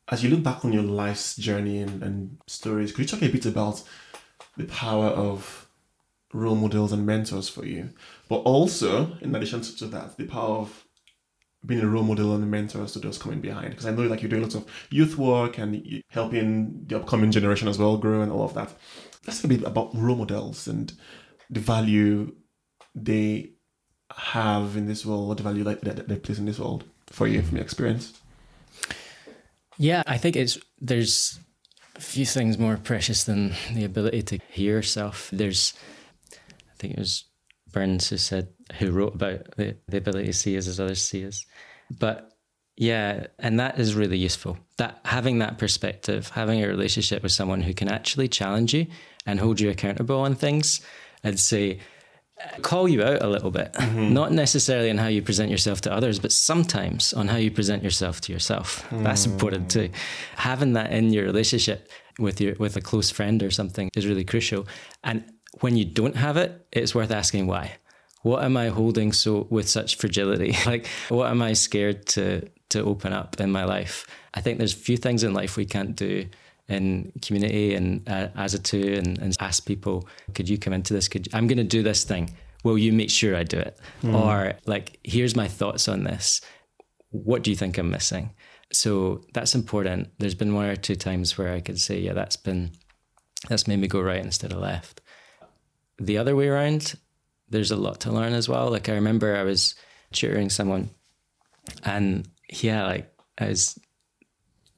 As 0.09 0.25
you 0.25 0.31
look 0.31 0.43
back 0.43 0.65
on 0.65 0.73
your 0.73 0.83
life's 0.83 1.37
journey 1.37 1.81
and, 1.81 2.03
and 2.03 2.39
stories, 2.49 2.91
could 2.91 3.03
you 3.03 3.07
talk 3.07 3.23
a 3.23 3.33
bit 3.33 3.47
about 3.47 3.85
the 4.57 4.65
power 4.65 5.07
of 5.07 5.69
role 6.33 6.55
models 6.55 6.93
and 6.93 7.07
mentors 7.07 7.49
for 7.49 7.65
you. 7.65 7.91
But 8.31 8.43
also, 8.43 9.19
in 9.23 9.35
addition 9.35 9.61
to, 9.61 9.87
that, 9.89 10.17
the 10.17 10.25
power 10.25 10.59
of 10.59 10.87
being 11.67 11.81
a 11.81 11.89
role 11.89 12.05
model 12.05 12.33
and 12.33 12.45
a 12.45 12.47
mentor 12.47 12.87
to 12.87 12.99
those 13.01 13.19
coming 13.19 13.41
behind. 13.41 13.71
Because 13.71 13.87
I 13.87 13.91
know 13.91 14.05
like 14.05 14.23
you're 14.23 14.29
doing 14.29 14.43
lots 14.43 14.55
of 14.55 14.65
youth 14.89 15.19
work 15.19 15.59
and 15.59 15.85
helping 16.11 16.85
the 16.87 16.95
upcoming 16.95 17.33
generation 17.33 17.67
as 17.67 17.77
well 17.77 17.97
grow 17.97 18.23
and 18.23 18.31
all 18.31 18.45
of 18.45 18.55
that. 18.55 18.73
Talk 19.27 19.43
a 19.43 19.49
bit 19.49 19.65
about 19.65 19.97
role 19.97 20.15
models 20.15 20.69
and 20.69 20.93
the 21.51 21.59
value 21.59 22.37
they 22.95 23.55
have 24.17 24.77
in 24.77 24.87
this 24.87 25.05
world, 25.05 25.37
the 25.37 25.43
value 25.43 25.65
that, 25.65 25.83
that 25.83 26.07
they 26.07 26.17
place 26.17 26.39
in 26.39 26.47
this 26.47 26.61
world 26.61 26.85
for 27.09 27.27
you 27.27 27.43
from 27.43 27.57
your 27.57 27.65
experience. 27.65 28.13
Yeah, 29.77 30.05
I 30.07 30.19
think 30.19 30.37
it's 30.37 30.57
there's 30.81 31.41
a 31.97 32.01
few 32.01 32.25
things 32.25 32.59
more 32.59 32.77
precious 32.77 33.25
than 33.25 33.55
the 33.75 33.85
ability 33.85 34.23
to 34.23 34.39
hear 34.51 34.77
yourself. 34.77 35.31
There's 35.33 35.75
I 36.33 36.77
think 36.79 36.95
it 36.95 37.01
was 37.01 37.25
Burns 37.73 38.09
who 38.09 38.17
said, 38.17 38.49
who 38.79 38.91
wrote 38.91 39.15
about 39.15 39.57
the, 39.57 39.77
the 39.89 39.99
ability 39.99 40.27
to 40.27 40.33
see 40.33 40.57
us 40.57 40.67
as 40.67 40.81
others 40.81 41.03
see 41.03 41.27
us. 41.27 41.45
But 41.99 42.31
yeah, 42.77 43.27
and 43.39 43.61
that 43.61 43.79
is 43.79 43.95
really 43.95 44.19
useful. 44.19 44.59
That 44.79 45.01
having 45.05 45.39
that 45.41 45.59
perspective, 45.59 46.29
having 46.29 46.63
a 46.63 46.69
relationship 46.69 47.23
with 47.23 47.33
someone 47.33 47.61
who 47.61 47.75
can 47.75 47.89
actually 47.89 48.29
challenge 48.29 48.73
you 48.73 48.87
and 49.27 49.39
hold 49.39 49.61
you 49.61 49.71
accountable 49.71 50.21
on 50.21 50.35
things 50.35 50.81
and 51.23 51.39
say, 51.39 51.81
call 52.63 52.89
you 52.89 53.03
out 53.03 53.23
a 53.23 53.29
little 53.29 53.51
bit, 53.51 53.73
mm-hmm. 53.75 54.13
not 54.15 54.33
necessarily 54.33 54.91
on 54.91 54.99
how 54.99 55.09
you 55.09 55.21
present 55.23 55.51
yourself 55.51 55.81
to 55.83 55.93
others, 55.93 56.19
but 56.19 56.33
sometimes 56.33 57.13
on 57.13 57.29
how 57.29 57.37
you 57.37 57.51
present 57.51 57.83
yourself 57.83 58.21
to 58.23 58.33
yourself. 58.33 58.89
Mm. 58.91 59.03
That's 59.03 59.27
important 59.27 59.71
too. 59.71 59.91
Having 60.37 60.73
that 60.75 60.91
in 60.93 61.13
your 61.13 61.25
relationship 61.25 61.91
with 62.19 62.41
your 62.41 62.55
with 62.55 62.77
a 62.77 62.81
close 62.81 63.11
friend 63.11 63.43
or 63.43 63.51
something 63.51 63.91
is 63.95 64.07
really 64.07 64.25
crucial. 64.25 64.67
And 65.05 65.25
when 65.61 65.77
you 65.77 65.85
don't 65.85 66.17
have 66.17 66.37
it, 66.37 66.67
it's 66.73 66.95
worth 66.95 67.11
asking 67.11 67.47
why. 67.47 67.73
What 68.23 68.45
am 68.45 68.57
I 68.57 68.69
holding 68.69 69.13
so 69.13 69.47
with 69.51 69.69
such 69.69 69.97
fragility? 69.97 70.57
like, 70.67 70.87
what 71.09 71.31
am 71.31 71.43
I 71.43 71.55
scared 71.55 72.07
to 72.09 72.49
to 72.71 72.85
open 72.85 73.13
up 73.13 73.41
in 73.41 73.51
my 73.51 73.65
life? 73.65 74.07
I 74.35 74.41
think 74.41 74.59
there's 74.59 74.75
a 74.75 74.79
few 74.79 74.97
things 74.97 75.25
in 75.25 75.35
life 75.35 75.57
we 75.57 75.65
can't 75.65 75.97
do 75.97 76.29
in 76.69 77.13
community 77.21 77.75
and 77.75 78.09
uh, 78.09 78.29
as 78.37 78.55
a 78.55 78.59
two 78.59 78.95
and, 78.95 79.19
and, 79.19 79.37
ask 79.41 79.67
people, 79.67 80.09
could 80.35 80.49
you 80.49 80.57
come 80.57 80.73
into 80.73 80.95
this? 80.95 81.09
Could 81.09 81.27
I'm 81.35 81.49
going 81.49 81.59
to 81.59 81.65
do 81.65 81.83
this 81.83 82.05
thing. 82.05 82.31
Will 82.63 82.79
you 82.79 82.93
make 82.93 83.11
sure 83.11 83.35
I 83.35 83.43
do 83.43 83.59
it? 83.59 83.77
Mm. 84.03 84.15
Or 84.15 84.57
like, 84.67 85.01
here's 85.03 85.35
my 85.35 85.49
thoughts 85.49 85.89
on 85.89 86.05
this. 86.05 86.41
What 87.11 87.43
do 87.43 87.51
you 87.51 87.57
think 87.57 87.77
I'm 87.77 87.91
missing? 87.91 88.35
So 88.73 89.23
that's 89.35 89.57
important. 89.57 90.11
There's 90.19 90.37
been 90.37 90.55
one 90.55 90.67
or 90.67 90.77
two 90.77 90.95
times 90.95 91.37
where 91.37 91.53
I 91.53 91.61
could 91.61 91.81
say, 91.81 91.99
yeah, 91.99 92.13
that's 92.13 92.37
been 92.37 92.71
that's 93.49 93.67
made 93.67 93.81
me 93.81 93.89
go 93.89 94.01
right 94.01 94.25
instead 94.25 94.53
of 94.53 94.59
left 94.59 95.01
the 96.01 96.19
other 96.19 96.35
way 96.35 96.49
around, 96.49 96.95
there's 97.49 97.71
a 97.71 97.77
lot 97.77 98.01
to 98.01 98.13
learn 98.13 98.33
as 98.33 98.49
well. 98.49 98.71
Like 98.71 98.89
I 98.89 98.95
remember 98.95 99.37
I 99.37 99.43
was 99.43 99.75
tutoring 100.13 100.51
someone 100.51 100.91
and 101.85 102.29
yeah, 102.49 102.87
like 102.87 103.15
as 103.39 103.79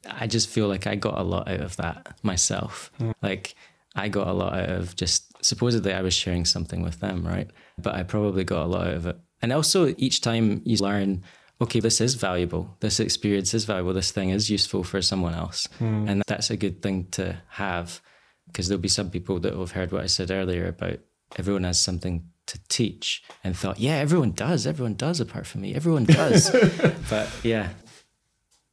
I 0.08 0.26
just 0.26 0.48
feel 0.48 0.68
like 0.68 0.86
I 0.86 0.96
got 0.96 1.18
a 1.18 1.22
lot 1.22 1.48
out 1.48 1.60
of 1.60 1.76
that 1.76 2.18
myself. 2.22 2.90
Mm. 2.98 3.14
Like 3.22 3.54
I 3.94 4.08
got 4.08 4.26
a 4.26 4.32
lot 4.32 4.54
out 4.54 4.70
of 4.70 4.96
just 4.96 5.32
supposedly 5.44 5.92
I 5.92 6.02
was 6.02 6.14
sharing 6.14 6.44
something 6.44 6.82
with 6.82 7.00
them, 7.00 7.26
right? 7.26 7.50
But 7.78 7.94
I 7.94 8.02
probably 8.02 8.44
got 8.44 8.64
a 8.64 8.68
lot 8.68 8.88
out 8.88 8.94
of 8.94 9.06
it. 9.06 9.16
And 9.40 9.52
also 9.52 9.94
each 9.98 10.20
time 10.20 10.62
you 10.64 10.76
learn, 10.78 11.22
okay, 11.60 11.80
this 11.80 12.00
is 12.00 12.14
valuable. 12.14 12.76
This 12.80 13.00
experience 13.00 13.54
is 13.54 13.64
valuable. 13.64 13.92
This 13.92 14.10
thing 14.10 14.30
is 14.30 14.50
useful 14.50 14.82
for 14.82 15.02
someone 15.02 15.34
else. 15.34 15.68
Mm. 15.78 16.08
And 16.08 16.22
that's 16.26 16.50
a 16.50 16.56
good 16.56 16.82
thing 16.82 17.06
to 17.12 17.40
have 17.50 18.00
because 18.46 18.68
there'll 18.68 18.80
be 18.80 18.88
some 18.88 19.10
people 19.10 19.38
that 19.40 19.54
have 19.54 19.72
heard 19.72 19.92
what 19.92 20.02
I 20.02 20.06
said 20.06 20.30
earlier 20.30 20.68
about 20.68 20.98
everyone 21.36 21.64
has 21.64 21.80
something 21.80 22.28
to 22.46 22.60
teach 22.68 23.22
and 23.44 23.56
thought, 23.56 23.78
yeah, 23.78 23.96
everyone 23.96 24.32
does. 24.32 24.66
Everyone 24.66 24.94
does 24.94 25.20
apart 25.20 25.46
from 25.46 25.62
me. 25.62 25.74
Everyone 25.74 26.04
does. 26.04 26.50
but 27.10 27.30
yeah, 27.42 27.70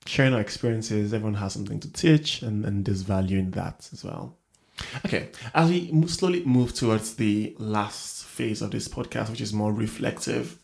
Sharing 0.09 0.33
our 0.33 0.41
experiences, 0.41 1.13
everyone 1.13 1.35
has 1.35 1.53
something 1.53 1.79
to 1.81 1.93
teach, 1.93 2.41
and, 2.41 2.65
and 2.65 2.83
there's 2.83 3.03
value 3.03 3.37
in 3.37 3.51
that 3.51 3.87
as 3.93 4.03
well. 4.03 4.37
Okay, 5.05 5.29
as 5.53 5.69
we 5.69 5.91
mo- 5.91 6.07
slowly 6.07 6.43
move 6.45 6.73
towards 6.73 7.13
the 7.13 7.55
last 7.59 8.25
phase 8.25 8.63
of 8.63 8.71
this 8.71 8.87
podcast, 8.87 9.29
which 9.29 9.39
is 9.39 9.53
more 9.53 9.71
reflective, 9.71 10.57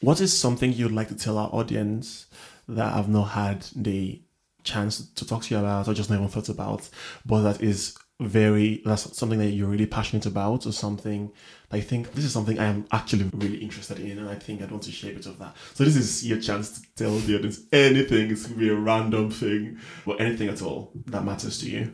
what 0.00 0.20
is 0.20 0.38
something 0.38 0.72
you'd 0.72 0.92
like 0.92 1.08
to 1.08 1.16
tell 1.16 1.38
our 1.38 1.48
audience 1.48 2.26
that 2.68 2.94
I've 2.94 3.08
not 3.08 3.30
had 3.30 3.66
the 3.74 4.22
chance 4.62 5.04
to 5.04 5.26
talk 5.26 5.42
to 5.42 5.54
you 5.56 5.58
about 5.60 5.88
or 5.88 5.94
just 5.94 6.08
never 6.08 6.28
thought 6.28 6.50
about, 6.50 6.88
but 7.26 7.42
that 7.42 7.60
is 7.60 7.96
very 8.20 8.82
that's 8.84 9.16
something 9.18 9.38
that 9.40 9.50
you're 9.50 9.68
really 9.68 9.86
passionate 9.86 10.26
about 10.26 10.64
or 10.66 10.72
something 10.72 11.32
I 11.72 11.80
think 11.80 12.12
this 12.12 12.24
is 12.24 12.32
something 12.32 12.58
I 12.58 12.66
am 12.66 12.86
actually 12.92 13.28
really 13.34 13.56
interested 13.56 13.98
in 13.98 14.18
and 14.18 14.28
I 14.28 14.34
think 14.36 14.62
I'd 14.62 14.70
want 14.70 14.84
to 14.84 14.92
share 14.92 15.10
a 15.10 15.14
bit 15.14 15.26
of 15.26 15.38
that. 15.38 15.56
So 15.74 15.84
this 15.84 15.96
is 15.96 16.24
your 16.26 16.38
chance 16.40 16.78
to 16.80 16.86
tell 16.94 17.16
the 17.18 17.34
audience 17.36 17.60
anything. 17.72 18.30
It's 18.30 18.44
gonna 18.46 18.58
be 18.60 18.68
a 18.68 18.74
random 18.76 19.30
thing, 19.30 19.78
or 20.06 20.20
anything 20.20 20.48
at 20.48 20.60
all 20.62 20.92
that 21.06 21.24
matters 21.24 21.58
to 21.60 21.70
you. 21.70 21.92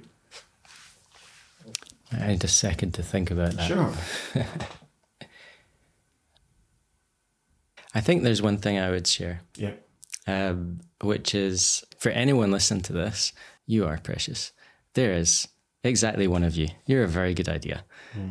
I 2.12 2.26
need 2.28 2.42
a 2.44 2.48
second 2.48 2.92
to 2.94 3.02
think 3.02 3.30
about 3.30 3.52
that. 3.52 3.68
Sure. 3.68 3.92
I 7.94 8.00
think 8.00 8.22
there's 8.22 8.42
one 8.42 8.58
thing 8.58 8.78
I 8.78 8.90
would 8.90 9.06
share, 9.06 9.42
Yeah. 9.56 9.74
um, 10.26 10.80
which 11.00 11.34
is 11.34 11.84
for 11.98 12.10
anyone 12.10 12.50
listening 12.50 12.82
to 12.82 12.92
this, 12.92 13.32
you 13.66 13.86
are 13.86 13.98
precious. 13.98 14.52
There 14.94 15.12
is 15.12 15.48
exactly 15.84 16.26
one 16.26 16.44
of 16.44 16.56
you. 16.56 16.68
You're 16.86 17.04
a 17.04 17.08
very 17.08 17.34
good 17.34 17.48
idea. 17.48 17.84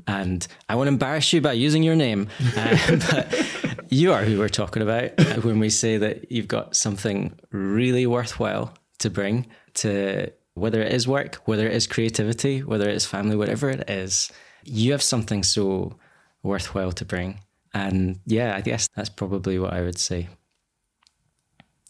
And 0.06 0.46
I 0.70 0.76
won't 0.76 0.90
embarrass 0.90 1.32
you 1.34 1.42
by 1.42 1.54
using 1.54 1.84
your 1.84 1.96
name, 1.96 2.30
uh, 2.56 2.78
but 3.12 3.92
you 3.92 4.14
are 4.14 4.24
who 4.24 4.38
we're 4.38 4.50
talking 4.50 4.82
about 4.82 5.12
when 5.44 5.60
we 5.60 5.70
say 5.70 5.98
that 5.98 6.32
you've 6.32 6.48
got 6.48 6.76
something 6.76 7.38
really 7.52 8.06
worthwhile 8.06 8.74
to 9.00 9.10
bring 9.10 9.48
to 9.76 10.32
whether 10.56 10.82
it 10.82 10.92
is 10.92 11.08
work, 11.08 11.36
whether 11.46 11.68
it 11.68 11.74
is 11.74 11.88
creativity, 11.88 12.64
whether 12.64 12.90
it 12.90 12.96
is 12.96 13.06
family, 13.06 13.36
whatever 13.36 13.70
it 13.70 13.90
is, 13.90 14.32
you 14.64 14.92
have 14.92 15.04
something 15.04 15.44
so 15.44 15.96
worthwhile 16.44 16.92
to 16.94 17.06
bring. 17.06 17.40
And 17.74 18.20
yeah, 18.26 18.56
I 18.56 18.62
guess 18.62 18.90
that's 18.96 19.10
probably 19.10 19.60
what 19.60 19.74
I 19.74 19.82
would 19.82 20.00
say. 20.00 20.30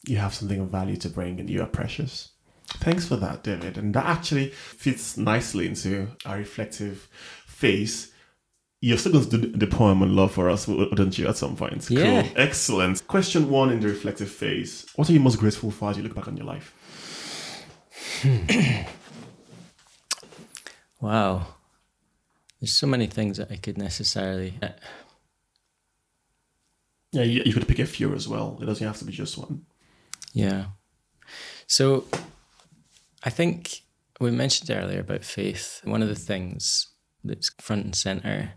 You 0.06 0.18
have 0.18 0.34
something 0.34 0.60
of 0.60 0.70
value 0.70 0.98
to 0.98 1.10
bring 1.10 1.40
and 1.40 1.50
you 1.50 1.62
are 1.62 1.68
precious. 1.68 2.32
Thanks 2.80 3.08
for 3.08 3.16
that, 3.18 3.44
David. 3.44 3.78
And 3.78 3.94
that 3.94 4.06
actually 4.06 4.50
fits 4.50 5.18
nicely 5.18 5.68
into 5.68 6.08
our 6.26 6.38
reflective 6.38 7.08
phase. 7.46 8.12
You're 8.80 8.98
still 9.00 9.14
going 9.14 9.30
to 9.30 9.38
do 9.38 9.48
the 9.58 9.68
poem 9.68 10.02
on 10.04 10.16
love 10.16 10.32
for 10.34 10.50
us, 10.50 10.68
wouldn't 10.68 11.18
you, 11.18 11.28
at 11.28 11.36
some 11.38 11.56
point? 11.56 11.90
Yeah. 11.90 12.22
Cool. 12.24 12.32
Excellent. 12.36 13.08
Question 13.08 13.50
one 13.50 13.72
in 13.72 13.80
the 13.80 13.88
reflective 13.88 14.30
phase 14.30 14.86
What 14.96 15.10
are 15.10 15.14
you 15.14 15.20
most 15.20 15.40
grateful 15.40 15.72
for 15.72 15.90
as 15.90 15.98
you 15.98 16.04
look 16.04 16.14
back 16.16 16.28
on 16.28 16.38
your 16.38 16.46
life? 16.46 16.74
Wow. 21.02 21.48
There's 22.60 22.74
so 22.74 22.88
many 22.88 23.08
things 23.08 23.38
that 23.38 23.52
I 23.52 23.58
could 23.58 23.78
necessarily. 23.78 24.54
uh, 24.62 24.70
Yeah, 27.12 27.24
you, 27.24 27.44
you 27.46 27.54
could 27.54 27.68
pick 27.68 27.80
a 27.80 27.86
few 27.86 28.14
as 28.14 28.28
well. 28.28 28.58
It 28.62 28.66
doesn't 28.66 28.86
have 28.86 28.98
to 28.98 29.06
be 29.06 29.12
just 29.12 29.38
one. 29.38 29.66
Yeah. 30.34 30.66
So 31.68 32.06
I 33.24 33.30
think 33.30 33.82
we 34.20 34.32
mentioned 34.32 34.70
earlier 34.70 35.00
about 35.00 35.24
faith. 35.24 35.82
One 35.84 36.02
of 36.02 36.08
the 36.08 36.16
things 36.16 36.88
that's 37.24 37.52
front 37.60 37.86
and 37.86 37.96
center 37.96 38.54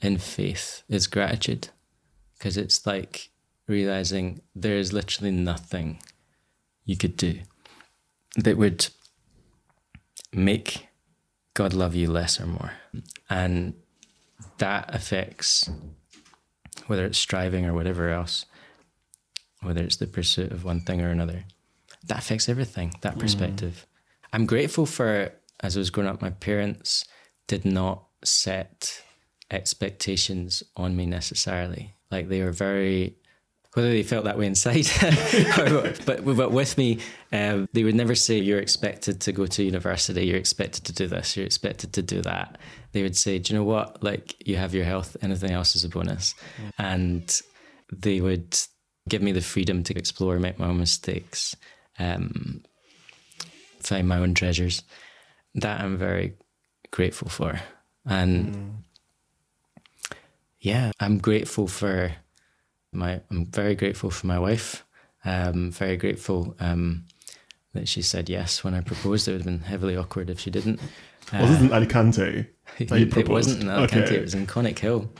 in 0.00 0.18
faith 0.18 0.82
is 0.88 1.06
gratitude 1.06 1.68
because 2.36 2.56
it's 2.56 2.86
like 2.86 3.30
realizing 3.66 4.40
there 4.54 4.76
is 4.76 4.92
literally 4.92 5.30
nothing 5.30 6.00
you 6.84 6.96
could 6.96 7.16
do 7.16 7.40
that 8.36 8.56
would 8.56 8.88
make 10.32 10.88
God 11.54 11.72
love 11.72 11.94
you 11.94 12.10
less 12.10 12.40
or 12.40 12.46
more. 12.46 12.72
And 13.28 13.74
that 14.58 14.94
affects 14.94 15.68
whether 16.86 17.04
it's 17.04 17.18
striving 17.18 17.66
or 17.66 17.74
whatever 17.74 18.10
else, 18.10 18.46
whether 19.62 19.82
it's 19.82 19.96
the 19.96 20.06
pursuit 20.06 20.52
of 20.52 20.64
one 20.64 20.80
thing 20.80 21.00
or 21.00 21.10
another. 21.10 21.44
That 22.06 22.18
affects 22.18 22.48
everything, 22.48 22.94
that 23.02 23.18
perspective. 23.18 23.86
I'm 24.32 24.46
grateful 24.46 24.86
for, 24.86 25.32
as 25.60 25.76
I 25.76 25.80
was 25.80 25.90
growing 25.90 26.08
up, 26.08 26.22
my 26.22 26.30
parents 26.30 27.04
did 27.46 27.64
not 27.64 28.04
set 28.24 29.02
expectations 29.50 30.62
on 30.76 30.96
me 30.96 31.06
necessarily. 31.06 31.94
Like 32.10 32.28
they 32.28 32.42
were 32.42 32.52
very, 32.52 33.16
whether 33.74 33.90
they 33.90 34.02
felt 34.02 34.24
that 34.24 34.38
way 34.38 34.46
inside, 34.46 34.86
or, 35.58 35.94
but 36.04 36.24
but 36.24 36.52
with 36.52 36.78
me, 36.78 37.00
um, 37.32 37.68
they 37.72 37.84
would 37.84 37.94
never 37.94 38.14
say 38.14 38.38
you're 38.38 38.60
expected 38.60 39.20
to 39.22 39.32
go 39.32 39.46
to 39.46 39.62
university, 39.62 40.26
you're 40.26 40.36
expected 40.36 40.84
to 40.84 40.92
do 40.92 41.06
this, 41.06 41.36
you're 41.36 41.46
expected 41.46 41.92
to 41.94 42.02
do 42.02 42.22
that. 42.22 42.58
They 42.92 43.02
would 43.02 43.16
say, 43.16 43.38
do 43.38 43.52
you 43.52 43.58
know 43.58 43.64
what? 43.64 44.02
Like 44.02 44.36
you 44.46 44.56
have 44.56 44.74
your 44.74 44.84
health, 44.84 45.16
anything 45.22 45.50
else 45.50 45.76
is 45.76 45.84
a 45.84 45.88
bonus, 45.88 46.34
and 46.78 47.40
they 47.92 48.20
would 48.20 48.58
give 49.08 49.22
me 49.22 49.32
the 49.32 49.40
freedom 49.40 49.82
to 49.84 49.96
explore, 49.96 50.34
and 50.34 50.42
make 50.42 50.58
my 50.58 50.68
own 50.68 50.78
mistakes, 50.78 51.56
um, 51.98 52.62
find 53.80 54.08
my 54.08 54.18
own 54.18 54.34
treasures. 54.34 54.82
That 55.54 55.80
I'm 55.80 55.96
very 55.96 56.34
grateful 56.90 57.28
for, 57.28 57.60
and 58.06 58.84
yeah, 60.60 60.92
I'm 61.00 61.18
grateful 61.18 61.66
for 61.66 62.12
my. 62.92 63.20
I'm 63.30 63.46
very 63.46 63.74
grateful 63.74 64.10
for 64.10 64.26
my 64.26 64.38
wife. 64.38 64.84
Um, 65.24 65.70
very 65.72 65.96
grateful 65.96 66.54
um, 66.60 67.04
that 67.74 67.88
she 67.88 68.02
said 68.02 68.28
yes 68.28 68.62
when 68.62 68.74
I 68.74 68.80
proposed. 68.80 69.26
It 69.26 69.32
would 69.32 69.40
have 69.40 69.46
been 69.46 69.60
heavily 69.60 69.96
awkward 69.96 70.30
if 70.30 70.38
she 70.40 70.50
didn't. 70.50 70.80
Was 71.32 71.50
it 71.50 71.64
in 71.64 71.72
Alicante? 71.72 72.46
that 72.78 72.98
you 72.98 73.10
it 73.16 73.28
wasn't 73.28 73.62
in 73.62 73.68
Alicante. 73.68 74.06
Okay. 74.06 74.16
It 74.16 74.22
was 74.22 74.34
in 74.34 74.46
Conic 74.46 74.78
Hill. 74.78 75.10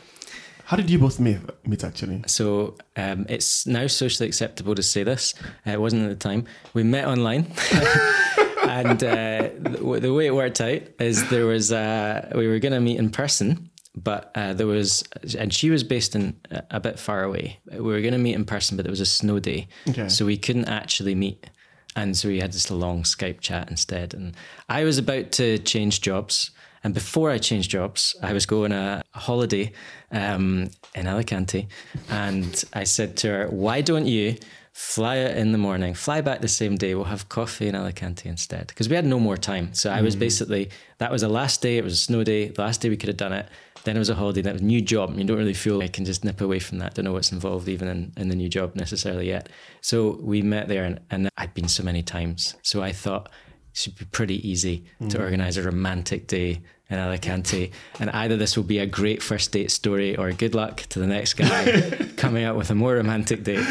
How 0.68 0.76
did 0.76 0.90
you 0.90 0.98
both 0.98 1.18
meet, 1.18 1.38
meet 1.66 1.82
actually? 1.82 2.22
So 2.26 2.74
um, 2.94 3.24
it's 3.26 3.66
now 3.66 3.86
socially 3.86 4.28
acceptable 4.28 4.74
to 4.74 4.82
say 4.82 5.02
this. 5.02 5.32
Uh, 5.66 5.70
it 5.70 5.80
wasn't 5.80 6.02
at 6.02 6.10
the 6.10 6.28
time. 6.28 6.44
We 6.74 6.82
met 6.82 7.06
online, 7.06 7.46
and 8.68 9.02
uh, 9.02 9.48
the, 9.60 9.98
the 10.02 10.12
way 10.12 10.26
it 10.26 10.34
worked 10.34 10.60
out 10.60 10.82
is 11.00 11.26
there 11.30 11.46
was 11.46 11.72
uh, 11.72 12.30
we 12.34 12.46
were 12.46 12.58
going 12.58 12.74
to 12.74 12.80
meet 12.80 12.98
in 12.98 13.08
person, 13.08 13.70
but 13.96 14.30
uh, 14.34 14.52
there 14.52 14.66
was 14.66 15.04
and 15.38 15.54
she 15.54 15.70
was 15.70 15.82
based 15.84 16.14
in 16.14 16.38
a, 16.50 16.62
a 16.72 16.80
bit 16.80 16.98
far 16.98 17.24
away. 17.24 17.58
We 17.72 17.78
were 17.80 18.02
going 18.02 18.12
to 18.12 18.18
meet 18.18 18.34
in 18.34 18.44
person, 18.44 18.76
but 18.76 18.84
there 18.84 18.92
was 18.92 19.00
a 19.00 19.06
snow 19.06 19.38
day, 19.38 19.68
Okay. 19.88 20.10
so 20.10 20.26
we 20.26 20.36
couldn't 20.36 20.68
actually 20.68 21.14
meet. 21.14 21.48
And 21.96 22.14
so 22.14 22.28
we 22.28 22.40
had 22.40 22.52
this 22.52 22.70
long 22.70 23.04
Skype 23.04 23.40
chat 23.40 23.70
instead. 23.70 24.12
And 24.12 24.36
I 24.68 24.84
was 24.84 24.98
about 24.98 25.32
to 25.32 25.58
change 25.58 26.02
jobs. 26.02 26.50
And 26.84 26.94
before 26.94 27.30
I 27.30 27.38
changed 27.38 27.70
jobs, 27.70 28.16
I 28.22 28.32
was 28.32 28.46
going 28.46 28.72
on 28.72 29.02
a 29.14 29.18
holiday 29.18 29.72
um, 30.10 30.70
in 30.94 31.06
Alicante. 31.06 31.68
And 32.08 32.64
I 32.72 32.84
said 32.84 33.16
to 33.18 33.28
her, 33.28 33.48
Why 33.48 33.80
don't 33.80 34.06
you 34.06 34.36
fly 34.72 35.18
out 35.18 35.32
in 35.32 35.50
the 35.50 35.58
morning, 35.58 35.92
fly 35.92 36.20
back 36.20 36.40
the 36.40 36.48
same 36.48 36.76
day? 36.76 36.94
We'll 36.94 37.04
have 37.04 37.28
coffee 37.28 37.68
in 37.68 37.74
Alicante 37.74 38.28
instead. 38.28 38.68
Because 38.68 38.88
we 38.88 38.96
had 38.96 39.04
no 39.04 39.18
more 39.18 39.36
time. 39.36 39.74
So 39.74 39.90
I 39.90 40.02
was 40.02 40.16
basically, 40.16 40.70
that 40.98 41.10
was 41.10 41.22
the 41.22 41.28
last 41.28 41.62
day. 41.62 41.78
It 41.78 41.84
was 41.84 41.94
a 41.94 41.96
snow 41.96 42.24
day. 42.24 42.48
The 42.48 42.62
last 42.62 42.80
day 42.80 42.88
we 42.88 42.96
could 42.96 43.08
have 43.08 43.16
done 43.16 43.32
it. 43.32 43.48
Then 43.84 43.96
it 43.96 44.00
was 44.00 44.10
a 44.10 44.14
holiday. 44.14 44.42
That 44.42 44.54
was 44.54 44.62
a 44.62 44.66
new 44.66 44.80
job. 44.80 45.16
You 45.16 45.24
don't 45.24 45.38
really 45.38 45.54
feel 45.54 45.80
I 45.80 45.88
can 45.88 46.04
just 46.04 46.24
nip 46.24 46.40
away 46.40 46.58
from 46.58 46.78
that. 46.78 46.94
Don't 46.94 47.04
know 47.04 47.12
what's 47.12 47.32
involved 47.32 47.68
even 47.68 47.88
in, 47.88 48.12
in 48.16 48.28
the 48.28 48.36
new 48.36 48.48
job 48.48 48.74
necessarily 48.74 49.28
yet. 49.28 49.48
So 49.80 50.18
we 50.20 50.42
met 50.42 50.68
there 50.68 50.84
and, 50.84 51.00
and 51.10 51.30
I'd 51.38 51.54
been 51.54 51.68
so 51.68 51.82
many 51.82 52.02
times. 52.02 52.54
So 52.62 52.82
I 52.82 52.92
thought 52.92 53.30
should 53.78 53.96
be 53.96 54.04
pretty 54.06 54.48
easy 54.48 54.84
to 55.08 55.22
organize 55.22 55.56
a 55.56 55.62
romantic 55.62 56.26
day 56.26 56.60
in 56.90 56.98
Alicante. 56.98 57.70
And 58.00 58.10
either 58.10 58.36
this 58.36 58.56
will 58.56 58.64
be 58.64 58.78
a 58.78 58.86
great 58.86 59.22
first 59.22 59.52
date 59.52 59.70
story 59.70 60.16
or 60.16 60.32
good 60.32 60.54
luck 60.54 60.78
to 60.90 60.98
the 60.98 61.06
next 61.06 61.34
guy 61.34 61.90
coming 62.16 62.44
up 62.44 62.56
with 62.56 62.70
a 62.70 62.74
more 62.74 62.94
romantic 62.94 63.44
date. 63.44 63.66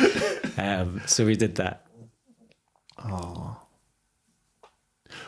Um, 0.57 1.01
so 1.05 1.25
we 1.25 1.35
did 1.35 1.55
that. 1.55 1.85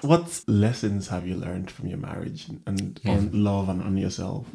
What 0.01 0.43
lessons 0.47 1.09
have 1.09 1.27
you 1.27 1.35
learned 1.35 1.69
from 1.69 1.87
your 1.87 1.97
marriage 1.97 2.47
and 2.65 2.99
on 3.05 3.31
love 3.43 3.67
and 3.69 3.81
on 3.81 3.97
yourself? 3.97 4.47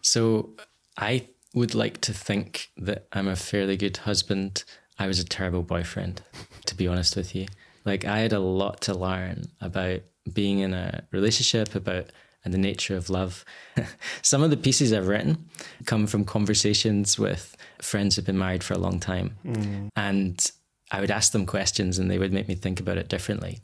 So 0.00 0.50
I 0.96 1.26
would 1.54 1.74
like 1.74 2.00
to 2.02 2.12
think 2.12 2.70
that 2.76 3.08
I'm 3.12 3.26
a 3.26 3.36
fairly 3.36 3.76
good 3.76 3.96
husband 3.96 4.64
I 5.00 5.06
was 5.06 5.18
a 5.18 5.24
terrible 5.24 5.62
boyfriend, 5.62 6.20
to 6.66 6.74
be 6.74 6.86
honest 6.86 7.16
with 7.16 7.34
you. 7.34 7.46
Like, 7.84 8.04
I 8.04 8.18
had 8.18 8.32
a 8.32 8.40
lot 8.40 8.82
to 8.82 8.94
learn 8.94 9.44
about 9.60 10.00
being 10.32 10.60
in 10.60 10.74
a 10.74 11.04
relationship, 11.12 11.74
about 11.74 12.06
and 12.44 12.54
the 12.54 12.58
nature 12.58 12.96
of 12.96 13.10
love. 13.10 13.44
Some 14.22 14.42
of 14.42 14.50
the 14.50 14.56
pieces 14.56 14.92
I've 14.92 15.08
written 15.08 15.48
come 15.86 16.06
from 16.06 16.24
conversations 16.24 17.18
with 17.18 17.56
friends 17.82 18.16
who've 18.16 18.24
been 18.24 18.38
married 18.38 18.64
for 18.64 18.74
a 18.74 18.78
long 18.78 18.98
time. 18.98 19.36
Mm. 19.44 19.88
And 19.96 20.50
I 20.90 21.00
would 21.00 21.10
ask 21.10 21.32
them 21.32 21.46
questions 21.46 21.98
and 21.98 22.10
they 22.10 22.18
would 22.18 22.32
make 22.32 22.48
me 22.48 22.54
think 22.54 22.80
about 22.80 22.98
it 22.98 23.08
differently. 23.08 23.60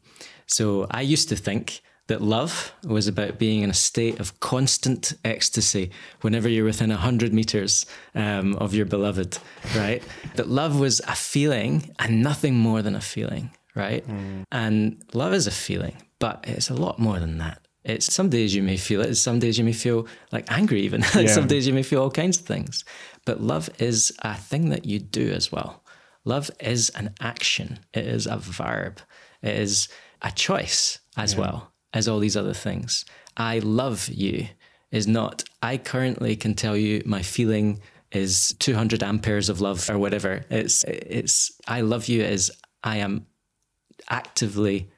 So 0.47 0.87
I 0.91 1.01
used 1.01 1.29
to 1.31 1.37
think 1.37 1.81
that 2.09 2.23
love 2.23 2.73
was 2.85 3.09
about 3.09 3.37
being 3.37 3.63
in 3.63 3.71
a 3.71 3.75
state 3.75 4.21
of 4.21 4.39
constant 4.39 5.15
ecstasy 5.25 5.91
whenever 6.21 6.49
you're 6.49 6.65
within 6.65 6.91
100 6.91 7.33
meters 7.33 7.85
um, 8.15 8.55
of 8.57 8.75
your 8.75 8.87
beloved, 8.87 9.39
right? 9.75 10.05
that 10.37 10.49
love 10.49 10.79
was 10.79 11.01
a 11.01 11.17
feeling 11.17 11.91
and 11.99 12.23
nothing 12.23 12.55
more 12.55 12.81
than 12.81 12.95
a 12.95 13.01
feeling, 13.01 13.51
right? 13.77 14.07
Mm. 14.09 14.45
And 14.51 15.03
love 15.13 15.33
is 15.35 15.47
a 15.47 15.53
feeling, 15.53 15.97
but 16.19 16.45
it's 16.49 16.71
a 16.71 16.75
lot 16.75 16.99
more 16.99 17.21
than 17.21 17.39
that. 17.39 17.61
It's 17.85 18.13
some 18.13 18.31
days 18.31 18.53
you 18.53 18.65
may 18.65 18.77
feel 18.77 19.01
it, 19.01 19.15
some 19.15 19.39
days 19.39 19.59
you 19.59 19.65
may 19.65 19.73
feel 19.73 20.09
like 20.33 20.51
angry, 20.51 20.81
even. 20.81 21.05
Yeah. 21.15 21.27
some 21.27 21.47
days 21.47 21.69
you 21.69 21.73
may 21.73 21.85
feel 21.85 22.03
all 22.03 22.11
kinds 22.11 22.41
of 22.41 22.47
things. 22.47 22.85
But 23.25 23.41
love 23.41 23.71
is 23.79 24.13
a 24.23 24.35
thing 24.35 24.71
that 24.71 24.85
you 24.85 24.99
do 24.99 25.31
as 25.31 25.53
well. 25.53 25.85
Love 26.25 26.51
is 26.59 26.91
an 26.91 27.15
action, 27.21 27.79
it 27.95 28.05
is 28.05 28.27
a 28.27 28.39
verb, 28.39 29.01
it 29.43 29.57
is 29.57 29.89
a 30.23 30.33
choice 30.33 30.99
as 31.17 31.35
yeah. 31.35 31.41
well 31.41 31.73
as 31.93 32.09
all 32.09 32.19
these 32.19 32.37
other 32.37 32.55
things. 32.55 33.05
I 33.37 33.61
love 33.61 34.09
you 34.09 34.49
is 34.91 35.07
not, 35.07 35.45
I 35.63 35.77
currently 35.77 36.35
can 36.35 36.55
tell 36.55 36.77
you 36.77 37.03
my 37.07 37.23
feeling 37.23 37.81
is 38.11 38.55
200 38.59 39.03
amperes 39.03 39.49
of 39.49 39.61
love 39.61 39.89
or 39.89 39.99
whatever. 39.99 40.45
It's, 40.51 40.83
it's, 40.85 41.53
I 41.69 41.83
love 41.83 42.09
you 42.09 42.23
is 42.23 42.51
I 42.83 42.99
am 42.99 43.27
actively, 44.09 44.91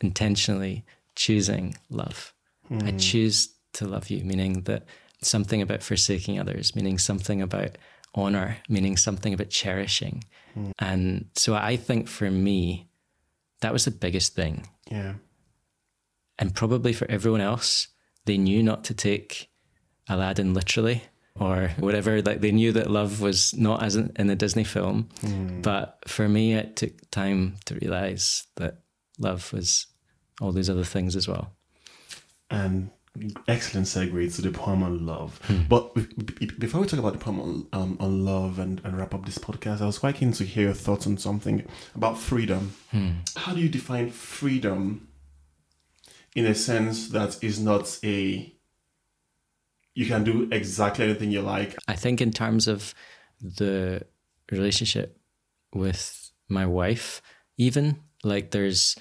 intentionally 0.00 0.84
choosing 1.16 1.76
love. 1.90 2.32
Mm. 2.70 2.82
I 2.82 2.90
hmm. 2.92 2.96
choose 2.98 3.54
to 3.74 3.86
love 3.86 4.10
you, 4.10 4.24
meaning 4.24 4.62
that 4.62 4.84
something 5.20 5.62
about 5.62 5.82
forsaking 5.82 6.38
others, 6.38 6.74
meaning 6.74 6.98
something 6.98 7.42
about 7.42 7.76
honor, 8.14 8.58
meaning 8.68 8.96
something 8.96 9.34
about 9.34 9.50
cherishing. 9.50 10.24
Mm. 10.56 10.72
And 10.78 11.26
so 11.34 11.54
I 11.54 11.76
think 11.76 12.08
for 12.08 12.30
me, 12.30 12.88
that 13.60 13.72
was 13.72 13.84
the 13.84 13.90
biggest 13.90 14.34
thing. 14.34 14.68
Yeah. 14.90 15.14
And 16.38 16.54
probably 16.54 16.92
for 16.92 17.10
everyone 17.10 17.40
else, 17.40 17.88
they 18.24 18.38
knew 18.38 18.62
not 18.62 18.84
to 18.84 18.94
take 18.94 19.50
Aladdin 20.08 20.54
literally 20.54 21.04
or 21.38 21.70
whatever. 21.78 22.22
Like 22.22 22.40
they 22.40 22.52
knew 22.52 22.72
that 22.72 22.90
love 22.90 23.20
was 23.20 23.54
not 23.54 23.82
as 23.82 23.96
in, 23.96 24.12
in 24.16 24.30
a 24.30 24.36
Disney 24.36 24.64
film. 24.64 25.08
Mm. 25.20 25.62
But 25.62 25.98
for 26.06 26.28
me, 26.28 26.54
it 26.54 26.76
took 26.76 26.92
time 27.10 27.56
to 27.66 27.74
realize 27.76 28.46
that 28.56 28.80
love 29.18 29.52
was 29.52 29.86
all 30.40 30.52
these 30.52 30.70
other 30.70 30.84
things 30.84 31.16
as 31.16 31.28
well. 31.28 31.52
And 32.50 32.90
excellent 33.46 33.86
segue 33.86 34.34
to 34.34 34.42
the 34.42 34.50
poem 34.50 34.82
on 34.82 35.06
love. 35.06 35.40
Hmm. 35.44 35.62
But 35.68 35.94
before 36.58 36.80
we 36.80 36.86
talk 36.86 36.98
about 36.98 37.12
the 37.12 37.18
poem 37.18 37.40
on, 37.40 37.66
um, 37.72 37.96
on 38.00 38.24
love 38.24 38.58
and, 38.58 38.80
and 38.84 38.98
wrap 38.98 39.14
up 39.14 39.24
this 39.24 39.38
podcast, 39.38 39.80
I 39.80 39.86
was 39.86 39.98
quite 39.98 40.16
keen 40.16 40.32
to 40.32 40.44
hear 40.44 40.64
your 40.64 40.74
thoughts 40.74 41.06
on 41.06 41.18
something 41.18 41.64
about 41.94 42.18
freedom. 42.18 42.74
Hmm. 42.90 43.10
How 43.36 43.54
do 43.54 43.60
you 43.60 43.68
define 43.68 44.10
freedom 44.10 45.08
in 46.34 46.46
a 46.46 46.54
sense 46.54 47.08
that 47.10 47.42
is 47.42 47.60
not 47.60 47.98
a 48.02 48.52
you 49.94 50.06
can 50.06 50.24
do 50.24 50.48
exactly 50.50 51.04
anything 51.04 51.30
you 51.30 51.40
like? 51.40 51.76
I 51.86 51.94
think 51.94 52.20
in 52.20 52.30
terms 52.32 52.68
of 52.68 52.94
the 53.40 54.02
relationship 54.50 55.18
with 55.72 56.32
my 56.48 56.66
wife, 56.66 57.22
even 57.56 57.98
like 58.22 58.50
there's 58.50 58.96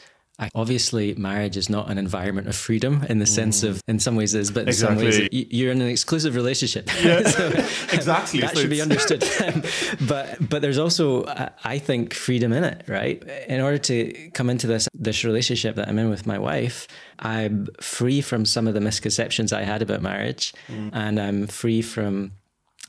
obviously 0.56 1.14
marriage 1.14 1.58
is 1.58 1.70
not 1.70 1.90
an 1.90 1.98
environment 1.98 2.48
of 2.48 2.56
freedom 2.56 3.06
in 3.08 3.20
the 3.20 3.26
sense 3.26 3.62
mm. 3.62 3.70
of 3.70 3.84
in 3.88 4.00
some 4.00 4.16
ways 4.16 4.34
is 4.34 4.50
but 4.50 4.64
in 4.64 4.70
exactly. 4.70 5.12
some 5.12 5.22
ways 5.22 5.30
you're 5.32 5.72
in 5.72 5.82
an 5.82 5.88
exclusive 5.88 6.36
relationship 6.36 6.90
yeah. 7.04 7.24
so 7.28 7.48
exactly 7.94 8.42
that 8.42 8.54
so 8.56 8.62
should 8.62 8.70
be 8.70 8.82
understood 8.82 9.22
but 10.08 10.38
but 10.50 10.62
there's 10.62 10.80
also 10.80 11.24
i 11.64 11.78
think 11.78 12.14
freedom 12.14 12.52
in 12.52 12.64
it 12.64 12.84
right 12.88 13.24
in 13.48 13.62
order 13.62 13.78
to 13.78 14.12
come 14.34 14.50
into 14.50 14.66
this 14.66 14.88
this 14.94 15.24
relationship 15.24 15.76
that 15.76 15.88
i'm 15.88 16.00
in 16.00 16.10
with 16.10 16.26
my 16.26 16.40
wife 16.40 16.88
i'm 17.20 17.68
free 17.80 18.22
from 18.22 18.44
some 18.44 18.68
of 18.68 18.74
the 18.74 18.82
misconceptions 18.82 19.54
i 19.54 19.62
had 19.62 19.82
about 19.82 20.02
marriage 20.02 20.54
mm. 20.68 20.90
and 20.94 21.20
i'm 21.20 21.46
free 21.46 21.82
from 21.82 22.32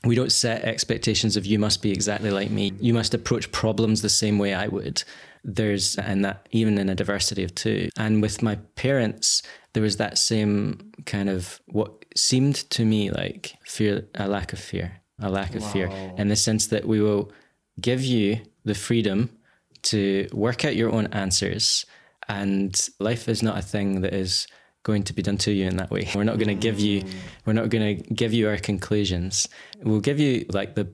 we 0.03 0.15
don't 0.15 0.31
set 0.31 0.63
expectations 0.63 1.35
of 1.35 1.45
you 1.45 1.57
must 1.57 1.81
be 1.81 1.91
exactly 1.91 2.29
like 2.29 2.51
me. 2.51 2.73
You 2.79 2.93
must 2.93 3.15
approach 3.15 3.51
problems 3.51 4.03
the 4.03 4.09
same 4.09 4.37
way 4.37 4.53
I 4.53 4.67
would 4.67 5.03
there's 5.45 5.95
and 5.97 6.25
that 6.25 6.47
even 6.51 6.77
in 6.77 6.89
a 6.89 6.95
diversity 6.95 7.43
of 7.43 7.53
two 7.53 7.87
and 7.97 8.21
with 8.21 8.41
my 8.41 8.55
parents 8.75 9.43
there 9.73 9.83
was 9.83 9.97
that 9.97 10.17
same 10.17 10.91
kind 11.05 11.29
of 11.29 11.61
what 11.67 12.03
seemed 12.15 12.55
to 12.71 12.83
me 12.83 13.11
like 13.11 13.53
fear 13.63 14.03
a 14.15 14.27
lack 14.27 14.53
of 14.53 14.59
fear 14.59 14.99
a 15.21 15.29
lack 15.29 15.53
of 15.55 15.61
wow. 15.61 15.71
fear 15.71 16.13
in 16.17 16.29
the 16.29 16.35
sense 16.35 16.67
that 16.67 16.85
we 16.85 16.99
will 16.99 17.31
give 17.79 18.03
you 18.03 18.39
the 18.63 18.73
freedom 18.73 19.29
to 19.83 20.27
work 20.33 20.65
out 20.65 20.75
your 20.75 20.91
own 20.91 21.05
answers 21.07 21.85
and 22.27 22.89
life 22.99 23.29
is 23.29 23.43
not 23.43 23.55
a 23.55 23.61
thing 23.61 24.01
that 24.01 24.15
is 24.15 24.47
going 24.81 25.03
to 25.03 25.13
be 25.13 25.21
done 25.21 25.37
to 25.37 25.51
you 25.51 25.67
in 25.67 25.77
that 25.77 25.91
way 25.91 26.09
we're 26.15 26.23
not 26.23 26.39
going 26.39 26.47
to 26.47 26.55
give 26.55 26.79
you 26.79 27.01
mm. 27.01 27.13
we're 27.45 27.53
not 27.53 27.69
going 27.69 27.97
to 27.97 28.13
give 28.15 28.33
you 28.33 28.49
our 28.49 28.57
conclusions 28.57 29.47
we'll 29.83 29.99
give 29.99 30.19
you 30.19 30.43
like 30.49 30.73
the 30.73 30.91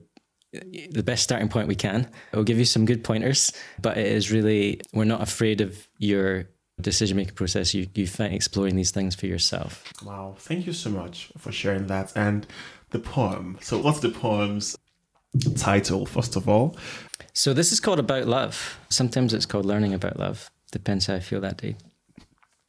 the 0.52 1.02
best 1.02 1.22
starting 1.22 1.48
point 1.48 1.68
we 1.68 1.74
can. 1.74 2.08
It 2.32 2.36
will 2.36 2.44
give 2.44 2.58
you 2.58 2.64
some 2.64 2.84
good 2.84 3.02
pointers, 3.04 3.52
but 3.80 3.96
it 3.96 4.06
is 4.06 4.30
really, 4.30 4.80
we're 4.92 5.04
not 5.04 5.22
afraid 5.22 5.60
of 5.60 5.88
your 5.98 6.48
decision 6.80 7.16
making 7.16 7.34
process. 7.34 7.74
You, 7.74 7.86
you 7.94 8.06
find 8.06 8.34
exploring 8.34 8.76
these 8.76 8.90
things 8.90 9.14
for 9.14 9.26
yourself. 9.26 9.92
Wow. 10.04 10.34
Thank 10.38 10.66
you 10.66 10.72
so 10.72 10.90
much 10.90 11.32
for 11.38 11.52
sharing 11.52 11.86
that. 11.86 12.12
And 12.16 12.46
the 12.90 12.98
poem. 12.98 13.58
So, 13.60 13.78
what's 13.78 14.00
the 14.00 14.10
poem's 14.10 14.76
title, 15.56 16.06
first 16.06 16.36
of 16.36 16.48
all? 16.48 16.76
So, 17.32 17.52
this 17.52 17.72
is 17.72 17.80
called 17.80 17.98
About 17.98 18.26
Love. 18.26 18.78
Sometimes 18.90 19.34
it's 19.34 19.46
called 19.46 19.66
Learning 19.66 19.94
About 19.94 20.18
Love. 20.18 20.50
Depends 20.70 21.06
how 21.06 21.14
I 21.14 21.20
feel 21.20 21.40
that 21.40 21.56
day. 21.56 21.76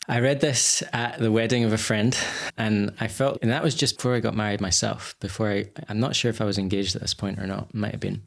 I 0.07 0.19
read 0.19 0.41
this 0.41 0.83
at 0.91 1.19
the 1.19 1.31
wedding 1.31 1.63
of 1.63 1.71
a 1.71 1.77
friend, 1.77 2.17
and 2.57 2.93
I 2.99 3.07
felt, 3.07 3.39
and 3.41 3.51
that 3.51 3.63
was 3.63 3.73
just 3.73 3.95
before 3.97 4.15
I 4.15 4.19
got 4.19 4.35
married 4.35 4.59
myself. 4.59 5.15
Before 5.21 5.49
I, 5.49 5.69
I'm 5.87 5.99
not 5.99 6.15
sure 6.15 6.29
if 6.29 6.41
I 6.41 6.45
was 6.45 6.57
engaged 6.57 6.95
at 6.95 7.01
this 7.01 7.13
point 7.13 7.39
or 7.39 7.47
not, 7.47 7.73
might 7.73 7.91
have 7.91 8.01
been, 8.01 8.23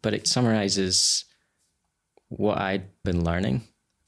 but 0.00 0.14
it 0.14 0.28
summarizes 0.28 1.24
what 2.28 2.58
I'd 2.58 2.84
been 3.02 3.24
learning. 3.24 3.62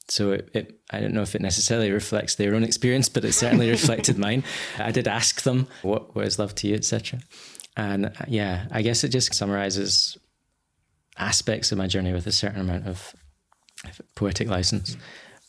So 0.07 0.31
it, 0.33 0.49
it, 0.53 0.79
I 0.91 0.99
don't 1.01 1.13
know 1.13 1.21
if 1.21 1.35
it 1.35 1.41
necessarily 1.41 1.91
reflects 1.91 2.35
their 2.35 2.55
own 2.55 2.63
experience, 2.63 3.09
but 3.09 3.25
it 3.25 3.33
certainly 3.33 3.69
reflected 3.71 4.17
mine. 4.17 4.43
I 4.77 4.91
did 4.91 5.07
ask 5.07 5.41
them 5.41 5.67
what 5.81 6.15
what 6.15 6.25
is 6.25 6.39
love 6.39 6.55
to 6.55 6.67
you, 6.67 6.75
etc. 6.75 7.19
And 7.75 8.05
uh, 8.05 8.11
yeah, 8.27 8.67
I 8.71 8.81
guess 8.81 9.03
it 9.03 9.09
just 9.09 9.33
summarizes 9.33 10.17
aspects 11.17 11.71
of 11.71 11.77
my 11.77 11.87
journey 11.87 12.13
with 12.13 12.27
a 12.27 12.31
certain 12.31 12.61
amount 12.61 12.87
of 12.87 13.13
poetic 14.15 14.47
license. 14.47 14.95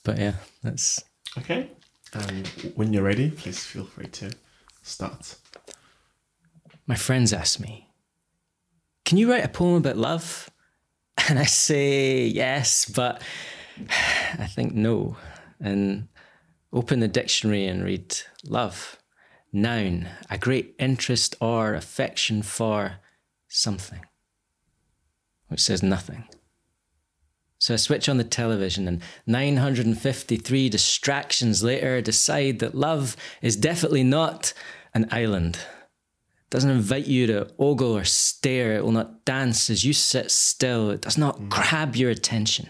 But 0.04 0.18
yeah, 0.18 0.34
that's 0.62 1.04
Okay. 1.38 1.70
And 2.12 2.46
when 2.76 2.92
you're 2.92 3.02
ready, 3.02 3.30
please 3.30 3.64
feel 3.64 3.84
free 3.84 4.06
to 4.08 4.32
start. 4.82 5.36
My 6.86 6.94
friends 6.94 7.32
ask 7.32 7.60
me, 7.60 7.88
Can 9.04 9.18
you 9.18 9.30
write 9.30 9.44
a 9.44 9.48
poem 9.48 9.76
about 9.76 9.96
love? 9.96 10.50
And 11.28 11.38
I 11.38 11.44
say 11.44 12.26
yes, 12.26 12.84
but 12.84 13.22
I 14.38 14.46
think 14.46 14.74
no. 14.74 15.16
And 15.58 16.08
open 16.72 17.00
the 17.00 17.08
dictionary 17.08 17.66
and 17.66 17.82
read 17.82 18.16
love. 18.44 18.98
Noun, 19.52 20.08
a 20.28 20.36
great 20.36 20.74
interest 20.78 21.34
or 21.40 21.74
affection 21.74 22.42
for 22.42 22.96
something, 23.48 24.04
which 25.48 25.60
says 25.60 25.82
nothing. 25.82 26.28
So 27.66 27.74
I 27.74 27.78
switch 27.78 28.08
on 28.08 28.16
the 28.16 28.22
television, 28.22 28.86
and 28.86 29.02
953 29.26 30.68
distractions 30.68 31.64
later, 31.64 32.00
decide 32.00 32.60
that 32.60 32.76
love 32.76 33.16
is 33.42 33.56
definitely 33.56 34.04
not 34.04 34.52
an 34.94 35.08
island. 35.10 35.56
It 35.56 36.50
doesn't 36.50 36.70
invite 36.70 37.08
you 37.08 37.26
to 37.26 37.50
ogle 37.58 37.96
or 37.96 38.04
stare. 38.04 38.76
It 38.76 38.84
will 38.84 38.92
not 38.92 39.24
dance 39.24 39.68
as 39.68 39.84
you 39.84 39.92
sit 39.94 40.30
still. 40.30 40.90
It 40.90 41.00
does 41.00 41.18
not 41.18 41.40
mm. 41.40 41.48
grab 41.48 41.96
your 41.96 42.08
attention. 42.08 42.68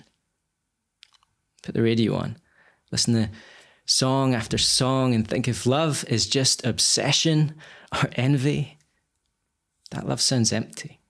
Put 1.62 1.74
the 1.74 1.82
radio 1.82 2.14
on, 2.14 2.38
listen 2.90 3.12
to 3.12 3.28
song 3.84 4.34
after 4.34 4.56
song, 4.56 5.14
and 5.14 5.28
think 5.28 5.46
if 5.46 5.66
love 5.66 6.06
is 6.08 6.26
just 6.26 6.64
obsession 6.64 7.54
or 7.92 8.08
envy, 8.14 8.78
that 9.90 10.08
love 10.08 10.22
sounds 10.22 10.54
empty. 10.54 11.00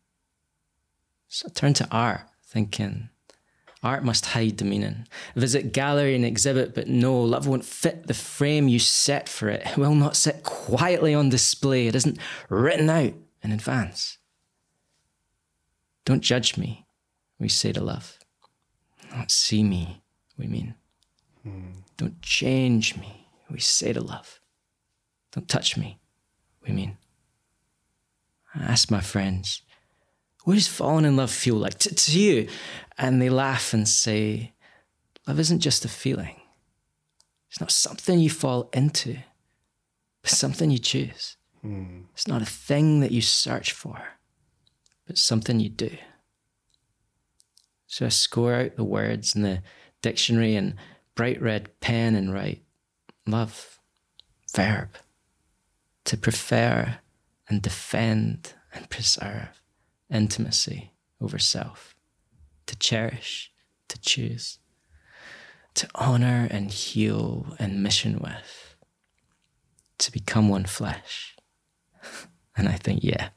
So 1.29 1.47
I 1.49 1.53
turn 1.53 1.75
to 1.75 1.87
art, 1.93 2.23
thinking, 2.45 3.11
Art 3.83 4.05
must 4.05 4.27
hide 4.27 4.59
the 4.59 4.65
meaning. 4.65 5.07
Visit 5.35 5.73
gallery 5.73 6.15
and 6.15 6.25
exhibit, 6.25 6.75
but 6.75 6.89
no, 6.89 7.21
love 7.21 7.47
won't 7.47 7.65
fit 7.65 8.07
the 8.07 8.15
frame 8.15 8.69
you 8.69 8.79
set 8.79 9.29
for 9.29 9.49
it. 9.49 9.63
It 9.67 9.77
will 9.77 9.95
not 9.95 10.17
sit 10.17 10.43
quietly 10.43 11.15
on 11.15 11.29
display. 11.29 11.87
It 11.87 11.95
isn't 11.95 12.19
written 12.49 12.91
out 12.91 13.13
in 13.43 13.53
advance. 13.53 14.19
Don't 16.05 16.23
judge 16.23 16.57
me 16.57 16.87
we 17.39 17.49
say 17.49 17.73
to 17.73 17.83
love. 17.83 18.19
Don't 19.11 19.31
see 19.31 19.63
me, 19.63 20.03
we 20.39 20.47
mean. 20.47 20.75
Don't 21.97 22.21
change 22.23 22.97
me, 22.97 23.29
we 23.51 23.61
say 23.61 23.93
to 23.93 24.01
love. 24.01 24.41
Don't 25.33 25.49
touch 25.49 25.77
me, 25.77 26.01
we 26.67 26.73
mean. 26.73 26.99
I 28.55 28.65
ask 28.65 28.91
my 28.91 29.01
friends, 29.01 29.63
what 30.47 30.55
does 30.55 30.69
falling 30.69 31.05
in 31.05 31.17
love 31.17 31.33
feel 31.33 31.57
like 31.57 31.77
to, 31.81 31.93
to 31.93 32.21
you? 32.21 32.49
And 32.97 33.21
they 33.21 33.29
laugh 33.29 33.75
and 33.75 33.87
say, 33.87 34.53
love 35.27 35.41
isn't 35.41 35.59
just 35.59 35.85
a 35.85 35.89
feeling. 35.89 36.41
It's 37.51 37.61
not 37.61 37.73
something 37.73 38.21
you 38.21 38.31
fall 38.31 38.71
into, 38.73 39.17
but 40.23 40.31
something 40.31 40.71
you 40.71 40.79
choose. 40.79 41.37
Hmm. 41.63 42.03
It's 42.13 42.29
not 42.29 42.43
a 42.43 42.47
thing 42.47 43.01
that 43.01 43.11
you 43.11 43.23
search 43.23 43.73
for, 43.73 44.01
but 45.05 45.19
something 45.19 45.59
you 45.59 45.69
do. 45.69 45.91
So 47.89 48.07
I 48.07 48.11
score 48.11 48.55
out 48.55 48.77
the 48.77 48.85
words 48.85 49.35
in 49.35 49.43
the 49.43 49.65
dictionary 50.01 50.55
and 50.55 50.77
bright 51.17 51.43
red 51.43 51.81
pen 51.81 52.15
and 52.15 52.33
write 52.33 52.63
love, 53.27 53.81
verb, 54.55 54.91
to 56.05 56.17
prefer 56.17 56.99
and 57.49 57.61
defend 57.61 58.55
and 58.73 58.89
preserve 58.89 59.61
intimacy 60.11 60.93
over 61.21 61.39
self, 61.39 61.95
to 62.67 62.77
cherish, 62.77 63.53
to 63.89 64.01
choose, 64.01 64.59
to 65.75 65.89
honor 65.95 66.49
and 66.51 66.71
heal 66.71 67.55
and 67.59 67.83
mission 67.83 68.19
with, 68.19 68.77
to 69.99 70.13
become 70.13 70.49
one 70.49 70.65
flesh. 70.65 71.37
And 72.59 72.71
I 72.71 72.77
think, 72.77 73.05
yeah, 73.05 73.29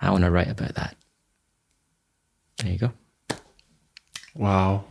I 0.00 0.10
want 0.10 0.24
to 0.24 0.32
write 0.32 0.48
about 0.48 0.74
that. 0.74 0.96
There 2.58 2.72
you 2.72 2.78
go. 2.78 2.92
Wow. 4.34 4.86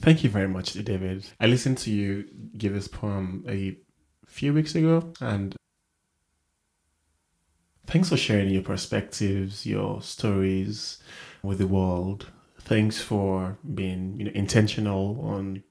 Thank 0.00 0.24
you 0.24 0.30
very 0.30 0.48
much, 0.48 0.72
David. 0.72 1.26
I 1.38 1.46
listened 1.46 1.78
to 1.78 1.90
you 1.90 2.24
give 2.56 2.72
this 2.72 2.88
poem 2.88 3.44
a 3.46 3.76
few 4.26 4.54
weeks 4.54 4.74
ago, 4.74 5.12
and 5.20 5.54
thanks 7.86 8.08
for 8.08 8.16
sharing 8.16 8.48
your 8.48 8.62
perspectives, 8.62 9.66
your 9.66 10.00
stories 10.00 10.98
with 11.42 11.58
the 11.58 11.66
world. 11.66 12.28
Thanks 12.60 13.00
for 13.00 13.58
being 13.74 14.18
you 14.18 14.24
know, 14.26 14.30
intentional 14.34 15.20
on 15.22 15.62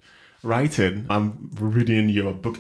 writing. 0.44 1.08
I'm 1.10 1.50
reading 1.60 2.10
your 2.10 2.34
book. 2.34 2.60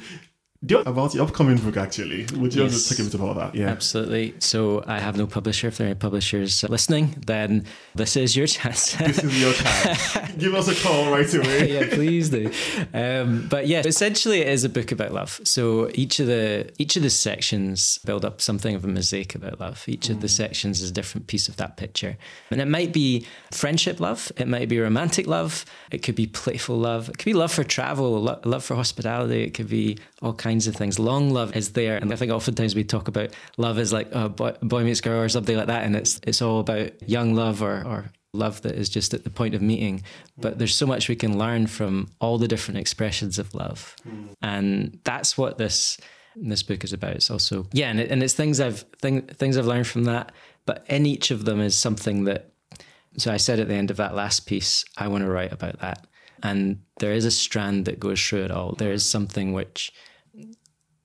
About 0.61 1.13
the 1.13 1.23
upcoming 1.23 1.55
book, 1.57 1.77
actually. 1.77 2.25
Would 2.35 2.53
you 2.53 2.63
Yes. 2.63 2.71
want 2.73 2.83
to 2.83 2.89
talk 2.89 2.99
a 2.99 3.03
bit 3.03 3.13
about 3.13 3.35
that? 3.37 3.55
Yeah. 3.57 3.67
Absolutely. 3.69 4.33
So 4.39 4.83
I 4.85 4.99
have 4.99 5.15
no 5.15 5.25
publisher. 5.25 5.69
If 5.69 5.77
there 5.77 5.87
are 5.87 5.91
any 5.91 5.95
publishers 5.99 6.65
listening, 6.67 7.15
then 7.25 7.63
this 7.95 8.17
is 8.17 8.35
your 8.35 8.45
chance. 8.45 8.93
This 8.99 9.23
is 9.23 9.39
your 9.41 9.53
chance. 9.53 10.17
Give 10.37 10.53
us 10.53 10.67
a 10.67 10.75
call 10.75 11.13
right 11.13 11.33
away. 11.33 11.71
yeah, 11.75 11.87
please 11.95 12.29
do. 12.29 12.51
Um, 12.93 13.47
but 13.49 13.67
yeah, 13.67 13.83
essentially, 13.85 14.41
it 14.41 14.49
is 14.49 14.65
a 14.65 14.69
book 14.69 14.91
about 14.91 15.13
love. 15.13 15.39
So 15.45 15.89
each 15.93 16.19
of 16.19 16.27
the 16.27 16.69
each 16.77 16.97
of 16.97 17.03
the 17.03 17.09
sections 17.09 17.99
build 18.03 18.25
up 18.25 18.41
something 18.41 18.75
of 18.75 18.83
a 18.83 18.87
mosaic 18.89 19.35
about 19.35 19.61
love. 19.61 19.85
Each 19.87 20.09
of 20.09 20.19
the 20.19 20.27
sections 20.27 20.81
is 20.81 20.89
a 20.89 20.93
different 20.93 21.27
piece 21.27 21.47
of 21.47 21.55
that 21.55 21.77
picture, 21.77 22.17
and 22.51 22.59
it 22.59 22.67
might 22.67 22.91
be 22.91 23.25
friendship 23.51 24.01
love. 24.01 24.29
It 24.35 24.47
might 24.49 24.67
be 24.67 24.77
romantic 24.77 25.25
love. 25.25 25.63
It 25.89 26.03
could 26.03 26.15
be 26.15 26.27
playful 26.27 26.77
love. 26.77 27.07
It 27.07 27.17
could 27.17 27.25
be 27.25 27.33
love 27.33 27.53
for 27.53 27.63
travel, 27.63 28.21
lo- 28.21 28.41
love 28.43 28.65
for 28.65 28.75
hospitality. 28.75 29.43
It 29.43 29.53
could 29.53 29.69
be 29.69 29.97
all 30.21 30.33
kinds 30.33 30.48
of 30.57 30.75
things. 30.75 30.99
Long 30.99 31.31
love 31.31 31.55
is 31.55 31.73
there, 31.73 31.97
and 31.97 32.11
I 32.11 32.15
think 32.15 32.31
oftentimes 32.31 32.75
we 32.75 32.83
talk 32.83 33.07
about 33.07 33.29
love 33.57 33.77
as 33.77 33.93
like 33.93 34.09
a 34.11 34.29
boy, 34.29 34.53
boy 34.61 34.83
meets 34.83 35.01
girl 35.01 35.21
or 35.21 35.29
something 35.29 35.57
like 35.57 35.67
that, 35.67 35.83
and 35.83 35.95
it's 35.95 36.19
it's 36.25 36.41
all 36.41 36.59
about 36.59 36.91
young 37.07 37.35
love 37.35 37.61
or 37.61 37.83
or 37.85 38.11
love 38.33 38.61
that 38.61 38.75
is 38.75 38.89
just 38.89 39.13
at 39.13 39.23
the 39.23 39.29
point 39.29 39.55
of 39.55 39.61
meeting. 39.61 40.03
But 40.37 40.57
there's 40.57 40.75
so 40.75 40.85
much 40.85 41.09
we 41.09 41.15
can 41.15 41.37
learn 41.37 41.67
from 41.67 42.09
all 42.19 42.37
the 42.37 42.47
different 42.47 42.79
expressions 42.79 43.39
of 43.39 43.53
love, 43.53 43.95
and 44.41 44.99
that's 45.03 45.37
what 45.37 45.57
this 45.57 45.97
this 46.35 46.63
book 46.63 46.83
is 46.83 46.93
about. 46.93 47.15
It's 47.15 47.31
also 47.31 47.67
yeah, 47.71 47.89
and, 47.89 47.99
it, 47.99 48.11
and 48.11 48.23
it's 48.23 48.33
things 48.33 48.59
I've 48.59 48.85
thing, 49.01 49.21
things 49.23 49.57
I've 49.57 49.65
learned 49.65 49.87
from 49.87 50.05
that. 50.05 50.31
But 50.65 50.85
in 50.87 51.05
each 51.05 51.31
of 51.31 51.45
them 51.45 51.59
is 51.59 51.77
something 51.77 52.25
that. 52.25 52.51
So 53.17 53.33
I 53.33 53.37
said 53.37 53.59
at 53.59 53.67
the 53.67 53.73
end 53.73 53.91
of 53.91 53.97
that 53.97 54.15
last 54.15 54.45
piece, 54.45 54.85
I 54.97 55.07
want 55.07 55.23
to 55.23 55.29
write 55.29 55.51
about 55.51 55.79
that, 55.79 56.05
and 56.43 56.81
there 56.99 57.13
is 57.13 57.25
a 57.25 57.31
strand 57.31 57.85
that 57.85 57.99
goes 57.99 58.21
through 58.23 58.43
it 58.43 58.51
all. 58.51 58.73
There 58.73 58.93
is 58.93 59.05
something 59.05 59.53
which 59.53 59.91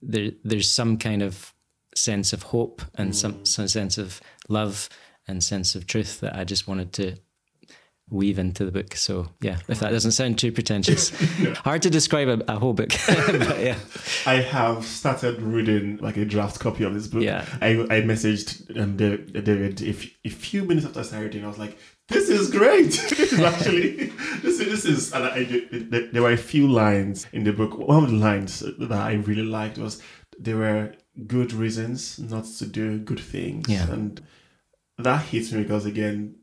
there 0.07 0.31
there's 0.45 0.71
some 0.71 0.97
kind 0.99 1.23
of 1.23 1.53
sense 1.95 2.33
of 2.33 2.43
hope 2.43 2.83
and 2.97 3.15
some 3.15 3.45
some 3.45 3.69
sense 3.69 3.99
of 3.99 4.21
love 4.49 4.89
and 5.29 5.43
sense 5.43 5.75
of 5.75 5.87
truth 5.87 6.21
that 6.21 6.35
I 6.37 6.45
just 6.45 6.67
wanted 6.69 6.93
to 6.95 7.17
weave 8.11 8.39
into 8.39 8.65
the 8.67 8.71
book. 8.71 8.95
So 8.97 9.29
yeah, 9.41 9.59
if 9.69 9.81
that 9.81 9.91
doesn't 9.91 10.13
sound 10.13 10.39
too 10.39 10.53
pretentious, 10.53 11.11
hard 11.65 11.83
to 11.83 11.91
describe 11.91 12.29
a, 12.29 12.53
a 12.53 12.59
whole 12.59 12.75
book, 12.75 12.91
but 13.07 13.61
yeah, 13.61 13.79
I 14.27 14.35
have 14.35 14.85
started 14.85 15.41
reading 15.41 15.97
like 15.99 16.17
a 16.19 16.25
draft 16.25 16.61
copy 16.61 16.85
of 16.85 16.93
this 16.95 17.07
book. 17.07 17.23
Yeah. 17.23 17.47
I, 17.63 17.71
I 17.71 18.03
messaged 18.03 18.79
um, 18.79 18.97
Da- 18.97 19.17
David 19.41 19.81
a, 19.83 19.89
f- 19.91 20.11
a 20.25 20.29
few 20.29 20.65
minutes 20.65 20.87
after 20.87 21.01
I 21.01 21.03
started 21.05 21.25
reading. 21.27 21.45
I 21.45 21.49
was 21.49 21.59
like, 21.59 21.79
"This 22.09 22.29
is 22.29 22.51
great. 22.51 22.91
this 23.17 23.33
is 23.33 23.41
actually 23.41 24.13
this 24.43 24.61
is 24.61 24.67
this 24.67 24.85
is." 24.85 25.13
And 25.13 25.25
I, 25.25 25.45
there- 25.73 26.09
there 26.13 26.23
were 26.23 26.33
a 26.33 26.37
few 26.37 26.67
lines 26.69 27.27
in 27.33 27.45
the 27.45 27.53
book. 27.53 27.79
One 27.79 28.05
of 28.05 28.11
the 28.11 28.17
lines 28.17 28.61
that 28.61 28.93
I 28.93 29.15
really 29.15 29.45
liked 29.45 29.79
was 29.79 30.03
there 30.39 30.57
were 30.57 30.95
good 31.27 31.53
reasons 31.53 32.19
not 32.19 32.45
to 32.59 32.67
do 32.67 32.99
good 32.99 33.21
things. 33.21 33.69
Yeah. 33.69 33.91
and 33.91 34.21
that 34.99 35.23
hits 35.27 35.53
me 35.53 35.63
because 35.63 35.87
again. 35.87 36.37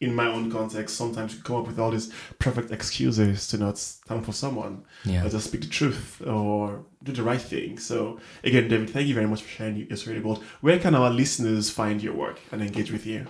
In 0.00 0.14
my 0.14 0.26
own 0.28 0.48
context, 0.48 0.94
sometimes 0.96 1.34
you 1.34 1.42
come 1.42 1.56
up 1.56 1.66
with 1.66 1.80
all 1.80 1.90
these 1.90 2.12
perfect 2.38 2.70
excuses 2.70 3.48
to 3.48 3.58
not 3.58 3.76
stand 3.78 4.24
for 4.24 4.30
someone 4.30 4.84
yeah. 5.04 5.24
or 5.26 5.28
just 5.28 5.48
speak 5.48 5.62
the 5.62 5.66
truth 5.66 6.22
or 6.24 6.84
do 7.02 7.10
the 7.10 7.24
right 7.24 7.40
thing. 7.40 7.80
So 7.80 8.20
again, 8.44 8.68
David, 8.68 8.90
thank 8.90 9.08
you 9.08 9.14
very 9.14 9.26
much 9.26 9.42
for 9.42 9.48
sharing 9.48 9.74
your 9.74 9.96
story 9.96 10.18
about 10.18 10.38
where 10.60 10.78
can 10.78 10.94
our 10.94 11.10
listeners 11.10 11.68
find 11.68 12.00
your 12.00 12.14
work 12.14 12.38
and 12.52 12.62
engage 12.62 12.92
with 12.92 13.06
you? 13.06 13.26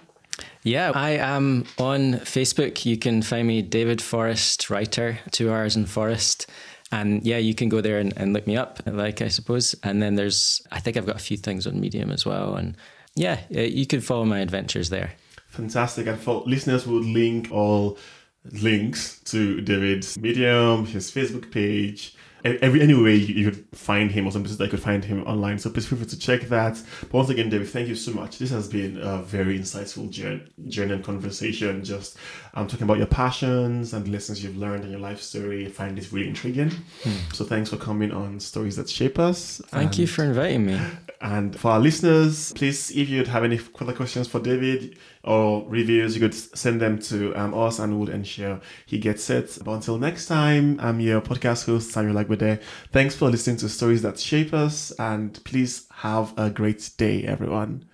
Yeah, 0.63 0.93
I 0.95 1.11
am 1.11 1.65
on 1.79 2.15
Facebook. 2.15 2.85
You 2.85 2.97
can 2.97 3.23
find 3.23 3.47
me 3.47 3.63
David 3.63 4.03
Forrest 4.03 4.71
Writer, 4.71 5.19
two 5.31 5.51
hours 5.51 5.77
in 5.77 5.87
Forrest. 5.87 6.47
And 6.91 7.23
yeah, 7.25 7.39
you 7.39 7.55
can 7.55 7.69
go 7.69 7.81
there 7.81 7.99
and, 7.99 8.13
and 8.17 8.33
look 8.33 8.47
me 8.47 8.57
up, 8.57 8.81
like 8.87 9.21
I 9.21 9.29
suppose. 9.29 9.75
And 9.83 10.01
then 10.01 10.15
there's, 10.15 10.63
I 10.73 10.81
think 10.81 10.97
I've 10.97 11.07
got 11.07 11.17
a 11.17 11.21
few 11.21 11.37
things 11.37 11.67
on 11.67 11.79
Medium 11.81 12.11
as 12.11 12.25
well. 12.25 12.55
And 12.57 12.77
yeah, 13.15 13.41
uh, 13.55 13.61
you 13.61 13.87
can 13.87 14.01
follow 14.01 14.25
my 14.25 14.39
adventures 14.41 14.89
there. 14.89 15.13
Fantastic. 15.49 16.07
And 16.07 16.19
for 16.19 16.43
listeners, 16.47 16.87
we'll 16.87 17.03
link 17.03 17.51
all 17.51 17.99
links 18.53 19.21
to 19.25 19.61
David's 19.61 20.19
Medium, 20.19 20.87
his 20.87 21.11
Facebook 21.11 21.51
page, 21.51 22.15
every 22.45 22.81
any 22.81 22.95
way 22.95 23.15
you, 23.15 23.51
could 23.51 23.65
find 23.73 24.11
him 24.11 24.27
or 24.27 24.33
some 24.33 24.43
places 24.43 24.59
that 24.59 24.65
you 24.65 24.71
could 24.71 24.83
find 24.83 25.05
him 25.05 25.23
online. 25.25 25.59
So 25.59 25.71
please 25.71 25.87
feel 25.87 25.99
free 25.99 26.07
to 26.07 26.19
check 26.19 26.43
that. 26.43 26.81
But 27.03 27.13
once 27.13 27.29
again, 27.31 27.49
David, 27.49 27.69
thank 27.69 27.89
you 27.89 27.95
so 27.95 28.13
much. 28.13 28.39
This 28.39 28.51
has 28.51 28.69
been 28.69 28.99
a 28.99 29.23
very 29.23 29.59
insightful 29.59 30.11
journey, 30.11 30.45
journey 30.69 30.95
and 30.95 31.05
conversation. 31.05 31.85
Just 31.85 32.17
um, 32.55 32.67
talking 32.67 32.85
about 32.85 32.99
your 32.99 33.07
passions 33.07 33.93
and 33.95 34.05
the 34.07 34.11
lessons 34.11 34.43
you've 34.43 34.57
learned 34.57 34.85
in 34.85 34.91
your 34.91 35.01
life 35.01 35.21
story. 35.21 35.67
I 35.67 35.71
find 35.71 35.97
this 35.97 36.13
really 36.13 36.29
intriguing. 36.29 36.73
So 37.33 37.45
thanks 37.45 37.71
for 37.71 37.77
coming 37.77 38.13
on 38.13 38.41
Stories 38.41 38.77
That 38.77 38.89
Shape 38.89 39.19
Us. 39.19 39.61
Thank 39.69 39.99
you 39.99 40.07
for 40.07 40.25
inviting 40.25 40.67
me. 40.67 40.81
and 41.21 41.59
for 41.59 41.73
our 41.73 41.81
listeners, 41.81 42.53
please, 42.53 42.91
if 42.91 43.09
you'd 43.09 43.29
have 43.29 43.45
any 43.45 43.59
further 43.59 43.93
questions 43.93 44.29
for 44.29 44.41
David 44.41 44.97
or 45.25 45.65
reviews, 45.69 46.15
you 46.15 46.21
could 46.21 46.35
send 46.35 46.81
them 46.81 46.99
to 47.01 47.35
um, 47.35 47.55
us 47.55 47.79
and 47.79 47.99
we'll 47.99 48.11
ensure 48.11 48.61
he 48.87 48.99
gets 48.99 49.29
it. 49.31 49.59
But 49.65 49.73
until 49.73 49.99
next 49.99 50.27
time, 50.27 50.79
I'm 50.81 51.01
your 51.01 51.21
podcast 51.21 51.67
host, 51.67 51.91
Samuel 51.91 52.23
Agbede. 52.23 52.63
Thanks 52.93 53.15
for 53.15 53.31
listening 53.31 53.57
to 53.59 53.69
Stories 53.69 54.03
That 54.03 54.19
Shape 54.19 54.55
Us, 54.55 54.91
and 54.99 55.43
please 55.45 55.87
have 55.91 56.35
a 56.37 56.51
great 56.51 56.91
day, 56.97 57.25
everyone. 57.25 57.88